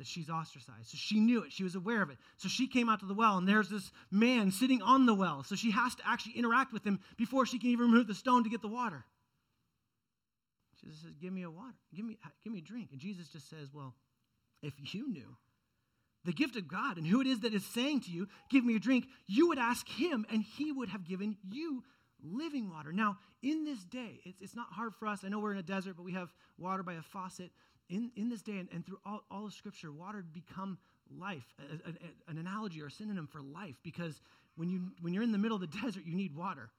that 0.00 0.06
she's 0.06 0.30
ostracized. 0.30 0.86
So 0.86 0.96
she 0.96 1.20
knew 1.20 1.42
it. 1.42 1.52
She 1.52 1.62
was 1.62 1.74
aware 1.74 2.00
of 2.00 2.08
it. 2.08 2.16
So 2.38 2.48
she 2.48 2.66
came 2.66 2.88
out 2.88 3.00
to 3.00 3.06
the 3.06 3.12
well, 3.12 3.36
and 3.36 3.46
there's 3.46 3.68
this 3.68 3.92
man 4.10 4.50
sitting 4.50 4.80
on 4.80 5.04
the 5.04 5.12
well. 5.12 5.44
So 5.44 5.56
she 5.56 5.72
has 5.72 5.94
to 5.96 6.02
actually 6.08 6.38
interact 6.38 6.72
with 6.72 6.82
him 6.82 7.00
before 7.18 7.44
she 7.44 7.58
can 7.58 7.68
even 7.68 7.90
remove 7.90 8.06
the 8.06 8.14
stone 8.14 8.42
to 8.44 8.48
get 8.48 8.62
the 8.62 8.68
water. 8.68 9.04
She 10.80 10.86
says, 10.86 11.12
Give 11.20 11.34
me 11.34 11.42
a 11.42 11.50
water. 11.50 11.76
Give 11.94 12.06
me, 12.06 12.16
give 12.42 12.50
me 12.50 12.60
a 12.60 12.62
drink. 12.62 12.88
And 12.92 12.98
Jesus 13.00 13.28
just 13.28 13.50
says, 13.50 13.68
Well, 13.74 13.94
if 14.62 14.72
you 14.94 15.12
knew 15.12 15.36
the 16.24 16.32
gift 16.32 16.56
of 16.56 16.66
God 16.66 16.96
and 16.96 17.06
who 17.06 17.20
it 17.20 17.26
is 17.26 17.40
that 17.40 17.52
is 17.52 17.66
saying 17.66 18.00
to 18.02 18.10
you, 18.10 18.26
Give 18.48 18.64
me 18.64 18.76
a 18.76 18.80
drink, 18.80 19.04
you 19.26 19.48
would 19.48 19.58
ask 19.58 19.86
him, 19.86 20.24
and 20.32 20.42
he 20.42 20.72
would 20.72 20.88
have 20.88 21.04
given 21.04 21.36
you 21.46 21.84
living 22.22 22.70
water. 22.70 22.90
Now, 22.90 23.18
in 23.42 23.66
this 23.66 23.84
day, 23.84 24.20
it's, 24.24 24.40
it's 24.40 24.56
not 24.56 24.68
hard 24.70 24.94
for 24.94 25.06
us. 25.08 25.24
I 25.24 25.28
know 25.28 25.40
we're 25.40 25.52
in 25.52 25.58
a 25.58 25.62
desert, 25.62 25.96
but 25.98 26.04
we 26.04 26.12
have 26.12 26.32
water 26.56 26.82
by 26.82 26.94
a 26.94 27.02
faucet 27.02 27.50
in, 27.90 28.10
in 28.16 28.28
this 28.30 28.42
day 28.42 28.58
and, 28.58 28.68
and 28.72 28.86
through 28.86 28.98
all, 29.04 29.24
all 29.30 29.46
of 29.46 29.52
Scripture, 29.52 29.92
water 29.92 30.24
become 30.32 30.78
life, 31.18 31.44
a, 31.58 31.90
a, 31.90 32.30
an 32.30 32.38
analogy 32.38 32.80
or 32.80 32.86
a 32.86 32.90
synonym 32.90 33.26
for 33.26 33.40
life, 33.40 33.74
because 33.82 34.20
when, 34.56 34.70
you, 34.70 34.92
when 35.00 35.12
you're 35.12 35.22
in 35.22 35.32
the 35.32 35.38
middle 35.38 35.56
of 35.56 35.60
the 35.60 35.78
desert, 35.82 36.04
you 36.06 36.14
need 36.14 36.34
water. 36.34 36.70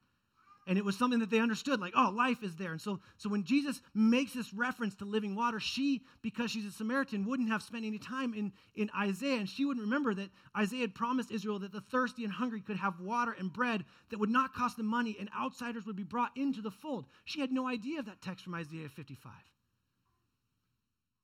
And 0.67 0.77
it 0.77 0.85
was 0.85 0.95
something 0.95 1.19
that 1.19 1.31
they 1.31 1.39
understood, 1.39 1.81
like, 1.81 1.93
oh, 1.97 2.13
life 2.15 2.43
is 2.43 2.55
there. 2.55 2.71
And 2.71 2.79
so, 2.79 2.99
so 3.17 3.29
when 3.29 3.43
Jesus 3.43 3.81
makes 3.95 4.33
this 4.33 4.53
reference 4.53 4.93
to 4.95 5.05
living 5.05 5.35
water, 5.35 5.59
she, 5.59 6.03
because 6.21 6.51
she's 6.51 6.67
a 6.67 6.71
Samaritan, 6.71 7.25
wouldn't 7.25 7.49
have 7.49 7.63
spent 7.63 7.83
any 7.83 7.97
time 7.97 8.35
in, 8.35 8.53
in 8.75 8.91
Isaiah. 8.95 9.39
And 9.39 9.49
she 9.49 9.65
wouldn't 9.65 9.83
remember 9.83 10.13
that 10.13 10.29
Isaiah 10.55 10.81
had 10.81 10.93
promised 10.93 11.31
Israel 11.31 11.57
that 11.59 11.71
the 11.71 11.81
thirsty 11.81 12.23
and 12.23 12.31
hungry 12.31 12.61
could 12.61 12.77
have 12.77 12.99
water 12.99 13.35
and 13.37 13.51
bread 13.51 13.83
that 14.11 14.19
would 14.19 14.29
not 14.29 14.53
cost 14.53 14.77
them 14.77 14.85
money, 14.85 15.17
and 15.19 15.29
outsiders 15.35 15.87
would 15.87 15.95
be 15.95 16.03
brought 16.03 16.31
into 16.37 16.61
the 16.61 16.71
fold. 16.71 17.05
She 17.25 17.41
had 17.41 17.51
no 17.51 17.67
idea 17.67 17.99
of 17.99 18.05
that 18.05 18.21
text 18.21 18.43
from 18.43 18.53
Isaiah 18.53 18.87
55. 18.87 19.31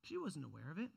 She 0.08 0.18
wasn't 0.18 0.46
aware 0.46 0.72
of 0.72 0.80
it. 0.80 0.90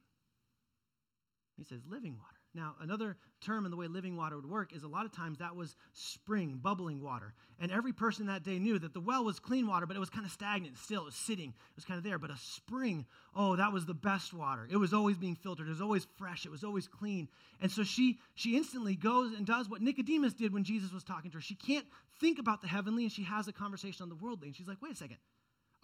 He 1.56 1.64
says 1.64 1.80
living 1.88 2.16
water. 2.16 2.36
Now, 2.54 2.74
another 2.80 3.16
term 3.40 3.64
in 3.64 3.70
the 3.70 3.76
way 3.76 3.86
living 3.86 4.16
water 4.16 4.34
would 4.34 4.48
work 4.48 4.74
is 4.74 4.82
a 4.82 4.88
lot 4.88 5.04
of 5.04 5.12
times 5.12 5.38
that 5.38 5.54
was 5.54 5.76
spring, 5.92 6.58
bubbling 6.60 7.00
water. 7.00 7.32
And 7.60 7.70
every 7.70 7.92
person 7.92 8.26
that 8.26 8.42
day 8.42 8.58
knew 8.58 8.78
that 8.78 8.92
the 8.92 9.00
well 9.00 9.24
was 9.24 9.38
clean 9.38 9.68
water, 9.68 9.86
but 9.86 9.94
it 9.94 10.00
was 10.00 10.10
kind 10.10 10.24
of 10.24 10.32
stagnant 10.32 10.78
still. 10.78 11.02
It 11.02 11.06
was 11.06 11.14
sitting, 11.14 11.50
it 11.50 11.76
was 11.76 11.84
kind 11.84 11.98
of 11.98 12.02
there. 12.02 12.18
But 12.18 12.30
a 12.30 12.36
spring, 12.38 13.06
oh, 13.36 13.56
that 13.56 13.72
was 13.72 13.86
the 13.86 13.94
best 13.94 14.32
water. 14.32 14.66
It 14.70 14.78
was 14.78 14.92
always 14.92 15.16
being 15.16 15.36
filtered, 15.36 15.66
it 15.66 15.70
was 15.70 15.82
always 15.82 16.06
fresh, 16.18 16.44
it 16.44 16.50
was 16.50 16.64
always 16.64 16.88
clean. 16.88 17.28
And 17.60 17.70
so 17.70 17.84
she, 17.84 18.18
she 18.34 18.56
instantly 18.56 18.96
goes 18.96 19.32
and 19.32 19.46
does 19.46 19.68
what 19.68 19.82
Nicodemus 19.82 20.32
did 20.32 20.52
when 20.52 20.64
Jesus 20.64 20.92
was 20.92 21.04
talking 21.04 21.30
to 21.30 21.36
her. 21.36 21.42
She 21.42 21.54
can't 21.54 21.86
think 22.20 22.38
about 22.38 22.62
the 22.62 22.68
heavenly, 22.68 23.04
and 23.04 23.12
she 23.12 23.24
has 23.24 23.46
a 23.46 23.52
conversation 23.52 24.02
on 24.02 24.08
the 24.08 24.16
worldly. 24.16 24.48
And 24.48 24.56
she's 24.56 24.66
like, 24.66 24.82
wait 24.82 24.92
a 24.92 24.96
second, 24.96 25.18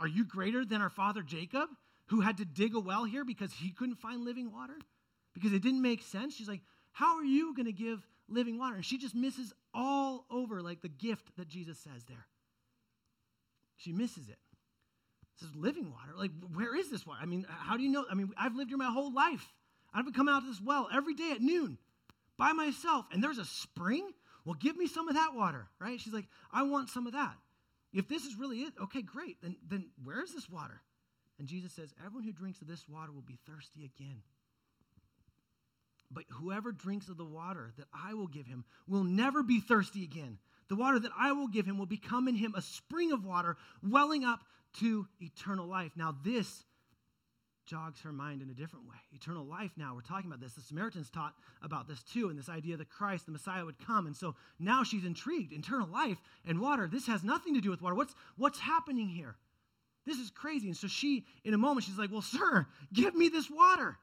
are 0.01 0.09
you 0.09 0.25
greater 0.25 0.65
than 0.65 0.81
our 0.81 0.91
father 0.91 1.23
Jacob? 1.23 1.69
Who 2.07 2.21
had 2.21 2.39
to 2.39 2.45
dig 2.45 2.75
a 2.75 2.81
well 2.81 3.05
here 3.05 3.25
because 3.25 3.53
he 3.53 3.71
couldn't 3.71 3.97
find 3.97 4.25
living 4.25 4.53
water? 4.53 4.77
Because 5.35 5.53
it 5.53 5.63
didn't 5.63 5.83
make 5.83 6.03
sense. 6.03 6.35
She's 6.35 6.49
like, 6.49 6.63
How 6.93 7.17
are 7.17 7.25
you 7.25 7.55
going 7.55 7.67
to 7.67 7.73
give 7.73 8.07
living 8.29 8.59
water? 8.59 8.77
And 8.77 8.85
she 8.85 8.99
just 8.99 9.15
misses 9.15 9.53
all 9.75 10.25
over 10.31 10.63
like 10.63 10.83
the 10.83 10.89
gift 10.89 11.37
that 11.37 11.49
Jesus 11.49 11.79
says 11.79 12.05
there. 12.09 12.27
She 13.77 13.93
misses 13.93 14.29
it. 14.29 14.39
It 15.37 15.41
says 15.41 15.55
living 15.55 15.91
water. 15.91 16.13
Like, 16.17 16.31
where 16.55 16.75
is 16.75 16.91
this 16.91 17.07
water? 17.07 17.21
I 17.23 17.27
mean, 17.27 17.47
how 17.49 17.77
do 17.77 17.83
you 17.83 17.91
know? 17.91 18.07
I 18.11 18.15
mean, 18.15 18.31
I've 18.39 18.55
lived 18.55 18.71
here 18.71 18.79
my 18.79 18.91
whole 18.91 19.13
life. 19.13 19.53
I've 19.93 20.05
been 20.05 20.15
coming 20.15 20.35
out 20.35 20.41
to 20.41 20.47
this 20.47 20.61
well 20.61 20.89
every 20.93 21.15
day 21.15 21.33
at 21.33 21.41
noon 21.41 21.79
by 22.39 22.53
myself, 22.53 23.07
and 23.13 23.23
there's 23.23 23.39
a 23.39 23.45
spring. 23.45 24.09
Well, 24.45 24.55
give 24.55 24.77
me 24.77 24.87
some 24.87 25.09
of 25.09 25.15
that 25.15 25.35
water, 25.35 25.67
right? 25.81 26.01
She's 26.01 26.13
like, 26.13 26.27
I 26.53 26.63
want 26.63 26.89
some 26.89 27.07
of 27.07 27.15
that. 27.15 27.35
If 27.93 28.09
this 28.09 28.25
is 28.25 28.37
really 28.37 28.59
it, 28.59 28.75
okay, 28.85 29.03
great. 29.03 29.41
Then, 29.43 29.57
then 29.67 29.87
where 30.05 30.23
is 30.23 30.35
this 30.35 30.49
water? 30.49 30.81
And 31.39 31.49
Jesus 31.49 31.73
says, 31.73 31.95
Everyone 32.05 32.25
who 32.25 32.33
drinks 32.33 32.61
of 32.63 32.69
this 32.69 32.89
water 32.89 33.13
will 33.13 33.23
be 33.23 33.39
thirsty 33.47 33.85
again. 33.85 34.23
But 36.11 36.25
whoever 36.31 36.73
drinks 36.73 37.09
of 37.09 37.17
the 37.17 37.25
water 37.25 37.73
that 37.79 37.89
I 37.93 38.15
will 38.15 38.29
give 38.29 38.47
him 38.47 38.65
will 38.87 39.05
never 39.05 39.43
be 39.43 39.61
thirsty 39.61 40.05
again. 40.05 40.39
The 40.69 40.77
water 40.77 40.99
that 40.99 41.13
I 41.19 41.33
will 41.33 41.49
give 41.49 41.67
him 41.67 41.79
will 41.79 41.87
become 41.87 42.29
in 42.29 42.37
him 42.37 42.55
a 42.57 42.63
spring 42.63 43.13
of 43.13 43.25
water 43.25 43.57
welling 43.83 44.25
up 44.25 44.41
to 44.81 45.07
eternal 45.21 45.67
life. 45.67 45.93
Now, 45.97 46.15
this 46.25 46.65
jogs 47.67 48.01
her 48.03 48.13
mind 48.13 48.43
in 48.43 48.51
a 48.51 48.55
different 48.55 48.87
way. 48.87 48.97
Eternal 49.13 49.45
life 49.45 49.73
now, 49.77 49.95
we're 49.95 50.01
talking 50.01 50.31
about 50.31 50.41
this. 50.41 50.55
The 50.55 50.61
Samaritans 50.61 51.11
taught 51.11 51.35
about 51.63 51.89
this 51.89 52.03
too, 52.05 52.29
and 52.29 52.39
this 52.39 52.49
idea 52.49 52.77
that 52.77 52.89
Christ, 52.89 53.27
the 53.27 53.33
Messiah, 53.33 53.65
would 53.65 53.85
come. 53.85 54.07
And 54.07 54.17
so 54.17 54.37
now 54.61 54.85
she's 54.85 55.05
intrigued. 55.05 55.53
Eternal 55.53 55.89
life 55.89 56.19
and 56.47 56.61
water, 56.61 56.89
this 56.91 57.07
has 57.09 57.25
nothing 57.25 57.55
to 57.55 57.61
do 57.61 57.71
with 57.71 57.83
water. 57.83 57.97
What's, 57.97 58.15
what's 58.37 58.61
happening 58.61 59.09
here? 59.09 59.37
This 60.07 60.19
is 60.19 60.31
crazy. 60.31 60.69
And 60.69 60.77
so 60.77 60.87
she, 60.87 61.27
in 61.45 61.53
a 61.53 61.59
moment, 61.59 61.85
she's 61.85 61.99
like, 61.99 62.13
Well, 62.13 62.23
sir, 62.23 62.67
give 62.93 63.15
me 63.15 63.29
this 63.29 63.51
water. 63.51 63.99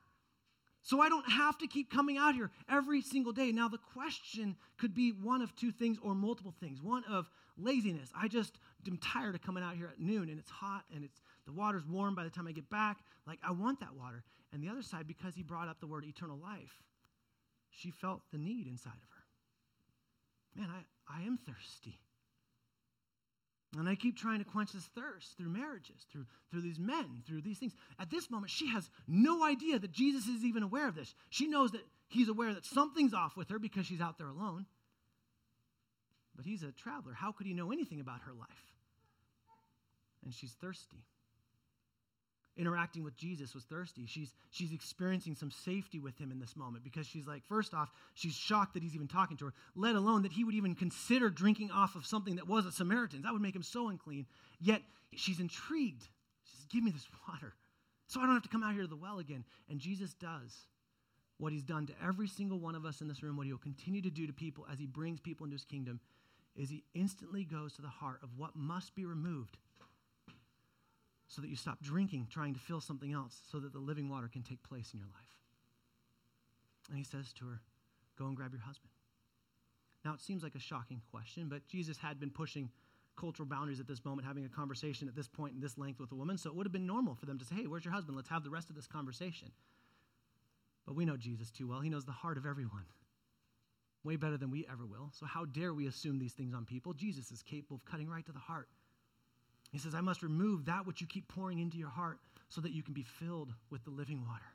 So 0.83 0.99
I 0.99 1.07
don't 1.07 1.29
have 1.31 1.57
to 1.59 1.67
keep 1.67 1.89
coming 1.89 2.17
out 2.17 2.35
here 2.35 2.51
every 2.69 3.01
single 3.01 3.31
day. 3.31 3.53
Now, 3.53 3.69
the 3.69 3.77
question 3.77 4.57
could 4.77 4.93
be 4.93 5.11
one 5.11 5.41
of 5.41 5.55
two 5.55 5.71
things 5.71 5.97
or 6.03 6.13
multiple 6.13 6.53
things. 6.59 6.81
One 6.81 7.05
of 7.05 7.29
laziness. 7.57 8.09
I 8.13 8.27
just 8.27 8.57
am 8.85 8.97
tired 8.97 9.33
of 9.33 9.41
coming 9.41 9.63
out 9.63 9.75
here 9.75 9.87
at 9.87 10.01
noon 10.01 10.27
and 10.27 10.37
it's 10.37 10.49
hot 10.49 10.83
and 10.93 11.05
it's 11.05 11.21
the 11.45 11.53
water's 11.53 11.85
warm 11.87 12.15
by 12.15 12.25
the 12.25 12.29
time 12.29 12.47
I 12.47 12.51
get 12.51 12.69
back. 12.69 12.97
Like, 13.25 13.39
I 13.47 13.51
want 13.51 13.79
that 13.79 13.95
water. 13.95 14.25
And 14.51 14.61
the 14.61 14.67
other 14.67 14.81
side, 14.81 15.07
because 15.07 15.33
he 15.33 15.41
brought 15.41 15.69
up 15.69 15.79
the 15.79 15.87
word 15.87 16.03
eternal 16.03 16.37
life, 16.37 16.83
she 17.69 17.89
felt 17.89 18.21
the 18.33 18.37
need 18.37 18.67
inside 18.67 18.91
of 18.91 19.09
her. 19.15 20.61
Man, 20.61 20.69
I, 20.69 21.21
I 21.21 21.23
am 21.23 21.37
thirsty. 21.37 21.97
And 23.77 23.89
I 23.89 23.95
keep 23.95 24.17
trying 24.17 24.39
to 24.39 24.45
quench 24.45 24.71
this 24.71 24.87
thirst 24.95 25.35
through 25.35 25.49
marriages, 25.49 26.05
through, 26.11 26.25
through 26.51 26.61
these 26.61 26.79
men, 26.79 27.23
through 27.27 27.41
these 27.41 27.57
things. 27.57 27.73
At 27.99 28.11
this 28.11 28.29
moment, 28.29 28.51
she 28.51 28.67
has 28.67 28.87
no 29.07 29.43
idea 29.43 29.79
that 29.79 29.91
Jesus 29.91 30.27
is 30.27 30.43
even 30.43 30.61
aware 30.61 30.87
of 30.87 30.95
this. 30.95 31.15
She 31.29 31.47
knows 31.47 31.71
that 31.71 31.81
he's 32.07 32.29
aware 32.29 32.53
that 32.53 32.65
something's 32.65 33.13
off 33.13 33.35
with 33.35 33.49
her 33.49 33.57
because 33.57 33.87
she's 33.87 34.01
out 34.01 34.19
there 34.19 34.27
alone. 34.27 34.67
But 36.35 36.45
he's 36.45 36.61
a 36.61 36.71
traveler. 36.71 37.13
How 37.13 37.31
could 37.31 37.47
he 37.47 37.53
know 37.53 37.71
anything 37.71 37.99
about 37.99 38.21
her 38.21 38.33
life? 38.33 38.73
And 40.23 40.33
she's 40.33 40.51
thirsty 40.51 41.03
interacting 42.57 43.03
with 43.03 43.15
Jesus 43.15 43.53
was 43.53 43.63
thirsty. 43.63 44.05
She's, 44.05 44.33
she's 44.51 44.71
experiencing 44.71 45.35
some 45.35 45.51
safety 45.51 45.99
with 45.99 46.17
him 46.17 46.31
in 46.31 46.39
this 46.39 46.55
moment 46.55 46.83
because 46.83 47.07
she's 47.07 47.27
like, 47.27 47.43
first 47.47 47.73
off, 47.73 47.89
she's 48.13 48.35
shocked 48.35 48.75
that 48.75 48.83
he's 48.83 48.95
even 48.95 49.07
talking 49.07 49.37
to 49.37 49.45
her, 49.45 49.53
let 49.75 49.95
alone 49.95 50.23
that 50.23 50.31
he 50.31 50.43
would 50.43 50.55
even 50.55 50.75
consider 50.75 51.29
drinking 51.29 51.71
off 51.71 51.95
of 51.95 52.05
something 52.05 52.35
that 52.35 52.47
was 52.47 52.65
a 52.65 52.71
Samaritan's. 52.71 53.23
That 53.23 53.33
would 53.33 53.41
make 53.41 53.55
him 53.55 53.63
so 53.63 53.89
unclean. 53.89 54.25
Yet 54.59 54.81
she's 55.15 55.39
intrigued. 55.39 56.03
She 56.43 56.55
says, 56.57 56.65
Give 56.69 56.83
me 56.83 56.91
this 56.91 57.07
water 57.27 57.53
so 58.13 58.21
I 58.21 58.25
don't 58.25 58.35
have 58.35 58.43
to 58.43 58.49
come 58.49 58.63
out 58.63 58.73
here 58.73 58.83
to 58.83 58.87
the 58.87 58.95
well 58.95 59.17
again. 59.17 59.43
And 59.69 59.79
Jesus 59.79 60.13
does 60.13 60.67
what 61.39 61.51
he's 61.51 61.63
done 61.63 61.87
to 61.87 61.93
every 62.05 62.27
single 62.27 62.59
one 62.59 62.75
of 62.75 62.85
us 62.85 63.01
in 63.01 63.07
this 63.07 63.23
room, 63.23 63.37
what 63.37 63.47
he 63.47 63.51
will 63.51 63.59
continue 63.59 64.03
to 64.03 64.11
do 64.11 64.27
to 64.27 64.33
people 64.33 64.67
as 64.71 64.77
he 64.77 64.85
brings 64.85 65.19
people 65.19 65.45
into 65.45 65.55
his 65.55 65.65
kingdom, 65.65 65.99
is 66.55 66.69
he 66.69 66.83
instantly 66.93 67.43
goes 67.43 67.73
to 67.73 67.81
the 67.81 67.87
heart 67.87 68.19
of 68.21 68.29
what 68.37 68.55
must 68.55 68.93
be 68.93 69.05
removed 69.05 69.57
so 71.33 71.41
that 71.41 71.49
you 71.49 71.55
stop 71.55 71.81
drinking, 71.81 72.27
trying 72.29 72.53
to 72.53 72.59
fill 72.59 72.79
something 72.79 73.11
else, 73.11 73.41
so 73.51 73.59
that 73.59 73.73
the 73.73 73.79
living 73.79 74.09
water 74.09 74.29
can 74.31 74.43
take 74.43 74.61
place 74.61 74.91
in 74.93 74.99
your 74.99 75.07
life. 75.07 75.33
And 76.89 76.97
he 76.97 77.03
says 77.03 77.33
to 77.33 77.45
her, 77.45 77.61
Go 78.17 78.25
and 78.25 78.35
grab 78.35 78.51
your 78.53 78.61
husband. 78.61 78.91
Now, 80.05 80.13
it 80.13 80.21
seems 80.21 80.43
like 80.43 80.53
a 80.53 80.59
shocking 80.59 81.01
question, 81.09 81.47
but 81.49 81.65
Jesus 81.67 81.97
had 81.97 82.19
been 82.19 82.29
pushing 82.29 82.69
cultural 83.17 83.47
boundaries 83.47 83.79
at 83.79 83.87
this 83.87 84.05
moment, 84.05 84.27
having 84.27 84.45
a 84.45 84.49
conversation 84.49 85.07
at 85.07 85.15
this 85.15 85.27
point 85.27 85.55
in 85.55 85.59
this 85.59 85.77
length 85.77 85.99
with 85.99 86.11
a 86.11 86.15
woman, 86.15 86.37
so 86.37 86.49
it 86.49 86.55
would 86.55 86.65
have 86.65 86.73
been 86.73 86.85
normal 86.85 87.15
for 87.15 87.25
them 87.25 87.39
to 87.39 87.45
say, 87.45 87.55
Hey, 87.55 87.67
where's 87.67 87.85
your 87.85 87.93
husband? 87.93 88.15
Let's 88.15 88.29
have 88.29 88.43
the 88.43 88.51
rest 88.51 88.69
of 88.69 88.75
this 88.75 88.87
conversation. 88.87 89.49
But 90.85 90.95
we 90.95 91.05
know 91.05 91.17
Jesus 91.17 91.49
too 91.49 91.67
well. 91.67 91.79
He 91.79 91.89
knows 91.89 92.05
the 92.05 92.11
heart 92.11 92.37
of 92.37 92.45
everyone 92.45 92.85
way 94.03 94.17
better 94.17 94.37
than 94.37 94.51
we 94.51 94.67
ever 94.69 94.85
will. 94.85 95.09
So, 95.13 95.25
how 95.25 95.45
dare 95.45 95.73
we 95.73 95.87
assume 95.87 96.19
these 96.19 96.33
things 96.33 96.53
on 96.53 96.65
people? 96.65 96.93
Jesus 96.93 97.31
is 97.31 97.41
capable 97.41 97.77
of 97.77 97.85
cutting 97.85 98.09
right 98.09 98.25
to 98.25 98.33
the 98.33 98.39
heart 98.39 98.67
he 99.73 99.79
says, 99.79 99.95
I 99.95 100.01
must 100.01 100.21
remove 100.21 100.65
that 100.65 100.85
which 100.85 101.01
you 101.01 101.07
keep 101.07 101.27
pouring 101.27 101.57
into 101.57 101.79
your 101.79 101.89
heart 101.89 102.19
so 102.47 102.61
that 102.61 102.73
you 102.73 102.83
can 102.83 102.93
be 102.93 103.01
filled 103.01 103.51
with 103.71 103.83
the 103.83 103.89
living 103.89 104.23
water. 104.23 104.45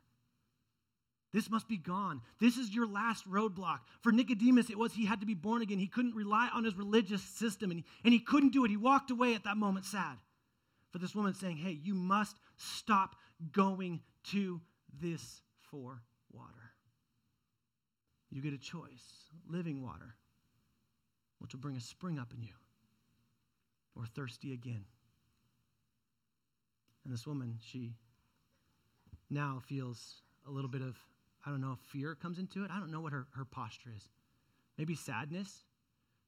This 1.32 1.50
must 1.50 1.68
be 1.68 1.76
gone. 1.76 2.22
This 2.40 2.56
is 2.56 2.72
your 2.72 2.86
last 2.86 3.28
roadblock. 3.28 3.80
For 4.00 4.12
Nicodemus, 4.12 4.70
it 4.70 4.78
was 4.78 4.92
he 4.92 5.04
had 5.04 5.20
to 5.20 5.26
be 5.26 5.34
born 5.34 5.60
again. 5.60 5.78
He 5.78 5.88
couldn't 5.88 6.14
rely 6.14 6.48
on 6.54 6.62
his 6.64 6.76
religious 6.76 7.20
system, 7.22 7.72
and 7.72 7.80
he, 7.80 7.84
and 8.04 8.14
he 8.14 8.20
couldn't 8.20 8.52
do 8.52 8.64
it. 8.64 8.70
He 8.70 8.76
walked 8.76 9.10
away 9.10 9.34
at 9.34 9.42
that 9.44 9.56
moment 9.56 9.84
sad. 9.84 10.16
For 10.92 10.98
this 10.98 11.16
woman 11.16 11.34
saying, 11.34 11.56
Hey, 11.58 11.78
you 11.82 11.94
must 11.94 12.38
stop 12.56 13.16
going 13.52 14.00
to 14.30 14.60
this 15.02 15.42
for 15.70 16.00
water. 16.32 16.54
You 18.30 18.40
get 18.40 18.54
a 18.54 18.58
choice 18.58 19.02
living 19.50 19.82
water, 19.82 20.14
which 21.40 21.52
will 21.52 21.60
bring 21.60 21.76
a 21.76 21.80
spring 21.80 22.18
up 22.18 22.32
in 22.32 22.42
you, 22.42 22.54
or 23.96 24.06
thirsty 24.06 24.52
again. 24.54 24.84
And 27.08 27.16
this 27.16 27.26
woman, 27.26 27.58
she 27.62 27.94
now 29.30 29.62
feels 29.66 30.20
a 30.46 30.50
little 30.50 30.68
bit 30.68 30.82
of, 30.82 30.94
I 31.46 31.48
don't 31.48 31.62
know 31.62 31.72
if 31.72 31.78
fear 31.90 32.14
comes 32.14 32.38
into 32.38 32.64
it. 32.64 32.70
I 32.70 32.78
don't 32.78 32.92
know 32.92 33.00
what 33.00 33.14
her, 33.14 33.26
her 33.34 33.46
posture 33.46 33.88
is. 33.96 34.02
Maybe 34.76 34.94
sadness. 34.94 35.64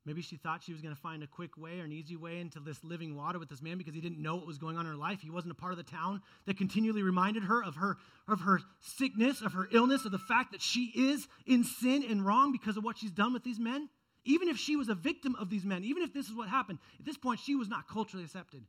Maybe 0.06 0.22
she 0.22 0.36
thought 0.36 0.62
she 0.62 0.72
was 0.72 0.80
going 0.80 0.94
to 0.94 1.00
find 1.00 1.22
a 1.22 1.26
quick 1.26 1.58
way 1.58 1.80
or 1.80 1.84
an 1.84 1.92
easy 1.92 2.16
way 2.16 2.40
into 2.40 2.60
this 2.60 2.82
living 2.82 3.14
water 3.14 3.38
with 3.38 3.50
this 3.50 3.60
man 3.60 3.76
because 3.76 3.92
he 3.92 4.00
didn't 4.00 4.22
know 4.22 4.36
what 4.36 4.46
was 4.46 4.56
going 4.56 4.78
on 4.78 4.86
in 4.86 4.92
her 4.92 4.96
life. 4.96 5.20
He 5.20 5.28
wasn't 5.28 5.52
a 5.52 5.54
part 5.54 5.72
of 5.72 5.76
the 5.76 5.84
town 5.84 6.22
that 6.46 6.56
continually 6.56 7.02
reminded 7.02 7.42
her 7.42 7.62
of 7.62 7.76
her 7.76 7.98
of 8.26 8.40
her 8.40 8.60
sickness, 8.80 9.42
of 9.42 9.52
her 9.52 9.68
illness, 9.72 10.06
of 10.06 10.12
the 10.12 10.18
fact 10.18 10.52
that 10.52 10.62
she 10.62 10.86
is 10.96 11.28
in 11.46 11.62
sin 11.62 12.02
and 12.08 12.24
wrong 12.24 12.52
because 12.52 12.78
of 12.78 12.84
what 12.84 12.96
she's 12.96 13.10
done 13.10 13.34
with 13.34 13.44
these 13.44 13.60
men. 13.60 13.90
Even 14.24 14.48
if 14.48 14.56
she 14.56 14.76
was 14.76 14.88
a 14.88 14.94
victim 14.94 15.36
of 15.38 15.50
these 15.50 15.66
men, 15.66 15.84
even 15.84 16.02
if 16.02 16.14
this 16.14 16.26
is 16.26 16.34
what 16.34 16.48
happened, 16.48 16.78
at 16.98 17.04
this 17.04 17.18
point 17.18 17.38
she 17.38 17.54
was 17.54 17.68
not 17.68 17.86
culturally 17.86 18.24
accepted. 18.24 18.64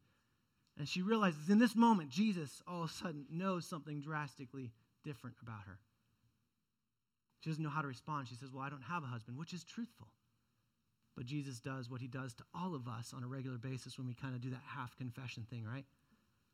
And 0.82 0.90
she 0.90 1.04
realizes 1.04 1.48
in 1.48 1.60
this 1.60 1.76
moment, 1.76 2.10
Jesus 2.10 2.64
all 2.68 2.82
of 2.82 2.90
a 2.90 2.94
sudden 2.94 3.28
knows 3.30 3.68
something 3.68 4.02
drastically 4.02 4.72
different 5.04 5.36
about 5.40 5.68
her. 5.68 5.78
She 7.40 7.52
doesn't 7.52 7.64
know 7.64 7.70
how 7.70 7.84
to 7.84 7.88
respond. 7.88 8.28
She 8.28 8.34
says, 8.34 8.50
Well, 8.52 8.64
I 8.64 8.70
don't 8.72 8.82
have 8.82 9.04
a 9.04 9.06
husband, 9.06 9.38
which 9.38 9.54
is 9.54 9.64
truthful. 9.64 10.08
But 11.16 11.28
Jesus 11.28 11.60
does 11.60 11.88
what 11.88 12.02
he 12.02 12.08
does 12.08 12.34
to 12.34 12.44
all 12.56 12.74
of 12.74 12.88
us 12.88 13.14
on 13.16 13.24
a 13.24 13.28
regular 13.28 13.60
basis 13.60 14.00
when 14.00 14.08
we 14.08 14.16
kind 14.16 14.34
of 14.34 14.42
do 14.42 14.50
that 14.50 14.64
half 14.66 14.98
confession 14.98 15.46
thing, 15.52 15.64
right? 15.64 15.86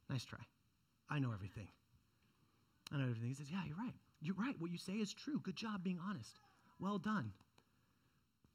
Nice 0.10 0.26
try. 0.26 0.44
I 1.10 1.20
know 1.20 1.32
everything. 1.32 1.70
I 2.92 2.98
know 2.98 3.04
everything. 3.04 3.30
He 3.30 3.34
says, 3.34 3.50
Yeah, 3.50 3.62
you're 3.66 3.78
right. 3.78 3.96
You're 4.20 4.36
right. 4.36 4.60
What 4.60 4.72
you 4.72 4.78
say 4.78 4.96
is 4.96 5.14
true. 5.14 5.40
Good 5.42 5.56
job 5.56 5.86
being 5.86 6.02
honest. 6.06 6.38
Well 6.82 6.98
done. 6.98 7.32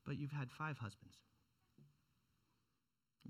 But 0.05 0.19
you've 0.19 0.33
had 0.33 0.51
five 0.51 0.77
husbands. 0.77 1.17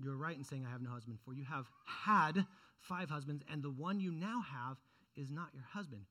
You're 0.03 0.17
right 0.17 0.37
in 0.37 0.43
saying, 0.43 0.65
I 0.67 0.71
have 0.71 0.81
no 0.81 0.89
husband, 0.89 1.19
for 1.23 1.33
you 1.33 1.45
have 1.45 1.65
had 1.85 2.45
five 2.81 3.09
husbands, 3.09 3.43
and 3.49 3.63
the 3.63 3.71
one 3.71 3.99
you 3.99 4.11
now 4.11 4.41
have 4.41 4.77
is 5.15 5.31
not 5.31 5.53
your 5.53 5.63
husband. 5.63 6.05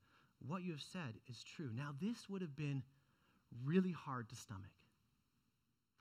What 0.47 0.63
you 0.63 0.71
have 0.71 0.81
said 0.81 1.13
is 1.29 1.43
true. 1.43 1.69
Now, 1.75 1.93
this 2.01 2.27
would 2.29 2.41
have 2.41 2.55
been 2.55 2.83
really 3.63 3.91
hard 3.91 4.29
to 4.29 4.35
stomach. 4.35 4.71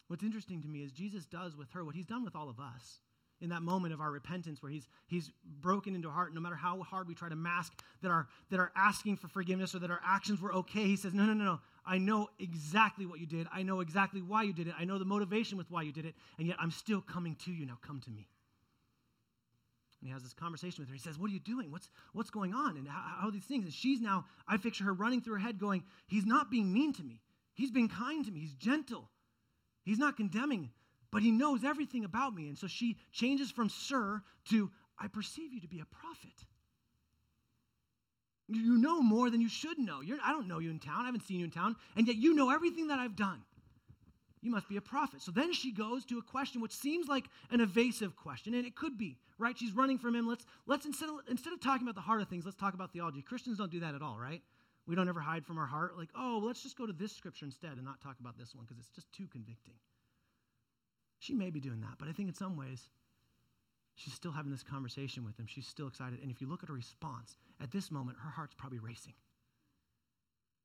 What's 0.09 0.25
interesting 0.25 0.63
to 0.63 0.69
me 0.69 0.83
is 0.83 0.93
Jesus 0.93 1.27
does 1.27 1.57
with 1.57 1.71
her 1.73 1.85
what 1.85 1.95
he's 1.95 2.07
done 2.07 2.25
with 2.25 2.35
all 2.37 2.49
of 2.49 2.59
us 2.59 3.01
in 3.43 3.51
that 3.51 3.63
moment 3.63 3.93
of 3.93 4.01
our 4.01 4.11
repentance 4.11 4.63
where 4.63 4.71
he's, 4.71 4.89
he's 5.09 5.31
broken 5.61 5.95
into 5.95 6.09
our 6.09 6.15
heart, 6.15 6.33
no 6.33 6.41
matter 6.41 6.55
how 6.55 6.81
hard 6.83 7.09
we 7.09 7.15
try 7.15 7.29
to 7.29 7.37
mask 7.37 7.73
that 8.01 8.09
our, 8.09 8.29
that 8.51 8.61
are 8.61 8.71
asking 8.77 9.17
for 9.17 9.27
forgiveness 9.29 9.75
or 9.75 9.81
that 9.81 9.91
our 9.91 10.01
actions 10.07 10.41
were 10.41 10.55
okay, 10.55 10.85
he 10.85 10.97
says, 10.97 11.13
No, 11.13 11.25
no, 11.25 11.35
no, 11.35 11.45
no. 11.45 11.61
I 11.85 11.99
know 11.99 12.31
exactly 12.39 13.05
what 13.05 13.19
you 13.19 13.27
did. 13.27 13.49
I 13.53 13.65
know 13.65 13.81
exactly 13.81 14.23
why 14.23 14.45
you 14.45 14.53
did 14.53 14.69
it. 14.69 14.75
I 14.79 14.85
know 14.85 14.99
the 14.99 15.05
motivation 15.05 15.59
with 15.59 15.69
why 15.71 15.83
you 15.83 15.93
did 15.93 16.07
it, 16.07 16.15
and 16.39 16.47
yet 16.47 16.57
I'm 16.61 16.71
still 16.71 17.01
coming 17.01 17.37
to 17.45 17.53
you. 17.53 17.67
Now 17.67 17.79
come 17.85 18.01
to 18.01 18.11
me. 18.11 18.29
And 20.01 20.09
he 20.09 20.13
has 20.13 20.23
this 20.23 20.33
conversation 20.33 20.83
with 20.83 20.89
her. 20.89 20.95
He 20.95 21.01
says, 21.01 21.19
What 21.19 21.29
are 21.31 21.35
you 21.35 21.41
doing? 21.41 21.73
What's, 21.73 21.91
what's 22.13 22.31
going 22.31 22.55
on? 22.55 22.77
And 22.77 22.87
how, 22.87 23.23
how 23.23 23.31
these 23.31 23.45
things? 23.45 23.65
And 23.65 23.75
she's 23.75 24.01
now, 24.01 24.25
I 24.47 24.57
picture 24.57 24.85
her 24.85 24.95
running 24.95 25.21
through 25.21 25.35
her 25.35 25.41
head 25.41 25.59
going, 25.59 25.83
He's 26.07 26.27
not 26.27 26.51
being 26.51 26.73
mean 26.73 26.93
to 26.95 27.03
me. 27.03 27.21
He's 27.55 27.73
been 27.73 27.89
kind 27.89 28.25
to 28.25 28.31
me. 28.31 28.41
He's 28.41 28.55
gentle. 28.55 29.09
He's 29.85 29.99
not 29.99 30.17
condemning 30.17 30.71
but 31.13 31.23
he 31.23 31.31
knows 31.31 31.63
everything 31.63 32.05
about 32.05 32.35
me. 32.35 32.49
And 32.49 32.59
so 32.59 32.67
she 32.67 32.97
changes 33.13 33.51
from 33.51 33.69
sir 33.69 34.23
to, 34.49 34.71
I 34.99 35.09
perceive 35.09 35.53
you 35.53 35.61
to 35.61 35.69
be 35.69 35.81
a 35.81 35.85
prophet. 35.85 36.33
You 38.49 38.79
know 38.79 39.01
more 39.01 39.31
than 39.31 39.41
you 39.41 39.49
should 39.49 39.79
know. 39.79 40.01
You're, 40.01 40.19
I 40.25 40.33
don't 40.33 40.49
know 40.49 40.59
you 40.59 40.71
in 40.71 40.79
town. 40.79 41.03
I 41.03 41.07
haven't 41.07 41.27
seen 41.27 41.39
you 41.39 41.45
in 41.45 41.51
town. 41.51 41.77
And 41.97 42.07
yet 42.07 42.17
you 42.17 42.35
know 42.35 42.51
everything 42.51 42.89
that 42.89 42.99
I've 42.99 43.15
done. 43.15 43.43
You 44.41 44.51
must 44.51 44.69
be 44.69 44.77
a 44.77 44.81
prophet. 44.81 45.23
So 45.23 45.31
then 45.31 45.53
she 45.53 45.73
goes 45.73 46.05
to 46.07 46.19
a 46.19 46.23
question 46.23 46.61
which 46.61 46.73
seems 46.73 47.07
like 47.07 47.27
an 47.51 47.61
evasive 47.61 48.17
question, 48.17 48.55
and 48.55 48.67
it 48.67 48.75
could 48.75 48.99
be, 48.99 49.17
right? 49.39 49.57
She's 49.57 49.73
running 49.73 49.99
from 49.99 50.17
him. 50.17 50.27
Let's, 50.27 50.45
let's 50.67 50.85
instead, 50.85 51.11
of, 51.11 51.17
instead 51.29 51.53
of 51.53 51.61
talking 51.61 51.87
about 51.87 51.95
the 51.95 52.01
heart 52.01 52.21
of 52.23 52.29
things, 52.29 52.45
let's 52.45 52.57
talk 52.57 52.75
about 52.75 52.93
theology. 52.93 53.23
Christians 53.23 53.59
don't 53.59 53.71
do 53.71 53.81
that 53.81 53.95
at 53.95 54.03
all, 54.03 54.19
right? 54.19 54.43
We 54.87 54.97
don't 54.97 55.09
ever 55.09 55.21
hide 55.21 55.47
from 55.47 55.59
our 55.59 55.67
heart. 55.67 55.97
Like, 55.97 56.09
oh, 56.17 56.39
well, 56.39 56.49
let's 56.49 56.63
just 56.63 56.77
go 56.77 56.87
to 56.87 56.93
this 56.93 57.15
scripture 57.15 57.45
instead 57.45 57.73
and 57.75 57.85
not 57.85 58.01
talk 58.01 58.19
about 58.19 58.37
this 58.37 58.53
one 58.53 58.65
because 58.65 58.81
it's 58.81 58.91
just 58.91 59.13
too 59.13 59.29
convicting. 59.31 59.75
She 61.23 61.35
may 61.35 61.51
be 61.51 61.61
doing 61.61 61.81
that, 61.83 61.99
but 62.01 62.09
I 62.09 62.13
think 62.13 62.29
in 62.29 62.35
some 62.35 62.57
ways, 62.57 62.89
she's 63.95 64.13
still 64.13 64.33
having 64.33 64.51
this 64.51 64.65
conversation 64.65 65.25
with 65.25 65.39
him. 65.39 65.47
She's 65.47 65.69
still 65.69 65.87
excited. 65.87 66.19
And 66.21 66.33
if 66.33 66.41
you 66.41 66.49
look 66.49 66.65
at 66.65 66.69
her 66.69 66.75
response, 66.75 67.37
at 67.61 67.71
this 67.71 67.93
moment, 67.93 68.19
her 68.21 68.31
heart's 68.31 68.57
probably 68.57 68.81
racing. 68.81 69.13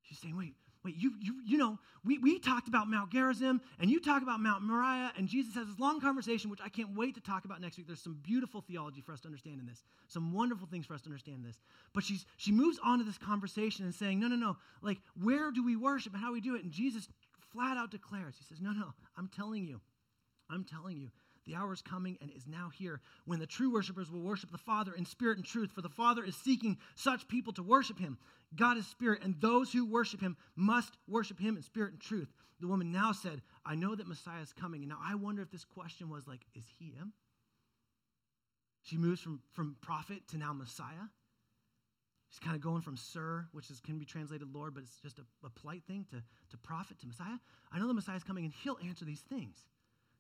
She's 0.02 0.18
saying, 0.18 0.36
wait, 0.36 0.56
wait, 0.84 0.96
you, 0.98 1.14
you, 1.22 1.36
you 1.46 1.58
know, 1.60 1.78
we, 2.04 2.18
we 2.18 2.40
talked 2.40 2.68
about 2.68 2.90
Mount 2.90 3.12
Gerizim 3.12 3.62
and 3.80 3.92
you 3.92 4.00
talk 4.00 4.24
about 4.24 4.40
Mount 4.40 4.64
Moriah, 4.64 5.12
and 5.16 5.28
Jesus 5.28 5.54
has 5.54 5.68
this 5.68 5.78
long 5.78 6.02
conversation, 6.02 6.50
which 6.50 6.62
I 6.66 6.70
can't 6.70 6.98
wait 6.98 7.14
to 7.14 7.22
talk 7.22 7.46
about 7.46 7.62
next 7.62 7.78
week. 7.78 7.86
There's 7.86 8.02
some 8.02 8.18
beautiful 8.24 8.62
theology 8.62 9.02
for 9.02 9.12
us 9.12 9.22
to 9.22 9.28
understand 9.28 9.60
in 9.60 9.68
this, 9.68 9.84
some 10.08 10.34
wonderful 10.34 10.66
things 10.66 10.88
for 10.88 10.96
us 10.96 11.04
to 11.04 11.10
understand 11.10 11.46
this. 11.46 11.60
But 11.94 12.04
she's, 12.04 12.26
she 12.38 12.52
moves 12.52 12.80
on 12.84 12.98
to 12.98 13.06
this 13.06 13.20
conversation 13.20 13.86
and 13.86 13.94
saying, 13.94 14.20
no, 14.20 14.28
no, 14.28 14.36
no, 14.36 14.58
like, 14.82 14.98
where 15.22 15.52
do 15.52 15.64
we 15.64 15.76
worship 15.76 16.14
and 16.14 16.24
how 16.24 16.34
we 16.34 16.42
do 16.42 16.56
it? 16.56 16.64
And 16.64 16.72
Jesus 16.72 17.08
flat 17.54 17.78
out 17.78 17.92
declares, 17.92 18.38
He 18.40 18.46
says, 18.46 18.60
no, 18.60 18.72
no, 18.72 18.96
I'm 19.16 19.28
telling 19.28 19.64
you, 19.68 19.82
I'm 20.50 20.64
telling 20.64 20.98
you, 20.98 21.10
the 21.46 21.56
hour 21.56 21.72
is 21.72 21.82
coming 21.82 22.18
and 22.22 22.30
is 22.36 22.46
now 22.46 22.70
here 22.78 23.00
when 23.26 23.40
the 23.40 23.48
true 23.48 23.72
worshipers 23.72 24.12
will 24.12 24.22
worship 24.22 24.52
the 24.52 24.58
Father 24.58 24.94
in 24.94 25.06
spirit 25.06 25.38
and 25.38 25.46
truth, 25.46 25.72
for 25.72 25.82
the 25.82 25.90
Father 25.90 26.24
is 26.24 26.36
seeking 26.36 26.78
such 26.96 27.28
people 27.28 27.54
to 27.54 27.64
worship 27.64 27.98
him. 27.98 28.18
God 28.56 28.78
is 28.78 28.86
spirit, 28.86 29.24
and 29.24 29.36
those 29.40 29.72
who 29.72 29.86
worship 29.86 30.20
him 30.20 30.36
must 30.56 30.98
worship 31.08 31.40
him 31.40 31.56
in 31.56 31.64
spirit 31.64 31.94
and 31.94 32.02
truth. 32.02 32.28
The 32.60 32.68
woman 32.68 32.92
now 32.92 33.12
said, 33.14 33.42
I 33.66 33.76
know 33.76 33.96
that 33.96 34.08
Messiah 34.08 34.42
is 34.42 34.52
coming. 34.52 34.82
And 34.82 34.90
now 34.90 34.98
I 35.02 35.16
wonder 35.16 35.42
if 35.42 35.52
this 35.52 35.64
question 35.64 36.10
was 36.10 36.28
like, 36.28 36.42
is 36.56 36.66
he 36.80 36.92
him? 36.92 37.14
She 38.84 38.98
moves 38.98 39.22
from, 39.22 39.42
from 39.54 39.76
prophet 39.82 40.28
to 40.30 40.38
now 40.38 40.54
Messiah. 40.54 41.08
She's 42.30 42.40
kind 42.40 42.56
of 42.56 42.62
going 42.62 42.82
from 42.82 42.98
sir, 42.98 43.48
which 43.54 43.70
is, 43.70 43.80
can 43.80 44.00
be 44.00 44.06
translated 44.06 44.54
Lord, 44.54 44.74
but 44.74 44.84
it's 44.84 45.00
just 45.02 45.20
a, 45.20 45.24
a 45.46 45.50
polite 45.50 45.84
thing, 45.88 46.06
to, 46.12 46.18
to 46.50 46.58
prophet, 46.58 47.00
to 47.00 47.08
Messiah. 47.08 47.38
I 47.72 47.80
know 47.80 47.88
the 47.88 47.94
Messiah 47.94 48.18
is 48.18 48.24
coming 48.24 48.44
and 48.44 48.54
he'll 48.64 48.80
answer 48.84 49.06
these 49.06 49.22
things 49.22 49.66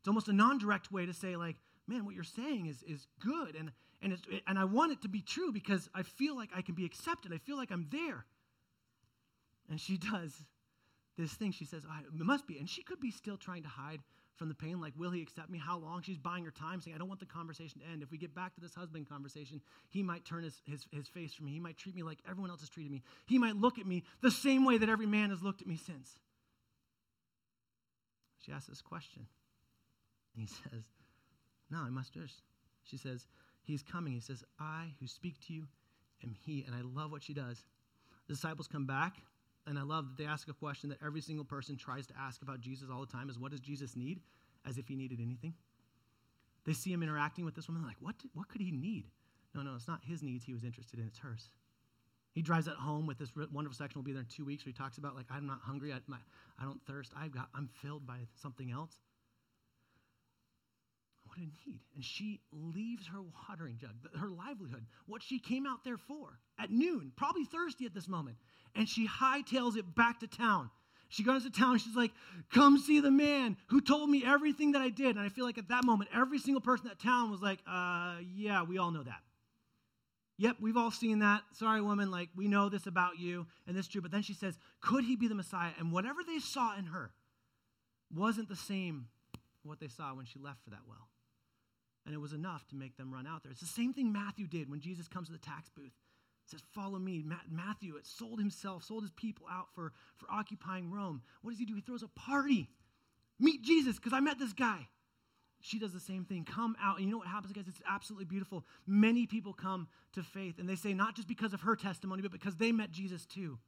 It's 0.08 0.10
almost 0.10 0.30
a 0.30 0.34
non 0.34 0.58
direct 0.58 0.90
way 0.90 1.06
to 1.06 1.14
say, 1.14 1.36
like, 1.36 1.58
man, 1.86 2.06
what 2.06 2.16
you're 2.16 2.24
saying 2.24 2.68
is, 2.68 2.82
is 2.84 3.08
good. 3.20 3.58
And, 3.60 3.74
and, 4.02 4.14
it's, 4.14 4.22
and 4.48 4.58
I 4.58 4.64
want 4.64 4.94
it 4.94 5.02
to 5.02 5.10
be 5.10 5.20
true 5.20 5.52
because 5.52 5.90
I 5.94 6.04
feel 6.04 6.34
like 6.34 6.50
I 6.56 6.62
can 6.62 6.76
be 6.76 6.86
accepted. 6.86 7.34
I 7.34 7.40
feel 7.40 7.58
like 7.58 7.72
I'm 7.72 7.88
there. 7.92 8.24
And 9.70 9.82
she 9.82 9.98
does 10.14 10.32
this 11.18 11.34
thing. 11.34 11.52
She 11.52 11.66
says, 11.66 11.84
oh, 11.86 12.00
it 12.00 12.26
must 12.26 12.48
be. 12.48 12.58
And 12.58 12.70
she 12.70 12.84
could 12.84 13.02
be 13.02 13.12
still 13.12 13.36
trying 13.36 13.64
to 13.64 13.68
hide 13.68 14.00
from 14.38 14.48
the 14.48 14.56
pain, 14.56 14.80
like, 14.80 14.94
will 14.96 15.12
he 15.12 15.22
accept 15.22 15.50
me? 15.50 15.58
How 15.58 15.78
long? 15.78 16.02
She's 16.04 16.18
buying 16.18 16.46
her 16.46 16.52
time, 16.52 16.80
saying, 16.80 16.96
I 16.96 17.00
don't 17.00 17.10
want 17.10 17.20
the 17.20 17.26
conversation 17.26 17.82
to 17.82 17.88
end. 17.92 18.02
If 18.02 18.10
we 18.10 18.18
get 18.18 18.34
back 18.34 18.56
to 18.56 18.62
this 18.62 18.74
husband 18.74 19.10
conversation, 19.10 19.60
he 19.90 20.04
might 20.04 20.24
turn 20.24 20.46
his, 20.46 20.62
his, 20.64 20.86
his 20.94 21.10
face 21.10 21.34
from 21.34 21.48
me. 21.48 21.52
He 21.52 21.60
might 21.60 21.76
treat 21.76 21.96
me 21.98 22.04
like 22.04 22.20
everyone 22.30 22.50
else 22.50 22.62
has 22.62 22.70
treated 22.70 22.94
me. 22.94 23.04
He 23.26 23.40
might 23.40 23.58
look 23.58 23.78
at 23.78 23.86
me 23.86 24.04
the 24.22 24.32
same 24.32 24.64
way 24.64 24.78
that 24.78 24.88
every 24.88 25.08
man 25.08 25.32
has 25.32 25.44
looked 25.44 25.62
at 25.62 25.68
me 25.68 25.76
since. 25.76 26.18
She 28.46 28.54
asks 28.54 28.68
this 28.68 28.82
question. 28.82 29.26
He 30.38 30.48
says, 30.48 30.84
No, 31.70 31.80
I 31.80 31.90
must 31.90 32.14
just. 32.14 32.42
She 32.84 32.98
says, 32.98 33.26
He's 33.64 33.84
coming. 33.84 34.14
He 34.14 34.20
says, 34.20 34.44
I 34.60 34.94
who 35.00 35.08
speak 35.08 35.36
to 35.48 35.54
you 35.54 35.64
am 36.24 36.36
He. 36.46 36.64
And 36.66 36.76
I 36.76 36.82
love 36.82 37.12
what 37.12 37.24
she 37.24 37.34
does. 37.34 37.64
The 38.28 38.34
disciples 38.34 38.68
come 38.68 38.86
back 38.86 39.18
and 39.68 39.78
I 39.78 39.84
love 39.84 40.08
that 40.08 40.18
they 40.18 40.28
ask 40.28 40.48
a 40.48 40.54
question 40.54 40.90
that 40.90 41.00
every 41.06 41.22
single 41.22 41.44
person 41.44 41.76
tries 41.76 42.08
to 42.08 42.14
ask 42.18 42.42
about 42.42 42.62
Jesus 42.62 42.88
all 42.92 43.02
the 43.02 43.12
time 43.12 43.30
is 43.30 43.38
what 43.38 43.52
does 43.52 43.60
Jesus 43.60 43.96
need? 43.96 44.22
As 44.66 44.78
if 44.78 44.88
he 44.88 44.96
needed 44.96 45.20
anything. 45.22 45.54
They 46.66 46.74
see 46.74 46.92
him 46.92 47.04
interacting 47.04 47.46
with 47.46 47.56
this 47.56 47.68
woman, 47.68 47.84
like, 47.84 47.96
what, 48.02 48.16
what 48.34 48.50
could 48.50 48.62
he 48.62 48.72
need? 48.72 49.06
No, 49.56 49.62
no, 49.62 49.76
it's 49.76 49.88
not 49.88 50.02
his 50.04 50.22
needs 50.22 50.44
he 50.44 50.54
was 50.54 50.64
interested 50.64 51.00
in, 51.00 51.06
it's 51.06 51.20
hers. 51.20 51.50
He 52.34 52.42
drives 52.42 52.66
that 52.66 52.76
home 52.76 53.08
with 53.08 53.18
this 53.18 53.32
wonderful 53.36 53.76
section. 53.76 54.00
We'll 54.00 54.06
be 54.06 54.12
there 54.12 54.22
in 54.22 54.28
two 54.28 54.46
weeks 54.46 54.66
where 54.66 54.72
he 54.72 54.78
talks 54.78 54.98
about, 54.98 55.16
like, 55.16 55.26
I'm 55.30 55.48
not 55.48 55.60
hungry, 55.62 55.94
I, 55.94 56.00
my, 56.08 56.18
I 56.60 56.66
don't 56.66 56.82
thirst, 56.86 57.14
I've 57.18 57.32
got, 57.32 57.48
I'm 57.56 57.70
filled 57.82 58.06
by 58.06 58.18
something 58.36 58.72
else. 58.72 59.00
What 61.38 61.48
need. 61.66 61.80
And 61.96 62.04
she 62.04 62.42
leaves 62.52 63.08
her 63.08 63.20
watering 63.22 63.78
jug, 63.80 63.92
her 64.20 64.30
livelihood, 64.30 64.86
what 65.06 65.22
she 65.22 65.40
came 65.40 65.66
out 65.66 65.84
there 65.84 65.98
for 65.98 66.40
at 66.60 66.72
noon, 66.72 67.12
probably 67.16 67.46
thirsty 67.46 67.86
at 67.86 67.94
this 67.94 68.08
moment 68.08 68.38
and 68.78 68.88
she 68.88 69.08
hightails 69.08 69.76
it 69.76 69.96
back 69.96 70.20
to 70.22 70.28
town. 70.28 70.70
She 71.10 71.24
goes 71.24 71.44
to 71.44 71.50
town. 71.50 71.80
She's 71.80 71.96
like, 71.96 72.12
"Come 72.52 72.78
see 72.78 73.00
the 73.00 73.12
man 73.12 73.58
who 73.68 73.82
told 73.82 74.10
me 74.10 74.24
everything 74.26 74.74
that 74.74 74.82
I 74.82 74.90
did." 74.90 75.16
And 75.16 75.20
I 75.20 75.30
feel 75.30 75.46
like 75.46 75.58
at 75.58 75.70
that 75.70 75.84
moment, 75.84 76.10
every 76.14 76.38
single 76.38 76.62
person 76.62 76.86
in 76.86 76.90
that 76.90 77.00
town 77.00 77.32
was 77.32 77.42
like, 77.42 77.60
"Uh, 77.66 78.18
yeah, 78.36 78.64
we 78.64 78.78
all 78.78 78.92
know 78.92 79.04
that. 79.04 79.24
Yep, 80.38 80.58
we've 80.60 80.78
all 80.78 80.92
seen 80.92 81.20
that. 81.20 81.44
Sorry, 81.54 81.82
woman. 81.82 82.12
Like 82.12 82.30
we 82.36 82.48
know 82.48 82.70
this 82.70 82.88
about 82.88 83.18
you, 83.20 83.48
and 83.66 83.76
this 83.76 83.86
is 83.86 83.92
true." 83.92 84.02
But 84.02 84.12
then 84.12 84.22
she 84.22 84.34
says, 84.34 84.60
"Could 84.82 85.06
he 85.06 85.16
be 85.16 85.28
the 85.28 85.36
Messiah?" 85.36 85.72
And 85.80 85.92
whatever 85.92 86.24
they 86.24 86.40
saw 86.40 86.78
in 86.78 86.86
her 86.86 87.14
wasn't 88.14 88.50
the 88.50 88.56
same 88.56 89.08
what 89.64 89.80
they 89.80 89.88
saw 89.88 90.14
when 90.14 90.26
she 90.26 90.40
left 90.40 90.64
for 90.64 90.72
that 90.72 90.86
well. 90.88 91.08
And 92.08 92.16
it 92.16 92.20
was 92.20 92.32
enough 92.32 92.66
to 92.70 92.76
make 92.76 92.96
them 92.96 93.14
run 93.14 93.28
out 93.28 93.44
there. 93.44 93.52
It's 93.52 93.60
the 93.60 93.68
same 93.68 93.94
thing 93.94 94.14
Matthew 94.14 94.48
did 94.48 94.70
when 94.72 94.80
Jesus 94.80 95.10
comes 95.10 95.28
to 95.28 95.34
the 95.34 95.40
tax 95.40 95.70
booth 95.70 95.92
He 96.46 96.50
says, 96.50 96.62
Follow 96.74 96.98
me. 96.98 97.26
Matthew 97.52 97.98
it 97.98 98.08
sold 98.08 98.40
himself, 98.40 98.86
sold 98.86 99.04
his 99.04 99.12
people 99.12 99.46
out 99.52 99.68
for, 99.76 99.92
for 100.16 100.32
occupying 100.32 100.90
Rome. 100.90 101.22
What 101.42 101.52
does 101.52 101.60
he 101.60 101.66
do? 101.66 101.76
He 101.76 101.82
throws 101.82 102.04
a 102.04 102.08
party. 102.08 102.70
Meet 103.40 103.62
Jesus, 103.62 103.98
because 103.98 104.14
I 104.14 104.22
met 104.22 104.40
this 104.40 104.54
guy. 104.54 104.88
She 105.60 105.80
does 105.80 105.92
the 105.92 106.00
same 106.00 106.24
thing. 106.24 106.46
Come 106.46 106.78
out. 106.82 106.98
And 106.98 107.06
you 107.06 107.12
know 107.12 107.18
what 107.18 107.28
happens, 107.28 107.52
guys? 107.52 107.66
It's 107.68 107.82
absolutely 107.88 108.26
beautiful. 108.26 108.64
Many 108.88 109.26
people 109.26 109.52
come 109.52 109.90
to 110.14 110.24
faith, 110.24 110.60
and 110.60 110.70
they 110.70 110.76
say, 110.76 110.94
not 110.94 111.14
just 111.14 111.28
because 111.28 111.54
of 111.54 111.62
her 111.62 111.76
testimony, 111.76 112.22
but 112.22 112.32
because 112.32 112.56
they 112.56 112.72
met 112.72 112.90
Jesus 112.92 113.26
too. 113.26 113.60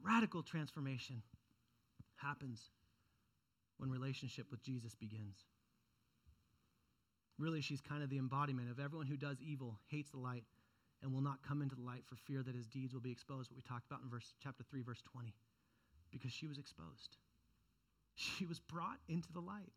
Radical 0.00 0.44
transformation 0.44 1.22
happens 2.16 2.70
when 3.78 3.90
relationship 3.90 4.46
with 4.52 4.62
Jesus 4.62 4.94
begins. 4.94 5.36
Really, 7.38 7.60
she's 7.60 7.80
kind 7.80 8.02
of 8.02 8.10
the 8.10 8.18
embodiment 8.18 8.70
of 8.70 8.80
everyone 8.80 9.06
who 9.06 9.16
does 9.16 9.36
evil 9.40 9.78
hates 9.86 10.10
the 10.10 10.18
light 10.18 10.44
and 11.02 11.12
will 11.12 11.20
not 11.20 11.42
come 11.46 11.62
into 11.62 11.76
the 11.76 11.82
light 11.82 12.02
for 12.06 12.16
fear 12.16 12.42
that 12.42 12.54
his 12.54 12.66
deeds 12.66 12.92
will 12.92 13.00
be 13.00 13.12
exposed. 13.12 13.50
What 13.50 13.56
we 13.56 13.62
talked 13.62 13.86
about 13.86 14.02
in 14.02 14.10
verse 14.10 14.34
chapter 14.42 14.64
3 14.68 14.82
verse 14.82 15.02
20. 15.12 15.32
Because 16.10 16.32
she 16.32 16.46
was 16.46 16.58
exposed. 16.58 17.16
She 18.14 18.46
was 18.46 18.58
brought 18.58 18.98
into 19.08 19.32
the 19.32 19.40
light. 19.40 19.72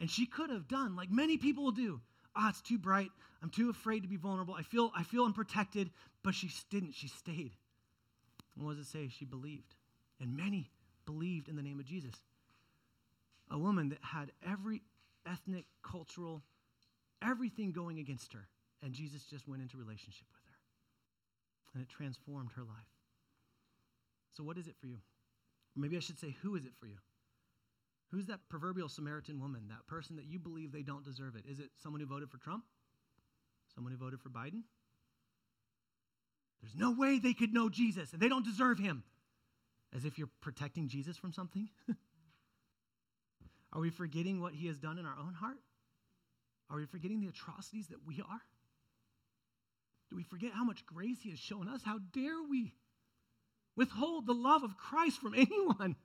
And 0.00 0.10
she 0.10 0.26
could 0.26 0.50
have 0.50 0.66
done 0.66 0.96
like 0.96 1.10
many 1.10 1.36
people 1.36 1.62
will 1.64 1.70
do. 1.70 2.00
Ah, 2.34 2.48
it's 2.48 2.62
too 2.62 2.78
bright. 2.78 3.10
I'm 3.42 3.50
too 3.50 3.70
afraid 3.70 4.02
to 4.02 4.08
be 4.08 4.16
vulnerable. 4.16 4.54
I 4.54 4.62
feel 4.62 4.90
I 4.96 5.02
feel 5.02 5.24
unprotected, 5.24 5.90
but 6.22 6.34
she 6.34 6.50
didn't. 6.70 6.94
She 6.94 7.08
stayed. 7.08 7.52
And 8.56 8.64
what 8.64 8.76
does 8.76 8.86
it 8.86 8.90
say? 8.90 9.08
She 9.08 9.24
believed. 9.24 9.74
And 10.20 10.36
many 10.36 10.70
believed 11.06 11.48
in 11.48 11.56
the 11.56 11.62
name 11.62 11.78
of 11.78 11.86
Jesus. 11.86 12.14
A 13.50 13.58
woman 13.58 13.90
that 13.90 13.98
had 14.02 14.32
every 14.46 14.82
ethnic, 15.26 15.66
cultural, 15.82 16.42
everything 17.22 17.72
going 17.72 17.98
against 17.98 18.32
her 18.32 18.48
and 18.82 18.92
Jesus 18.92 19.24
just 19.24 19.46
went 19.46 19.62
into 19.62 19.76
relationship 19.76 20.26
with 20.32 20.42
her. 20.46 20.58
And 21.74 21.82
it 21.82 21.88
transformed 21.88 22.50
her 22.56 22.62
life. 22.62 22.90
So, 24.32 24.42
what 24.42 24.58
is 24.58 24.66
it 24.66 24.76
for 24.80 24.86
you? 24.86 24.98
Maybe 25.76 25.96
I 25.96 26.00
should 26.00 26.18
say, 26.18 26.36
who 26.42 26.56
is 26.56 26.64
it 26.64 26.72
for 26.78 26.86
you? 26.86 26.96
Who's 28.10 28.26
that 28.26 28.40
proverbial 28.48 28.88
Samaritan 28.88 29.40
woman, 29.40 29.68
that 29.68 29.86
person 29.86 30.16
that 30.16 30.24
you 30.24 30.38
believe 30.38 30.72
they 30.72 30.82
don't 30.82 31.04
deserve 31.04 31.36
it? 31.36 31.44
Is 31.48 31.60
it 31.60 31.70
someone 31.80 32.00
who 32.00 32.06
voted 32.06 32.28
for 32.30 32.38
Trump? 32.38 32.64
Someone 33.74 33.92
who 33.92 33.98
voted 33.98 34.20
for 34.20 34.30
Biden? 34.30 34.62
There's 36.60 36.74
no 36.74 36.90
way 36.90 37.18
they 37.18 37.34
could 37.34 37.54
know 37.54 37.68
Jesus 37.68 38.12
and 38.12 38.20
they 38.20 38.28
don't 38.28 38.44
deserve 38.44 38.78
him. 38.78 39.04
As 39.94 40.04
if 40.04 40.18
you're 40.18 40.30
protecting 40.40 40.88
Jesus 40.88 41.16
from 41.16 41.32
something? 41.32 41.68
are 43.72 43.80
we 43.80 43.90
forgetting 43.90 44.40
what 44.40 44.54
he 44.54 44.66
has 44.66 44.78
done 44.78 44.98
in 44.98 45.06
our 45.06 45.16
own 45.18 45.34
heart? 45.34 45.58
Are 46.70 46.76
we 46.76 46.86
forgetting 46.86 47.20
the 47.20 47.28
atrocities 47.28 47.88
that 47.88 48.06
we 48.06 48.20
are? 48.20 48.40
Do 50.10 50.16
we 50.16 50.22
forget 50.24 50.52
how 50.52 50.64
much 50.64 50.84
grace 50.86 51.18
He 51.22 51.30
has 51.30 51.38
shown 51.38 51.68
us? 51.68 51.82
How 51.84 51.98
dare 52.12 52.42
we 52.48 52.74
withhold 53.76 54.26
the 54.26 54.34
love 54.34 54.64
of 54.64 54.76
Christ 54.76 55.20
from 55.20 55.34
anyone? 55.36 55.96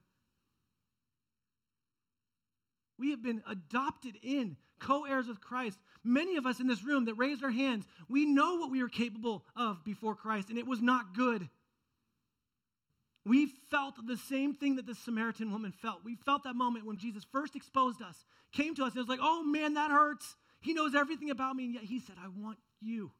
We 2.97 3.11
have 3.11 3.21
been 3.21 3.43
adopted 3.49 4.15
in, 4.23 4.57
co 4.79 5.05
heirs 5.05 5.27
with 5.27 5.41
Christ. 5.41 5.77
Many 6.03 6.37
of 6.37 6.45
us 6.45 6.59
in 6.59 6.67
this 6.67 6.83
room 6.83 7.05
that 7.05 7.15
raised 7.15 7.43
our 7.43 7.51
hands, 7.51 7.85
we 8.07 8.25
know 8.25 8.55
what 8.55 8.71
we 8.71 8.81
were 8.81 8.89
capable 8.89 9.43
of 9.55 9.83
before 9.83 10.15
Christ, 10.15 10.49
and 10.49 10.57
it 10.57 10.67
was 10.67 10.81
not 10.81 11.15
good. 11.15 11.49
We 13.25 13.47
felt 13.71 13.95
the 14.05 14.17
same 14.17 14.53
thing 14.53 14.75
that 14.75 14.85
the 14.85 14.93
Samaritan 14.93 15.51
woman 15.51 15.71
felt. 15.71 16.05
We 16.05 16.15
felt 16.15 16.43
that 16.43 16.55
moment 16.55 16.85
when 16.85 16.97
Jesus 16.97 17.25
first 17.31 17.55
exposed 17.55 18.01
us, 18.01 18.23
came 18.51 18.75
to 18.75 18.83
us, 18.83 18.93
and 18.93 18.99
was 18.99 19.07
like, 19.07 19.19
oh 19.21 19.43
man, 19.43 19.73
that 19.73 19.89
hurts. 19.89 20.35
He 20.61 20.73
knows 20.73 20.93
everything 20.93 21.31
about 21.31 21.55
me, 21.55 21.65
and 21.65 21.73
yet 21.73 21.83
He 21.83 21.99
said, 21.99 22.15
I 22.23 22.27
want 22.27 22.59
you. 22.81 23.11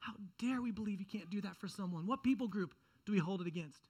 How 0.00 0.12
dare 0.38 0.60
we 0.60 0.72
believe 0.72 1.00
you 1.00 1.06
can't 1.06 1.30
do 1.30 1.40
that 1.40 1.56
for 1.56 1.68
someone? 1.68 2.06
What 2.06 2.22
people 2.22 2.48
group 2.48 2.74
do 3.06 3.12
we 3.12 3.18
hold 3.18 3.40
it 3.40 3.46
against? 3.46 3.88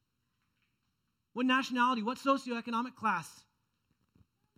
What 1.33 1.47
nationality? 1.47 2.03
What 2.03 2.19
socioeconomic 2.19 2.95
class? 2.95 3.29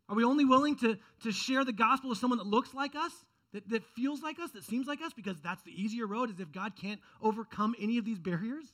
Are 0.09 0.15
we 0.15 0.25
only 0.25 0.45
willing 0.45 0.77
to, 0.77 0.97
to 1.25 1.33
share 1.33 1.65
the 1.65 1.73
gospel 1.73 2.11
with 2.11 2.19
someone 2.19 2.39
that 2.39 2.47
looks 2.47 2.73
like 2.75 2.95
us, 2.95 3.13
that, 3.53 3.69
that 3.71 3.85
feels 3.97 4.23
like 4.23 4.39
us, 4.39 4.51
that 4.53 4.65
seems 4.65 4.87
like 4.87 5.01
us, 5.03 5.13
because 5.15 5.41
that's 5.41 5.63
the 5.63 5.73
easier 5.73 6.07
road, 6.07 6.31
as 6.31 6.39
if 6.39 6.53
God 6.53 6.75
can't 6.77 7.01
overcome 7.21 7.75
any 7.81 7.99
of 7.99 8.05
these 8.05 8.19
barriers? 8.19 8.73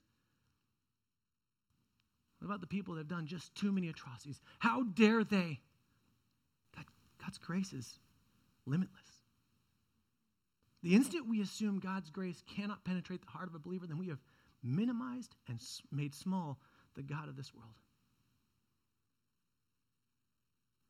What 2.44 2.50
about 2.50 2.60
the 2.60 2.66
people 2.66 2.92
that 2.92 3.00
have 3.00 3.08
done 3.08 3.26
just 3.26 3.54
too 3.54 3.72
many 3.72 3.88
atrocities? 3.88 4.38
How 4.58 4.82
dare 4.82 5.24
they? 5.24 5.60
God, 6.76 6.84
God's 7.18 7.38
grace 7.38 7.72
is 7.72 7.98
limitless. 8.66 9.00
The 10.82 10.94
instant 10.94 11.26
we 11.26 11.40
assume 11.40 11.78
God's 11.78 12.10
grace 12.10 12.42
cannot 12.54 12.84
penetrate 12.84 13.22
the 13.22 13.30
heart 13.30 13.48
of 13.48 13.54
a 13.54 13.58
believer, 13.58 13.86
then 13.86 13.96
we 13.96 14.08
have 14.08 14.18
minimized 14.62 15.34
and 15.48 15.58
made 15.90 16.14
small 16.14 16.58
the 16.94 17.02
God 17.02 17.30
of 17.30 17.36
this 17.36 17.54
world. 17.54 17.76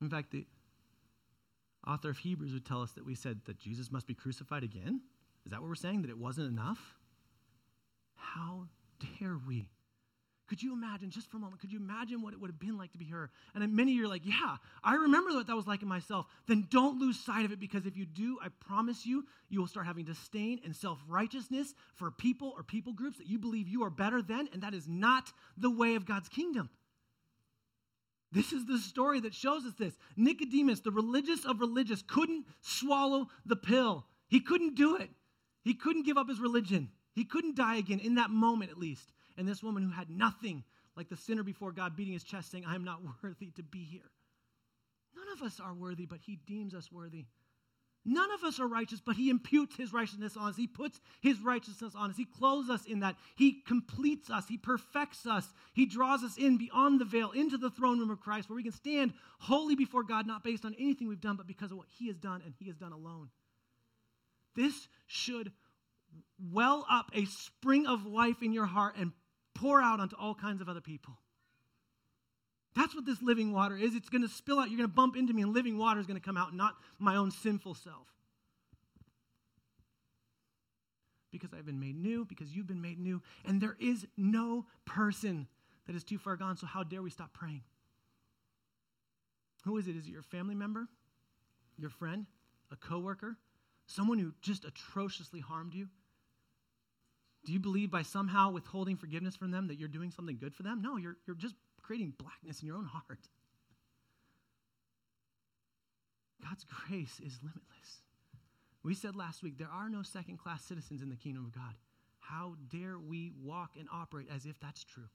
In 0.03 0.11
fact, 0.11 0.33
the 0.33 0.47
author 1.87 2.11
of 2.11 2.19
Hebrews 2.19 2.53
would 2.53 2.67
tell 2.67 2.83
us 2.83 2.91
that 2.93 3.07
we 3.07 3.15
said 3.15 3.43
that 3.45 3.61
Jesus 3.61 3.93
must 3.93 4.09
be 4.09 4.15
crucified 4.15 4.65
again. 4.65 5.03
Is 5.47 5.53
that 5.53 5.61
what 5.61 5.69
we're 5.69 5.77
saying? 5.77 6.03
That 6.03 6.11
it 6.11 6.19
wasn't 6.19 6.49
enough? 6.49 6.97
How 8.17 8.67
dare 9.21 9.39
we 9.47 9.69
could 10.47 10.63
you 10.63 10.75
imagine, 10.75 11.11
just 11.11 11.31
for 11.31 11.39
a 11.39 11.41
moment, 11.41 11.61
could 11.61 11.73
you 11.73 11.79
imagine 11.79 12.21
what 12.21 12.35
it 12.35 12.41
would 12.41 12.51
have 12.51 12.59
been 12.59 12.77
like 12.77 12.93
to 12.93 12.99
be 12.99 13.07
her? 13.07 13.31
And 13.55 13.75
many 13.75 13.93
of 13.93 13.97
you 13.97 14.05
are 14.05 14.09
like, 14.09 14.27
yeah, 14.27 14.57
I 14.83 14.95
remember 14.95 15.33
what 15.33 15.47
that 15.47 15.57
was 15.57 15.67
like 15.67 15.81
in 15.81 15.89
myself. 15.89 16.27
Then 16.47 16.67
don't 16.71 16.99
lose 16.99 17.19
sight 17.19 17.47
of 17.47 17.53
it 17.53 17.59
because 17.59 17.87
if 17.87 17.97
you 17.97 18.05
do, 18.05 18.39
I 18.43 18.49
promise 18.61 19.07
you, 19.07 19.25
you 19.49 19.61
will 19.61 19.67
start 19.67 19.87
having 19.87 20.05
disdain 20.05 20.61
and 20.65 20.77
self 20.77 20.99
righteousness 21.09 21.75
for 21.95 22.11
people 22.11 22.53
or 22.57 22.63
people 22.63 22.93
groups 22.93 23.17
that 23.19 23.27
you 23.27 23.39
believe 23.39 23.69
you 23.69 23.85
are 23.85 23.91
better 23.91 24.21
than, 24.21 24.49
and 24.53 24.63
that 24.63 24.75
is 24.75 24.87
not 24.87 25.33
the 25.57 25.71
way 25.71 25.95
of 25.95 26.05
God's 26.05 26.29
kingdom. 26.29 26.69
This 28.31 28.53
is 28.53 28.67
the 28.67 28.79
story 28.79 29.21
that 29.21 29.33
shows 29.33 29.65
us 29.65 29.75
this. 29.79 29.95
Nicodemus, 30.17 30.81
the 30.81 30.91
religious 30.91 31.47
of 31.47 31.61
religious, 31.61 32.03
couldn't 32.03 32.45
swallow 32.61 33.29
the 33.47 33.57
pill. 33.57 34.05
He 34.29 34.41
couldn't 34.41 34.75
do 34.75 34.97
it. 34.97 35.09
He 35.63 35.73
couldn't 35.73 36.05
give 36.05 36.19
up 36.19 36.29
his 36.29 36.41
religion. 36.41 36.91
He 37.15 37.25
couldn't 37.25 37.57
die 37.57 37.77
again, 37.77 38.01
in 38.01 38.17
that 38.17 38.31
moment 38.31 38.71
at 38.71 38.79
least 38.79 39.13
and 39.37 39.47
this 39.47 39.63
woman 39.63 39.83
who 39.83 39.91
had 39.91 40.11
nothing, 40.11 40.65
like 40.97 41.09
the 41.09 41.17
sinner 41.17 41.43
before 41.43 41.73
God, 41.73 41.97
beating 41.97 42.13
his 42.13 42.25
chest, 42.25 42.51
saying, 42.51 42.65
I 42.67 42.75
am 42.75 42.85
not 42.85 43.01
worthy 43.23 43.51
to 43.57 43.63
be 43.63 43.85
here. 43.85 44.11
None 45.17 45.29
of 45.33 45.43
us 45.43 45.61
are 45.61 45.75
worthy, 45.75 46.07
but 46.07 46.21
he 46.21 46.37
deems 46.47 46.75
us 46.75 46.91
worthy. 46.91 47.27
None 48.07 48.31
of 48.33 48.45
us 48.45 48.61
are 48.61 48.67
righteous, 48.67 49.01
but 49.01 49.17
he 49.17 49.31
imputes 49.31 49.77
his 49.77 49.93
righteousness 49.93 50.37
on 50.37 50.51
us. 50.51 50.57
He 50.57 50.67
puts 50.67 51.01
his 51.23 51.41
righteousness 51.41 51.95
on 51.97 52.11
us. 52.11 52.17
He 52.17 52.27
clothes 52.27 52.69
us 52.69 52.85
in 52.85 53.01
that. 53.01 53.17
He 53.35 53.63
completes 53.67 54.29
us. 54.29 54.47
He 54.47 54.59
perfects 54.59 55.27
us. 55.27 55.47
He 55.73 55.87
draws 55.87 56.23
us 56.23 56.37
in 56.37 56.59
beyond 56.59 57.01
the 57.01 57.07
veil 57.07 57.31
into 57.31 57.57
the 57.57 57.71
throne 57.71 57.99
room 57.99 58.11
of 58.11 58.21
Christ 58.21 58.51
where 58.51 58.57
we 58.57 58.63
can 58.63 58.73
stand 58.73 59.15
holy 59.39 59.75
before 59.75 60.03
God, 60.03 60.27
not 60.27 60.45
based 60.45 60.67
on 60.67 60.75
anything 60.79 61.09
we've 61.09 61.21
done, 61.21 61.37
but 61.37 61.47
because 61.47 61.71
of 61.71 61.79
what 61.79 61.87
he 61.99 62.09
has 62.09 62.19
done 62.19 62.43
and 62.45 62.53
he 62.59 62.67
has 62.67 62.77
done 62.77 62.93
alone. 62.93 63.31
This 64.55 64.87
should 65.07 65.51
well 66.53 66.87
up 66.91 67.11
a 67.15 67.25
spring 67.25 67.87
of 67.87 68.05
life 68.05 68.43
in 68.43 68.53
your 68.53 68.67
heart 68.67 68.97
and 68.99 69.13
pour 69.55 69.81
out 69.81 70.01
onto 70.01 70.17
all 70.17 70.35
kinds 70.35 70.61
of 70.61 70.69
other 70.69 70.81
people. 70.81 71.15
That's 72.75 72.95
what 72.95 73.07
this 73.07 73.23
living 73.23 73.53
water 73.53 73.77
is. 73.77 73.95
It's 73.95 74.09
going 74.09 74.23
to 74.23 74.29
spill 74.29 74.59
out. 74.59 74.69
You're 74.69 74.79
going 74.79 74.89
to 74.89 74.95
bump 74.95 75.17
into 75.17 75.33
me, 75.33 75.43
and 75.43 75.55
living 75.55 75.79
water 75.79 76.01
is 76.01 76.07
going 76.07 76.21
to 76.21 76.25
come 76.25 76.37
out, 76.37 76.55
not 76.55 76.75
my 76.99 77.17
own 77.17 77.31
sinful 77.31 77.75
self. 77.75 78.09
Because 81.31 81.51
I've 81.53 81.67
been 81.67 81.81
made 81.81 81.97
new, 81.97 82.25
because 82.25 82.55
you've 82.55 82.67
been 82.67 82.83
made 82.83 82.99
new, 82.99 83.23
and 83.45 83.61
there 83.61 83.77
is 83.81 84.07
no 84.17 84.67
person 84.85 85.47
that 85.87 85.95
is 85.95 86.03
too 86.03 86.19
far 86.19 86.37
gone, 86.37 86.57
so 86.57 86.67
how 86.67 86.83
dare 86.83 87.03
we 87.03 87.11
stop 87.11 87.33
praying? 87.33 87.63
Who 89.65 89.79
is 89.79 89.87
it? 89.87 89.97
Is 89.97 90.07
it 90.07 90.11
your 90.11 90.23
family 90.23 90.55
member? 90.55 90.89
Your 91.79 91.91
friend? 91.91 92.27
A 92.71 92.77
coworker? 92.77 93.37
Someone 93.87 94.19
who 94.19 94.33
just 94.41 94.65
atrociously 94.65 95.41
harmed 95.41 95.75
you? 95.75 95.89
Do 97.45 97.53
you 97.53 97.61
believe 97.61 97.91
by 97.91 98.03
somehow 98.03 98.51
withholding 98.51 98.97
forgiveness 98.97 99.37
from 99.37 99.51
them 99.51 99.69
that 99.69 99.79
you're 99.79 99.89
doing 99.89 100.11
something 100.11 100.39
good 100.39 100.55
for 100.55 100.63
them? 100.63 100.81
No, 100.81 100.97
you're, 100.97 101.17
you're 101.27 101.37
just 101.37 101.55
creating 101.83 102.15
blackness 102.19 102.61
in 102.61 102.67
your 102.67 102.77
own 102.77 102.87
heart. 102.87 103.29
God's 106.43 106.65
grace 106.65 107.21
is 107.25 107.39
limitless. 107.43 108.01
We 108.83 108.95
said 108.95 109.17
last 109.17 109.43
week 109.43 109.59
there 109.59 109.71
are 109.73 109.89
no 109.89 110.03
second 110.03 110.39
class 110.39 110.65
citizens 110.65 111.03
in 111.03 111.11
the 111.11 111.17
kingdom 111.17 111.45
of 111.45 111.53
God. 111.53 111.75
How 112.19 112.55
dare 112.71 112.99
we 112.99 113.33
walk 113.43 113.73
and 113.79 113.89
operate 113.93 114.29
as 114.35 114.47
if 114.47 114.59
that's 114.61 114.85
true? 114.85 115.09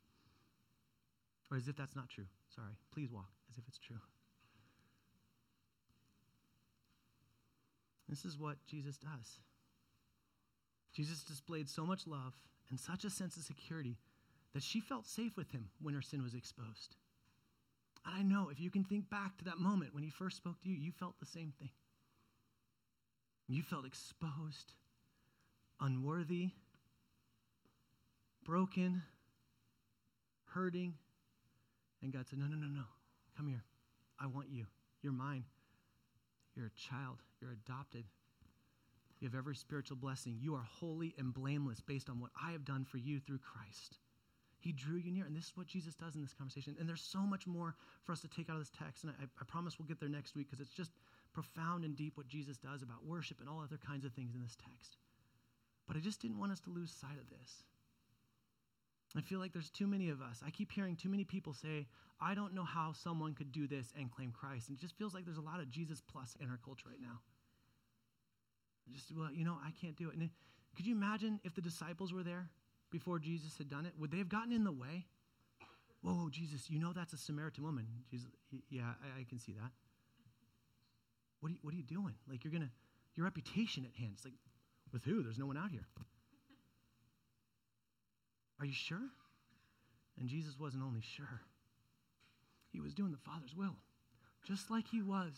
Or 1.52 1.58
as 1.58 1.68
if 1.68 1.76
that's 1.76 1.96
not 1.96 2.10
true. 2.10 2.26
Sorry. 2.56 2.74
Please 2.94 3.12
walk 3.12 3.30
as 3.52 3.58
if 3.58 3.64
it's 3.68 3.80
true. 3.80 3.98
This 8.08 8.26
is 8.26 8.38
what 8.38 8.58
Jesus 8.68 8.98
does. 8.98 9.40
Jesus 10.94 11.24
displayed 11.24 11.70
so 11.70 11.86
much 11.86 12.08
love 12.08 12.34
and 12.70 12.80
such 12.80 13.06
a 13.06 13.10
sense 13.10 13.38
of 13.38 13.44
security 13.44 13.98
that 14.54 14.64
she 14.64 14.80
felt 14.80 15.06
safe 15.06 15.38
with 15.38 15.52
him 15.52 15.70
when 15.82 15.94
her 15.94 16.02
sin 16.02 16.24
was 16.24 16.34
exposed. 16.34 16.96
And 18.06 18.16
I 18.16 18.22
know 18.22 18.50
if 18.50 18.60
you 18.60 18.70
can 18.70 18.84
think 18.84 19.10
back 19.10 19.38
to 19.38 19.46
that 19.46 19.60
moment 19.60 19.94
when 19.94 20.04
he 20.04 20.10
first 20.10 20.38
spoke 20.38 20.62
to 20.62 20.70
you, 20.70 20.76
you 20.76 20.92
felt 20.92 21.20
the 21.20 21.26
same 21.26 21.54
thing. 21.60 21.70
You 23.48 23.64
felt 23.64 23.86
exposed, 23.86 24.74
unworthy, 25.82 26.52
broken, 28.46 29.02
hurting. 30.46 30.94
And 32.02 32.14
God 32.14 32.28
said, 32.28 32.40
No, 32.40 32.46
no, 32.46 32.56
no, 32.56 32.68
no. 32.68 32.84
Come 33.36 33.48
here. 33.48 33.64
I 34.20 34.28
want 34.28 34.48
you. 34.52 34.66
You're 35.02 35.14
mine. 35.14 35.46
You're 36.56 36.68
a 36.68 36.90
child. 36.90 37.18
You're 37.42 37.52
adopted. 37.52 38.06
You 39.20 39.28
have 39.28 39.38
every 39.38 39.56
spiritual 39.56 39.98
blessing. 39.98 40.38
You 40.40 40.56
are 40.56 40.64
holy 40.64 41.14
and 41.18 41.34
blameless 41.34 41.82
based 41.82 42.10
on 42.10 42.20
what 42.20 42.32
I 42.42 42.52
have 42.52 42.66
done 42.66 42.86
for 42.86 42.98
you 42.98 43.20
through 43.20 43.40
Christ. 43.40 43.98
He 44.60 44.72
drew 44.72 44.98
you 44.98 45.12
near. 45.12 45.26
And 45.26 45.36
this 45.36 45.46
is 45.46 45.58
what 45.58 45.68
Jesus 45.68 45.96
does 45.96 46.16
in 46.16 46.22
this 46.22 46.34
conversation. 46.34 46.76
And 46.80 46.88
there's 46.88 47.02
so 47.02 47.20
much 47.20 47.48
more 47.48 47.76
for 48.04 48.12
us 48.12 48.22
to 48.22 48.28
take 48.28 48.50
out 48.50 48.56
of 48.56 48.62
this 48.62 48.72
text. 48.78 49.04
And 49.04 49.14
I, 49.20 49.24
I 49.24 49.46
promise 49.46 49.80
we'll 49.80 49.88
get 49.88 50.00
there 50.00 50.10
next 50.10 50.36
week 50.36 50.50
because 50.50 50.62
it's 50.62 50.76
just 50.76 50.92
profound 51.34 51.84
and 51.84 51.96
deep 51.96 52.18
what 52.18 52.28
Jesus 52.28 52.58
does 52.58 52.82
about 52.82 53.06
worship 53.06 53.40
and 53.40 53.50
all 53.50 53.62
other 53.62 53.80
kinds 53.86 54.06
of 54.06 54.14
things 54.14 54.36
in 54.36 54.42
this 54.42 54.56
text. 54.56 54.98
But 55.88 55.98
I 55.98 56.00
just 56.00 56.22
didn't 56.22 56.40
want 56.40 56.52
us 56.52 56.60
to 56.62 56.70
lose 56.70 56.92
sight 56.92 57.18
of 57.20 57.30
this. 57.30 57.64
I 59.18 59.22
feel 59.22 59.40
like 59.40 59.54
there's 59.54 59.72
too 59.72 59.88
many 59.88 60.10
of 60.10 60.22
us. 60.22 60.42
I 60.46 60.52
keep 60.52 60.72
hearing 60.72 60.96
too 60.96 61.10
many 61.10 61.24
people 61.24 61.54
say, 61.54 61.88
I 62.22 62.36
don't 62.36 62.54
know 62.54 62.64
how 62.64 62.94
someone 62.94 63.34
could 63.34 63.52
do 63.52 63.66
this 63.66 63.92
and 63.98 64.12
claim 64.12 64.32
Christ. 64.32 64.70
And 64.70 64.78
it 64.78 64.82
just 64.82 64.98
feels 64.98 65.14
like 65.14 65.26
there's 65.26 65.38
a 65.38 65.42
lot 65.42 65.60
of 65.60 65.72
Jesus 65.72 66.02
plus 66.02 66.38
in 66.40 66.50
our 66.50 66.60
culture 66.64 66.90
right 66.90 67.02
now. 67.02 67.20
Just, 68.94 69.12
well, 69.16 69.30
you 69.32 69.46
know, 69.46 69.58
I 69.66 69.72
can't 69.82 69.96
do 69.96 70.10
it. 70.10 70.16
And 70.16 70.30
could 70.76 70.86
you 70.86 70.96
imagine 70.96 71.40
if 71.44 71.56
the 71.56 71.62
disciples 71.62 72.14
were 72.14 72.24
there 72.24 72.50
before 72.92 73.20
Jesus 73.20 73.58
had 73.58 73.70
done 73.70 73.86
it? 73.86 73.94
Would 74.00 74.12
they 74.12 74.18
have 74.18 74.30
gotten 74.30 74.52
in 74.52 74.64
the 74.64 74.72
way? 74.72 75.06
Whoa, 76.02 76.30
Jesus, 76.30 76.70
you 76.70 76.80
know 76.80 76.94
that's 76.94 77.14
a 77.14 77.18
Samaritan 77.18 77.64
woman. 77.64 77.86
Jesus, 78.10 78.28
yeah, 78.70 78.84
I, 78.84 79.22
I 79.22 79.24
can 79.28 79.40
see 79.40 79.54
that. 79.54 79.72
What 81.42 81.50
are, 81.50 81.54
you, 81.54 81.60
what 81.62 81.74
are 81.74 81.78
you 81.78 81.84
doing? 81.84 82.16
Like, 82.30 82.44
you're 82.44 82.52
going 82.52 82.64
to, 82.64 82.70
your 83.16 83.26
reputation 83.26 83.86
at 83.86 84.00
hand. 84.00 84.14
It's 84.16 84.26
like, 84.26 84.34
with 84.92 85.04
who? 85.04 85.22
There's 85.24 85.38
no 85.38 85.46
one 85.46 85.58
out 85.58 85.72
here. 85.72 85.86
Are 88.60 88.66
you 88.66 88.74
sure? 88.74 89.10
And 90.20 90.28
Jesus 90.28 90.60
wasn't 90.60 90.84
only 90.84 91.02
sure, 91.02 91.42
he 92.72 92.82
was 92.82 92.94
doing 92.94 93.12
the 93.12 93.18
Father's 93.18 93.56
will, 93.56 93.76
just 94.44 94.70
like 94.70 94.86
he 94.88 95.02
was 95.02 95.32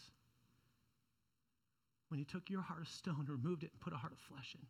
when 2.11 2.19
he 2.19 2.25
took 2.25 2.49
your 2.49 2.61
heart 2.61 2.81
of 2.81 2.89
stone, 2.89 3.25
removed 3.27 3.63
it, 3.63 3.71
and 3.71 3.79
put 3.79 3.93
a 3.93 3.95
heart 3.95 4.11
of 4.11 4.19
flesh 4.19 4.53
in. 4.53 4.67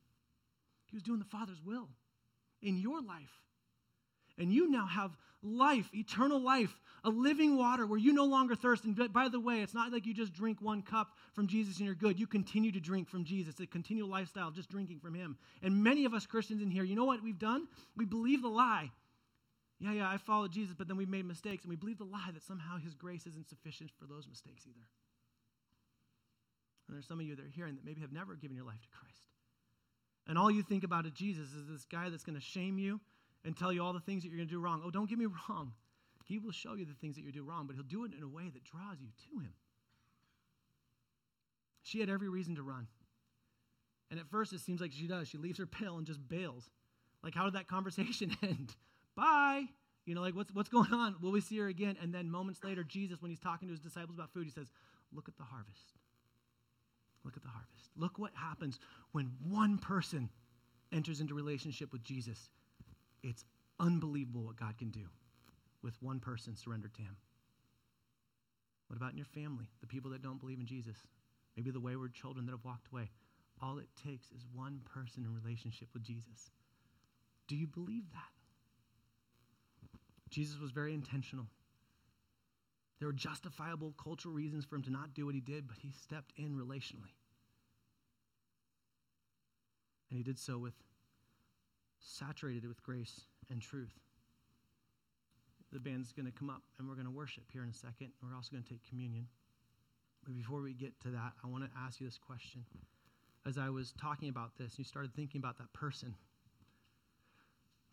He 0.86 0.96
was 0.96 1.02
doing 1.02 1.18
the 1.18 1.26
Father's 1.26 1.62
will 1.66 1.90
in 2.62 2.78
your 2.78 3.02
life. 3.02 3.42
And 4.38 4.54
you 4.54 4.70
now 4.70 4.86
have 4.86 5.18
life, 5.42 5.90
eternal 5.94 6.40
life, 6.40 6.74
a 7.04 7.10
living 7.10 7.58
water 7.58 7.88
where 7.88 7.98
you 7.98 8.14
no 8.14 8.26
longer 8.26 8.56
thirst. 8.56 8.86
And 8.86 9.12
by 9.12 9.28
the 9.28 9.40
way, 9.40 9.62
it's 9.62 9.74
not 9.74 9.92
like 9.92 10.06
you 10.06 10.14
just 10.14 10.34
drink 10.34 10.62
one 10.62 10.84
cup 10.84 11.10
from 11.34 11.48
Jesus 11.48 11.78
and 11.78 11.86
you're 11.86 11.96
good. 11.96 12.20
You 12.20 12.28
continue 12.28 12.72
to 12.72 12.80
drink 12.80 13.10
from 13.10 13.26
Jesus, 13.26 13.60
a 13.60 13.66
continual 13.66 14.08
lifestyle, 14.08 14.52
just 14.52 14.70
drinking 14.70 15.00
from 15.00 15.16
Him. 15.16 15.36
And 15.64 15.84
many 15.84 16.06
of 16.06 16.14
us 16.14 16.28
Christians 16.28 16.62
in 16.62 16.70
here, 16.70 16.84
you 16.84 16.96
know 16.96 17.06
what 17.06 17.24
we've 17.24 17.40
done? 17.40 17.68
We 17.98 18.06
believe 18.06 18.44
the 18.44 18.50
lie. 18.50 18.92
Yeah, 19.80 19.94
yeah, 19.94 20.10
I 20.10 20.18
followed 20.18 20.52
Jesus, 20.52 20.76
but 20.78 20.88
then 20.88 20.98
we 20.98 21.08
made 21.08 21.26
mistakes, 21.26 21.64
and 21.64 21.70
we 21.72 21.76
believe 21.76 21.98
the 21.98 22.04
lie 22.04 22.30
that 22.32 22.44
somehow 22.44 22.78
His 22.78 22.94
grace 22.94 23.26
isn't 23.26 23.50
sufficient 23.50 23.90
for 24.00 24.06
those 24.06 24.28
mistakes 24.28 24.68
either. 24.68 24.86
And 26.92 26.98
there's 26.98 27.08
some 27.08 27.22
of 27.22 27.26
you 27.26 27.38
that 27.38 27.46
are 27.46 27.50
hearing 27.56 27.76
that 27.76 27.86
maybe 27.86 28.02
have 28.02 28.12
never 28.12 28.36
given 28.36 28.54
your 28.54 28.66
life 28.66 28.82
to 28.82 28.90
Christ. 28.90 29.24
And 30.28 30.38
all 30.38 30.52
you 30.52 30.62
think 30.62 30.84
about 30.84 31.06
is 31.06 31.14
Jesus 31.14 31.48
is 31.54 31.70
this 31.70 31.86
guy 31.86 32.10
that's 32.10 32.26
going 32.26 32.38
to 32.38 32.42
shame 32.42 32.78
you 32.78 33.00
and 33.46 33.56
tell 33.56 33.72
you 33.72 33.82
all 33.82 33.94
the 33.94 34.02
things 34.02 34.24
that 34.24 34.28
you're 34.28 34.38
going 34.38 34.50
to 34.50 34.54
do 34.54 34.60
wrong. 34.60 34.82
Oh, 34.86 34.92
don't 34.92 35.10
get 35.10 35.18
me 35.18 35.28
wrong. 35.50 35.72
He 36.26 36.38
will 36.38 36.52
show 36.52 36.74
you 36.74 36.84
the 36.84 36.94
things 36.94 37.16
that 37.16 37.24
you 37.24 37.32
do 37.32 37.44
wrong, 37.44 37.66
but 37.66 37.78
he'll 37.78 37.86
do 37.86 38.04
it 38.04 38.12
in 38.16 38.22
a 38.22 38.28
way 38.28 38.44
that 38.54 38.66
draws 38.66 38.98
you 39.00 39.08
to 39.08 39.40
him. 39.42 39.54
She 41.82 42.02
had 42.02 42.10
every 42.10 42.28
reason 42.28 42.56
to 42.56 42.62
run. 42.62 42.88
And 44.10 44.20
at 44.20 44.28
first, 44.30 44.52
it 44.52 44.60
seems 44.60 44.82
like 44.82 44.92
she 44.92 45.08
does. 45.08 45.30
She 45.30 45.38
leaves 45.38 45.60
her 45.60 45.66
pail 45.66 45.98
and 45.98 46.06
just 46.06 46.20
bails. 46.28 46.70
Like, 47.24 47.34
how 47.34 47.46
did 47.46 47.54
that 47.54 47.68
conversation 47.70 48.36
end? 48.44 48.76
Bye. 49.16 49.64
You 50.06 50.14
know, 50.14 50.22
like, 50.22 50.36
what's, 50.36 50.54
what's 50.54 50.68
going 50.68 50.94
on? 50.94 51.16
Will 51.22 51.32
we 51.32 51.40
see 51.40 51.58
her 51.60 51.68
again? 51.68 51.96
And 52.02 52.14
then 52.14 52.30
moments 52.30 52.66
later, 52.66 52.84
Jesus, 52.84 53.22
when 53.22 53.32
he's 53.32 53.40
talking 53.40 53.70
to 53.70 53.72
his 53.72 53.80
disciples 53.80 54.18
about 54.18 54.34
food, 54.34 54.44
he 54.44 54.52
says, 54.52 54.68
Look 55.14 55.28
at 55.28 55.38
the 55.38 55.44
harvest. 55.44 55.94
Look 57.24 57.38
at 57.38 57.44
the 57.44 57.50
harvest. 57.50 57.90
Look 57.96 58.18
what 58.18 58.32
happens 58.34 58.80
when 59.12 59.32
one 59.48 59.78
person 59.78 60.30
enters 60.92 61.22
into 61.22 61.34
relationship 61.34 61.92
with 61.92 62.04
Jesus. 62.04 62.50
It's 63.24 63.46
unbelievable 63.80 64.44
what 64.44 64.56
God 64.56 64.78
can 64.78 64.90
do 64.90 65.06
with 65.84 66.02
one 66.02 66.20
person 66.20 66.56
surrendered 66.56 66.94
to 66.96 67.02
Him. 67.02 67.16
What 68.88 68.98
about 68.98 69.12
in 69.12 69.18
your 69.18 69.26
family, 69.26 69.70
the 69.80 69.88
people 69.88 70.12
that 70.12 70.22
don't 70.22 70.40
believe 70.40 70.60
in 70.60 70.66
Jesus? 70.66 70.98
Maybe 71.56 71.72
the 71.72 71.80
wayward 71.80 72.14
children 72.14 72.46
that 72.46 72.52
have 72.52 72.66
walked 72.66 72.88
away. 72.92 73.10
All 73.62 73.78
it 73.78 73.88
takes 74.04 74.28
is 74.32 74.46
one 74.54 74.82
person 74.94 75.24
in 75.24 75.34
relationship 75.34 75.90
with 75.94 76.04
Jesus. 76.04 76.52
Do 77.48 77.56
you 77.56 77.68
believe 77.68 78.04
that? 78.14 78.32
Jesus 80.30 80.60
was 80.60 80.72
very 80.72 80.94
intentional. 80.94 81.46
There 83.02 83.08
were 83.08 83.14
justifiable 83.14 83.96
cultural 83.98 84.32
reasons 84.32 84.64
for 84.64 84.76
him 84.76 84.84
to 84.84 84.92
not 84.92 85.16
do 85.16 85.26
what 85.26 85.34
he 85.34 85.42
did, 85.42 85.68
but 85.68 85.78
he 85.82 85.90
stepped 85.90 86.34
in 86.38 86.56
relationally. 86.56 87.16
And 90.12 90.18
he 90.18 90.22
did 90.22 90.38
so 90.38 90.60
with 90.60 90.76
saturated 92.00 92.68
with 92.68 92.84
grace 92.84 93.22
and 93.50 93.60
truth. 93.60 93.98
The 95.74 95.80
band's 95.80 96.12
going 96.12 96.28
to 96.28 96.32
come 96.32 96.52
up 96.52 96.62
and 96.78 96.88
we're 96.88 96.94
going 96.94 97.08
to 97.08 97.12
worship 97.12 97.46
here 97.52 97.64
in 97.64 97.70
a 97.70 97.74
second. 97.74 98.12
We're 98.22 98.36
also 98.36 98.52
going 98.52 98.62
to 98.62 98.70
take 98.70 98.88
communion. 98.88 99.26
But 100.24 100.36
before 100.36 100.62
we 100.62 100.74
get 100.74 100.94
to 101.02 101.08
that, 101.10 101.32
I 101.44 101.48
want 101.48 101.64
to 101.64 101.72
ask 101.84 102.00
you 102.00 102.06
this 102.06 102.20
question. 102.20 102.64
As 103.48 103.58
I 103.58 103.70
was 103.72 103.96
talking 104.00 104.30
about 104.30 104.52
this, 104.60 104.78
you 104.78 104.86
started 104.86 105.16
thinking 105.16 105.40
about 105.40 105.58
that 105.58 105.74
person 105.74 106.14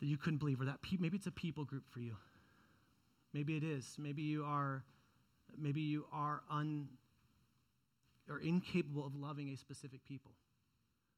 that 0.01 0.05
you 0.05 0.17
couldn't 0.17 0.37
believe, 0.37 0.61
or 0.61 0.65
that 0.65 0.83
pe- 0.83 0.97
maybe 0.99 1.17
it's 1.17 1.25
a 1.25 1.31
people 1.31 1.65
group 1.65 1.85
for 1.89 1.99
you. 1.99 2.15
Maybe 3.33 3.57
it 3.57 3.63
is. 3.63 3.95
Maybe 3.97 4.21
you 4.21 4.43
are 4.45 4.83
maybe 5.57 5.81
you 5.81 6.05
are 6.11 6.41
un 6.49 6.87
or 8.29 8.39
incapable 8.39 9.05
of 9.05 9.15
loving 9.15 9.49
a 9.49 9.57
specific 9.57 10.03
people, 10.05 10.31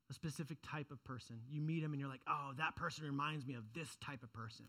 a 0.09 0.13
specific 0.13 0.57
type 0.65 0.91
of 0.91 1.03
person. 1.03 1.37
You 1.49 1.61
meet 1.61 1.81
them 1.81 1.91
and 1.91 1.99
you're 1.99 2.09
like, 2.09 2.21
oh, 2.27 2.51
that 2.57 2.75
person 2.75 3.05
reminds 3.05 3.45
me 3.45 3.55
of 3.55 3.63
this 3.73 3.97
type 4.05 4.23
of 4.23 4.31
person. 4.31 4.65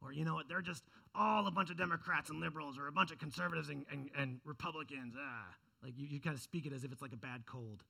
Or, 0.00 0.12
you 0.12 0.24
know 0.24 0.34
what, 0.34 0.48
they're 0.48 0.62
just 0.62 0.84
all 1.14 1.46
a 1.46 1.50
bunch 1.50 1.70
of 1.70 1.78
Democrats 1.78 2.30
and 2.30 2.40
liberals 2.40 2.78
or 2.78 2.86
a 2.86 2.92
bunch 2.92 3.10
of 3.10 3.18
conservatives 3.18 3.70
and, 3.70 3.84
and, 3.90 4.10
and 4.16 4.40
Republicans. 4.44 5.14
Ah. 5.18 5.46
Like 5.82 5.94
you, 5.96 6.06
you 6.06 6.20
kind 6.20 6.36
of 6.36 6.42
speak 6.42 6.66
it 6.66 6.72
as 6.72 6.84
if 6.84 6.92
it's 6.92 7.02
like 7.02 7.12
a 7.12 7.16
bad 7.16 7.44
cold. 7.46 7.82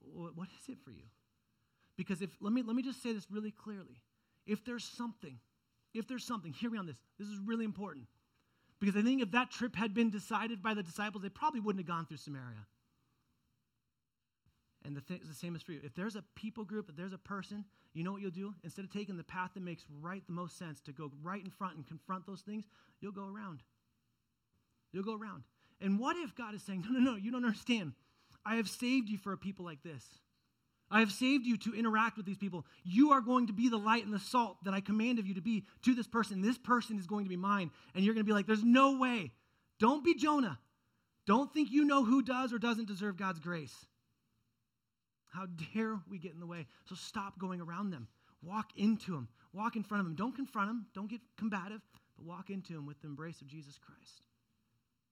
What, 0.00 0.36
what 0.36 0.48
is 0.48 0.68
it 0.68 0.78
for 0.84 0.90
you? 0.90 1.02
Because 1.96 2.22
if, 2.22 2.30
let 2.40 2.52
me, 2.52 2.62
let 2.62 2.76
me 2.76 2.82
just 2.82 3.02
say 3.02 3.12
this 3.12 3.26
really 3.30 3.50
clearly. 3.50 4.02
If 4.46 4.64
there's 4.64 4.84
something, 4.84 5.38
if 5.96 6.06
there's 6.06 6.24
something, 6.24 6.52
hear 6.52 6.70
me 6.70 6.78
on 6.78 6.86
this. 6.86 6.96
This 7.18 7.28
is 7.28 7.38
really 7.44 7.64
important. 7.64 8.06
Because 8.78 8.96
I 8.96 9.02
think 9.02 9.22
if 9.22 9.30
that 9.30 9.50
trip 9.50 9.74
had 9.74 9.94
been 9.94 10.10
decided 10.10 10.62
by 10.62 10.74
the 10.74 10.82
disciples, 10.82 11.22
they 11.22 11.28
probably 11.28 11.60
wouldn't 11.60 11.84
have 11.84 11.88
gone 11.88 12.06
through 12.06 12.18
Samaria. 12.18 12.66
And 14.84 14.96
the, 14.96 15.00
th- 15.00 15.22
the 15.26 15.34
same 15.34 15.56
is 15.56 15.62
for 15.62 15.72
you. 15.72 15.80
If 15.82 15.94
there's 15.94 16.14
a 16.14 16.22
people 16.34 16.64
group, 16.64 16.88
if 16.88 16.96
there's 16.96 17.12
a 17.12 17.18
person, 17.18 17.64
you 17.92 18.04
know 18.04 18.12
what 18.12 18.20
you'll 18.20 18.30
do? 18.30 18.54
Instead 18.62 18.84
of 18.84 18.92
taking 18.92 19.16
the 19.16 19.24
path 19.24 19.50
that 19.54 19.62
makes 19.62 19.84
right 20.00 20.22
the 20.26 20.32
most 20.32 20.58
sense 20.58 20.80
to 20.82 20.92
go 20.92 21.10
right 21.22 21.42
in 21.42 21.50
front 21.50 21.76
and 21.76 21.86
confront 21.86 22.26
those 22.26 22.42
things, 22.42 22.64
you'll 23.00 23.12
go 23.12 23.26
around. 23.26 23.62
You'll 24.92 25.04
go 25.04 25.16
around. 25.16 25.42
And 25.80 25.98
what 25.98 26.16
if 26.16 26.34
God 26.36 26.54
is 26.54 26.62
saying, 26.62 26.84
no, 26.88 26.98
no, 26.98 27.12
no, 27.12 27.16
you 27.16 27.32
don't 27.32 27.44
understand. 27.44 27.92
I 28.44 28.56
have 28.56 28.68
saved 28.68 29.08
you 29.08 29.18
for 29.18 29.32
a 29.32 29.36
people 29.36 29.64
like 29.64 29.82
this. 29.82 30.04
I 30.90 31.00
have 31.00 31.10
saved 31.10 31.46
you 31.46 31.56
to 31.58 31.74
interact 31.74 32.16
with 32.16 32.26
these 32.26 32.36
people. 32.36 32.64
You 32.84 33.10
are 33.10 33.20
going 33.20 33.48
to 33.48 33.52
be 33.52 33.68
the 33.68 33.76
light 33.76 34.04
and 34.04 34.14
the 34.14 34.20
salt 34.20 34.62
that 34.64 34.74
I 34.74 34.80
command 34.80 35.18
of 35.18 35.26
you 35.26 35.34
to 35.34 35.40
be 35.40 35.64
to 35.82 35.94
this 35.94 36.06
person. 36.06 36.42
This 36.42 36.58
person 36.58 36.98
is 36.98 37.06
going 37.06 37.24
to 37.24 37.28
be 37.28 37.36
mine. 37.36 37.70
And 37.94 38.04
you're 38.04 38.14
going 38.14 38.24
to 38.24 38.28
be 38.28 38.34
like, 38.34 38.46
there's 38.46 38.62
no 38.62 38.96
way. 38.98 39.32
Don't 39.80 40.04
be 40.04 40.14
Jonah. 40.14 40.58
Don't 41.26 41.52
think 41.52 41.72
you 41.72 41.84
know 41.84 42.04
who 42.04 42.22
does 42.22 42.52
or 42.52 42.58
doesn't 42.58 42.86
deserve 42.86 43.16
God's 43.16 43.40
grace. 43.40 43.74
How 45.32 45.46
dare 45.74 45.98
we 46.08 46.18
get 46.18 46.32
in 46.32 46.40
the 46.40 46.46
way? 46.46 46.66
So 46.88 46.94
stop 46.94 47.36
going 47.38 47.60
around 47.60 47.90
them. 47.90 48.06
Walk 48.42 48.70
into 48.76 49.10
them. 49.10 49.28
Walk 49.52 49.74
in 49.74 49.82
front 49.82 50.00
of 50.00 50.06
them. 50.06 50.14
Don't 50.14 50.36
confront 50.36 50.68
them. 50.68 50.86
Don't 50.94 51.10
get 51.10 51.20
combative, 51.36 51.80
but 52.16 52.24
walk 52.24 52.48
into 52.48 52.74
them 52.74 52.86
with 52.86 53.00
the 53.00 53.08
embrace 53.08 53.40
of 53.40 53.48
Jesus 53.48 53.76
Christ. 53.76 54.22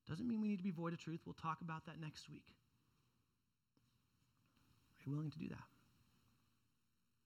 Doesn't 0.08 0.28
mean 0.28 0.40
we 0.40 0.48
need 0.48 0.58
to 0.58 0.64
be 0.64 0.70
void 0.70 0.92
of 0.92 1.00
truth. 1.00 1.20
We'll 1.26 1.34
talk 1.34 1.62
about 1.62 1.84
that 1.86 2.00
next 2.00 2.30
week 2.30 2.44
you 5.06 5.12
willing 5.12 5.30
to 5.30 5.38
do 5.38 5.48
that? 5.48 5.64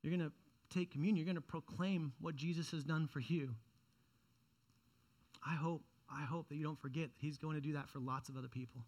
You're 0.02 0.16
going 0.16 0.28
to 0.28 0.34
take 0.74 0.92
communion, 0.92 1.16
you're 1.16 1.32
going 1.32 1.36
to 1.36 1.40
proclaim 1.40 2.12
what 2.20 2.36
Jesus 2.36 2.70
has 2.70 2.84
done 2.84 3.08
for 3.08 3.20
you. 3.20 3.54
I 5.46 5.54
hope, 5.54 5.82
I 6.10 6.24
hope 6.24 6.48
that 6.48 6.56
you 6.56 6.64
don't 6.64 6.80
forget 6.80 7.04
that 7.04 7.20
he's 7.20 7.38
going 7.38 7.54
to 7.54 7.60
do 7.60 7.72
that 7.74 7.88
for 7.88 8.00
lots 8.00 8.28
of 8.28 8.36
other 8.36 8.48
people. 8.48 8.82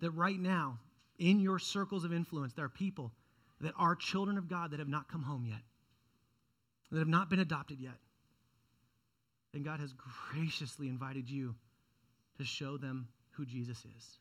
That 0.00 0.10
right 0.12 0.38
now, 0.38 0.78
in 1.18 1.40
your 1.40 1.58
circles 1.58 2.04
of 2.04 2.12
influence, 2.12 2.52
there 2.52 2.64
are 2.64 2.70
people 2.70 3.12
that 3.60 3.72
are 3.78 3.94
children 3.94 4.38
of 4.38 4.48
God 4.48 4.70
that 4.70 4.78
have 4.78 4.88
not 4.88 5.08
come 5.10 5.22
home 5.22 5.46
yet, 5.46 5.62
that 6.92 6.98
have 6.98 7.08
not 7.08 7.30
been 7.30 7.38
adopted 7.38 7.80
yet. 7.80 7.96
And 9.54 9.64
God 9.64 9.80
has 9.80 9.94
graciously 10.32 10.88
invited 10.88 11.30
you 11.30 11.54
to 12.38 12.44
show 12.44 12.76
them 12.76 13.08
who 13.30 13.46
Jesus 13.46 13.78
is. 13.78 14.18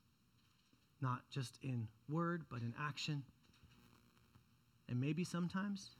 Not 1.01 1.19
just 1.29 1.57
in 1.61 1.87
word, 2.09 2.43
but 2.49 2.61
in 2.61 2.73
action. 2.79 3.23
And 4.89 4.99
maybe 4.99 5.23
sometimes 5.23 5.91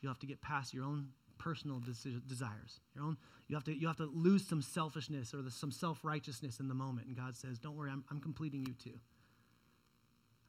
you'll 0.00 0.12
have 0.12 0.20
to 0.20 0.26
get 0.26 0.40
past 0.40 0.72
your 0.72 0.84
own 0.84 1.08
personal 1.38 1.82
desires. 2.26 2.80
Your 2.94 3.04
own, 3.04 3.16
you 3.48 3.56
have 3.56 3.64
to, 3.64 3.74
you 3.74 3.86
have 3.86 3.96
to 3.96 4.10
lose 4.12 4.46
some 4.46 4.62
selfishness 4.62 5.32
or 5.34 5.42
the, 5.42 5.50
some 5.50 5.70
self-righteousness 5.70 6.60
in 6.60 6.68
the 6.68 6.74
moment. 6.74 7.06
And 7.06 7.16
God 7.16 7.36
says, 7.36 7.58
don't 7.58 7.76
worry, 7.76 7.90
I'm, 7.90 8.04
I'm 8.10 8.20
completing 8.20 8.64
you 8.66 8.74
too. 8.74 8.98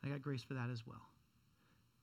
I 0.04 0.10
got 0.10 0.22
grace 0.22 0.44
for 0.44 0.54
that 0.56 0.70
as 0.70 0.86
well. 0.86 1.10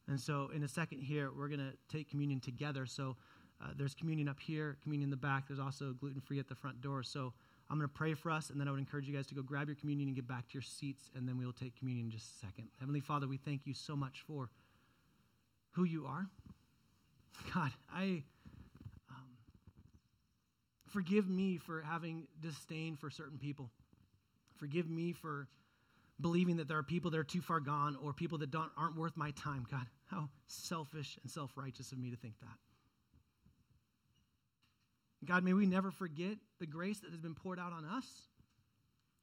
And 0.09 0.18
so 0.18 0.51
in 0.55 0.62
a 0.62 0.68
second 0.68 1.03
here, 1.03 1.31
we're 1.37 1.49
going 1.49 1.61
to 1.61 1.74
take 1.95 2.09
communion 2.09 2.41
together. 2.41 2.87
So 2.87 3.16
uh, 3.61 3.68
there's 3.76 3.95
communion 3.95 4.29
up 4.29 4.41
here, 4.41 4.79
communion 4.83 5.09
in 5.09 5.11
the 5.11 5.16
back. 5.16 5.49
There's 5.49 5.61
also 5.61 5.93
gluten-free 5.93 6.39
at 6.39 6.49
the 6.49 6.55
front 6.55 6.81
door. 6.81 7.03
So 7.03 7.35
I'm 7.70 7.76
going 7.76 7.89
to 7.89 7.95
pray 7.95 8.14
for 8.14 8.31
us, 8.31 8.49
and 8.49 8.59
then 8.59 8.66
I 8.66 8.70
would 8.70 8.81
encourage 8.81 9.07
you 9.07 9.14
guys 9.14 9.26
to 9.26 9.35
go 9.35 9.43
grab 9.43 9.68
your 9.68 9.76
communion 9.76 10.09
and 10.09 10.16
get 10.16 10.26
back 10.26 10.49
to 10.49 10.55
your 10.55 10.62
seats, 10.62 11.11
and 11.14 11.29
then 11.29 11.37
we 11.37 11.45
will 11.45 11.53
take 11.53 11.79
communion 11.79 12.07
in 12.07 12.11
just 12.11 12.37
a 12.37 12.47
second. 12.47 12.68
Heavenly 12.81 13.01
Father, 13.01 13.29
we 13.29 13.37
thank 13.37 13.66
you 13.66 13.74
so 13.74 13.95
much 13.95 14.22
for 14.26 14.49
who 15.79 15.85
you 15.85 16.07
are. 16.07 16.26
God, 17.55 17.70
I 17.95 18.24
um, 19.11 19.29
forgive 20.89 21.29
me 21.29 21.59
for 21.59 21.83
having 21.83 22.26
disdain 22.41 22.97
for 22.97 23.11
certain 23.11 23.39
people. 23.39 23.70
Forgive 24.57 24.91
me 24.91 25.12
for 25.12 25.47
believing 26.20 26.57
that 26.57 26.66
there 26.66 26.79
are 26.79 26.83
people 26.83 27.12
that 27.12 27.18
are 27.18 27.24
too 27.24 27.41
far 27.41 27.61
gone 27.61 27.97
or 28.03 28.12
people 28.12 28.39
that 28.39 28.51
don't, 28.51 28.70
aren't 28.76 28.97
worth 28.97 29.16
my 29.16 29.31
time. 29.31 29.64
God, 29.70 29.87
how 30.07 30.29
selfish 30.49 31.16
and 31.22 31.31
self 31.31 31.53
righteous 31.57 31.93
of 31.93 31.99
me 31.99 32.11
to 32.11 32.16
think 32.16 32.35
that. 32.41 32.59
God, 35.24 35.45
may 35.45 35.53
we 35.53 35.66
never 35.66 35.93
forget 35.93 36.39
the 36.59 36.66
grace 36.66 36.99
that 37.01 37.11
has 37.11 37.20
been 37.20 37.35
poured 37.37 37.61
out 37.61 37.72
on 37.72 37.85
us. 37.85 38.05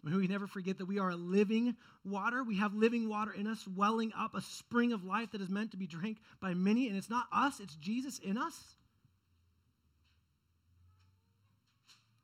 May 0.05 0.17
we 0.17 0.27
never 0.27 0.45
forget 0.45 0.77
that 0.77 0.85
we 0.85 0.99
are 0.99 1.09
a 1.09 1.15
living 1.15 1.75
water. 2.03 2.43
We 2.43 2.57
have 2.57 2.75
living 2.75 3.09
water 3.09 3.31
in 3.33 3.47
us, 3.47 3.67
welling 3.67 4.13
up 4.15 4.35
a 4.35 4.41
spring 4.41 4.93
of 4.93 5.03
life 5.03 5.31
that 5.31 5.41
is 5.41 5.49
meant 5.49 5.71
to 5.71 5.77
be 5.77 5.87
drank 5.87 6.19
by 6.39 6.53
many. 6.53 6.87
And 6.87 6.95
it's 6.95 7.09
not 7.09 7.25
us, 7.33 7.59
it's 7.59 7.75
Jesus 7.75 8.19
in 8.19 8.37
us. 8.37 8.75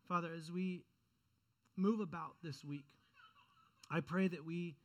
Father, 0.08 0.30
as 0.38 0.52
we 0.52 0.84
move 1.76 2.02
about 2.02 2.36
this 2.44 2.64
week, 2.64 2.86
I 3.90 4.02
pray 4.02 4.28
that 4.28 4.46
we 4.46 4.76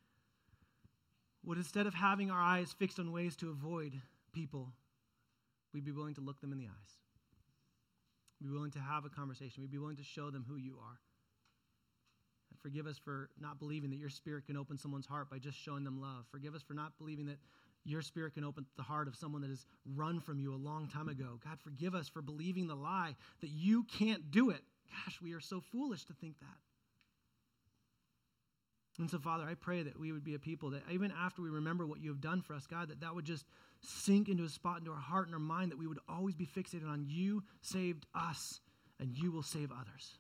would, 1.44 1.58
instead 1.58 1.86
of 1.86 1.92
having 1.92 2.30
our 2.30 2.40
eyes 2.40 2.74
fixed 2.78 2.98
on 2.98 3.12
ways 3.12 3.36
to 3.36 3.50
avoid 3.50 4.00
people, 4.32 4.72
we'd 5.74 5.84
be 5.84 5.92
willing 5.92 6.14
to 6.14 6.22
look 6.22 6.40
them 6.40 6.50
in 6.50 6.58
the 6.58 6.64
eyes. 6.64 6.92
We'd 8.40 8.48
be 8.48 8.54
willing 8.54 8.70
to 8.70 8.80
have 8.80 9.04
a 9.04 9.10
conversation. 9.10 9.62
We'd 9.62 9.70
be 9.70 9.78
willing 9.78 9.96
to 9.96 10.02
show 10.02 10.30
them 10.30 10.46
who 10.48 10.56
you 10.56 10.78
are. 10.82 10.98
Forgive 12.62 12.86
us 12.86 12.98
for 12.98 13.30
not 13.40 13.58
believing 13.58 13.90
that 13.90 13.98
your 13.98 14.08
spirit 14.08 14.46
can 14.46 14.56
open 14.56 14.76
someone's 14.78 15.06
heart 15.06 15.30
by 15.30 15.38
just 15.38 15.58
showing 15.58 15.84
them 15.84 16.00
love. 16.00 16.24
Forgive 16.30 16.54
us 16.54 16.62
for 16.62 16.74
not 16.74 16.96
believing 16.98 17.26
that 17.26 17.38
your 17.84 18.02
spirit 18.02 18.34
can 18.34 18.44
open 18.44 18.66
the 18.76 18.82
heart 18.82 19.06
of 19.08 19.14
someone 19.14 19.42
that 19.42 19.50
has 19.50 19.64
run 19.94 20.20
from 20.20 20.40
you 20.40 20.54
a 20.54 20.56
long 20.56 20.88
time 20.88 21.08
ago. 21.08 21.38
God, 21.44 21.58
forgive 21.62 21.94
us 21.94 22.08
for 22.08 22.20
believing 22.20 22.66
the 22.66 22.74
lie 22.74 23.14
that 23.40 23.50
you 23.50 23.84
can't 23.84 24.30
do 24.30 24.50
it. 24.50 24.62
Gosh, 24.90 25.20
we 25.22 25.32
are 25.32 25.40
so 25.40 25.60
foolish 25.72 26.04
to 26.04 26.12
think 26.14 26.38
that. 26.40 26.58
And 28.98 29.10
so, 29.10 29.18
Father, 29.18 29.44
I 29.44 29.54
pray 29.54 29.82
that 29.82 29.98
we 30.00 30.10
would 30.10 30.24
be 30.24 30.34
a 30.34 30.38
people 30.38 30.70
that 30.70 30.82
even 30.90 31.12
after 31.12 31.42
we 31.42 31.50
remember 31.50 31.86
what 31.86 32.00
you 32.00 32.08
have 32.08 32.20
done 32.20 32.40
for 32.40 32.54
us, 32.54 32.66
God, 32.66 32.88
that 32.88 33.00
that 33.00 33.14
would 33.14 33.26
just 33.26 33.44
sink 33.82 34.28
into 34.28 34.44
a 34.44 34.48
spot 34.48 34.78
into 34.78 34.90
our 34.90 34.96
heart 34.96 35.26
and 35.26 35.34
our 35.34 35.40
mind, 35.40 35.70
that 35.70 35.78
we 35.78 35.86
would 35.86 35.98
always 36.08 36.34
be 36.34 36.46
fixated 36.46 36.88
on 36.88 37.04
you 37.06 37.42
saved 37.60 38.06
us 38.14 38.60
and 38.98 39.16
you 39.16 39.30
will 39.30 39.42
save 39.42 39.70
others. 39.70 40.18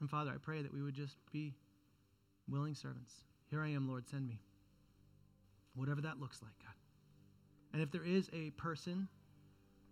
And 0.00 0.10
Father, 0.10 0.30
I 0.34 0.38
pray 0.38 0.62
that 0.62 0.72
we 0.72 0.82
would 0.82 0.94
just 0.94 1.16
be 1.32 1.54
willing 2.48 2.74
servants. 2.74 3.12
Here 3.50 3.62
I 3.62 3.68
am, 3.68 3.88
Lord, 3.88 4.08
send 4.08 4.28
me. 4.28 4.40
Whatever 5.74 6.00
that 6.02 6.20
looks 6.20 6.42
like, 6.42 6.52
God. 6.62 6.74
And 7.72 7.82
if 7.82 7.90
there 7.90 8.04
is 8.04 8.28
a 8.32 8.50
person 8.50 9.08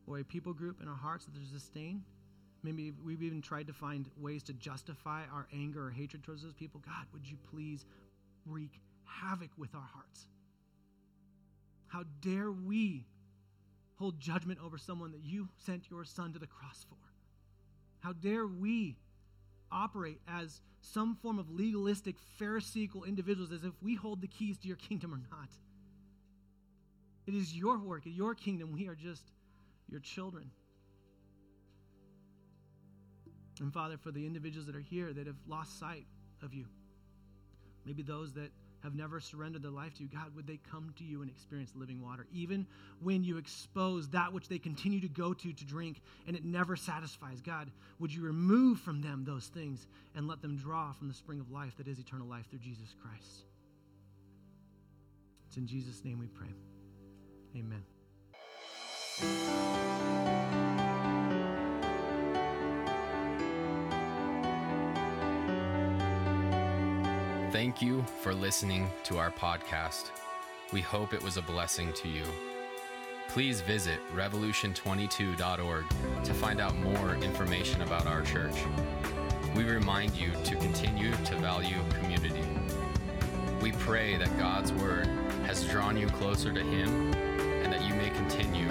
or 0.07 0.19
a 0.19 0.25
people 0.25 0.53
group 0.53 0.81
in 0.81 0.89
our 0.89 0.97
hearts 0.97 1.25
that 1.25 1.35
there's 1.35 1.51
disdain, 1.51 2.03
maybe 2.63 2.93
we've 3.05 3.23
even 3.23 3.43
tried 3.43 3.67
to 3.67 3.73
find 3.73 4.07
ways 4.19 4.43
to 4.45 4.53
justify 4.55 5.23
our 5.33 5.47
anger 5.53 5.87
or 5.87 5.91
hatred 5.91 6.23
towards 6.23 6.43
those 6.43 6.55
people, 6.55 6.81
God, 6.85 7.07
would 7.13 7.29
you 7.29 7.37
please 7.51 7.85
wreak 8.47 8.81
havoc 9.05 9.51
with 9.57 9.75
our 9.75 9.89
hearts? 9.93 10.27
How 11.89 12.05
dare 12.21 12.51
we 12.51 13.07
hold 13.97 14.19
judgment 14.19 14.59
over 14.65 14.79
someone 14.79 15.13
that 15.13 15.23
you 15.23 15.49
sent 15.65 15.91
your 15.91 16.05
son 16.05 16.33
to 16.33 16.39
the 16.39 16.47
cross 16.47 16.85
for? 16.89 16.97
How 18.01 18.13
dare 18.13 18.47
we 18.47 18.97
operate 19.75 20.21
as 20.29 20.61
some 20.81 21.17
form 21.17 21.39
of 21.39 21.51
legalistic, 21.51 22.17
Pharisaical 22.39 23.05
individuals 23.05 23.53
as 23.53 23.65
if 23.65 23.73
we 23.83 23.95
hold 23.95 24.21
the 24.21 24.29
keys 24.29 24.57
to 24.59 24.69
your 24.69 24.77
kingdom 24.77 25.13
or 25.13 25.19
not. 25.31 25.49
It 27.27 27.35
is 27.35 27.55
your 27.55 27.79
work, 27.79 28.03
your 28.05 28.35
kingdom. 28.35 28.73
We 28.73 28.87
are 28.89 28.95
just 28.95 29.23
your 29.89 30.01
children. 30.01 30.51
And 33.61 33.73
Father, 33.73 33.97
for 33.97 34.11
the 34.11 34.27
individuals 34.27 34.67
that 34.67 34.77
are 34.77 34.81
here 34.81 35.13
that 35.13 35.27
have 35.27 35.37
lost 35.47 35.79
sight 35.79 36.07
of 36.43 36.53
you, 36.55 36.67
maybe 37.87 38.03
those 38.03 38.33
that 38.35 38.51
have 38.85 38.95
never 38.95 39.19
surrendered 39.19 39.63
their 39.63 39.71
life 39.71 39.95
to 39.95 40.03
you, 40.03 40.09
God, 40.09 40.37
would 40.37 40.47
they 40.47 40.61
come 40.71 40.93
to 40.99 41.05
you 41.05 41.23
and 41.23 41.31
experience 41.31 41.73
living 41.75 42.03
water? 42.03 42.27
Even 42.33 42.67
when 43.01 43.25
you 43.25 43.39
expose 43.39 44.09
that 44.11 44.33
which 44.33 44.47
they 44.47 44.59
continue 44.59 45.01
to 45.01 45.09
go 45.09 45.33
to 45.33 45.53
to 45.53 45.65
drink 45.65 46.03
and 46.27 46.37
it 46.37 46.45
never 46.45 46.77
satisfies, 46.77 47.41
God, 47.41 47.71
would 47.99 48.13
you 48.13 48.23
remove 48.23 48.79
from 48.79 49.01
them 49.01 49.25
those 49.25 49.47
things 49.47 49.87
and 50.15 50.29
let 50.29 50.43
them 50.43 50.57
draw 50.57 50.93
from 50.93 51.09
the 51.09 51.15
spring 51.15 51.41
of 51.41 51.51
life 51.51 51.77
that 51.79 51.89
is 51.89 51.99
eternal 51.99 52.29
life 52.29 52.49
through 52.51 52.61
Jesus 52.61 52.95
Christ? 53.03 53.47
It's 55.49 55.57
in 55.57 55.67
Jesus' 55.67 56.05
name 56.05 56.19
we 56.19 56.27
pray. 56.27 56.53
Amen. 57.57 57.83
Thank 67.55 67.81
you 67.81 68.03
for 68.21 68.35
listening 68.35 68.91
to 69.05 69.17
our 69.19 69.31
podcast. 69.31 70.11
We 70.73 70.81
hope 70.81 71.15
it 71.15 71.23
was 71.23 71.37
a 71.37 71.43
blessing 71.43 71.93
to 71.93 72.09
you. 72.09 72.25
please 73.29 73.61
visit 73.61 74.01
revolution22.org 74.13 75.85
to 76.25 76.35
find 76.35 76.61
out 76.61 76.77
more 76.79 77.15
information 77.23 77.83
about 77.83 78.09
our 78.09 78.23
church. 78.23 78.57
We 79.55 79.63
remind 79.63 80.17
you 80.17 80.33
to 80.33 80.57
continue 80.57 81.13
to 81.13 81.37
value 81.37 81.79
community. 82.01 82.43
We 83.63 83.71
pray 83.71 84.17
that 84.17 84.37
God's 84.37 84.73
Word 84.73 85.07
has 85.47 85.65
drawn 85.69 85.97
you 85.97 86.09
closer 86.09 86.53
to 86.53 86.61
Him 86.61 87.15
and 87.63 87.73
that 87.73 87.87
you 87.87 87.95
may 87.95 88.11
continue 88.11 88.69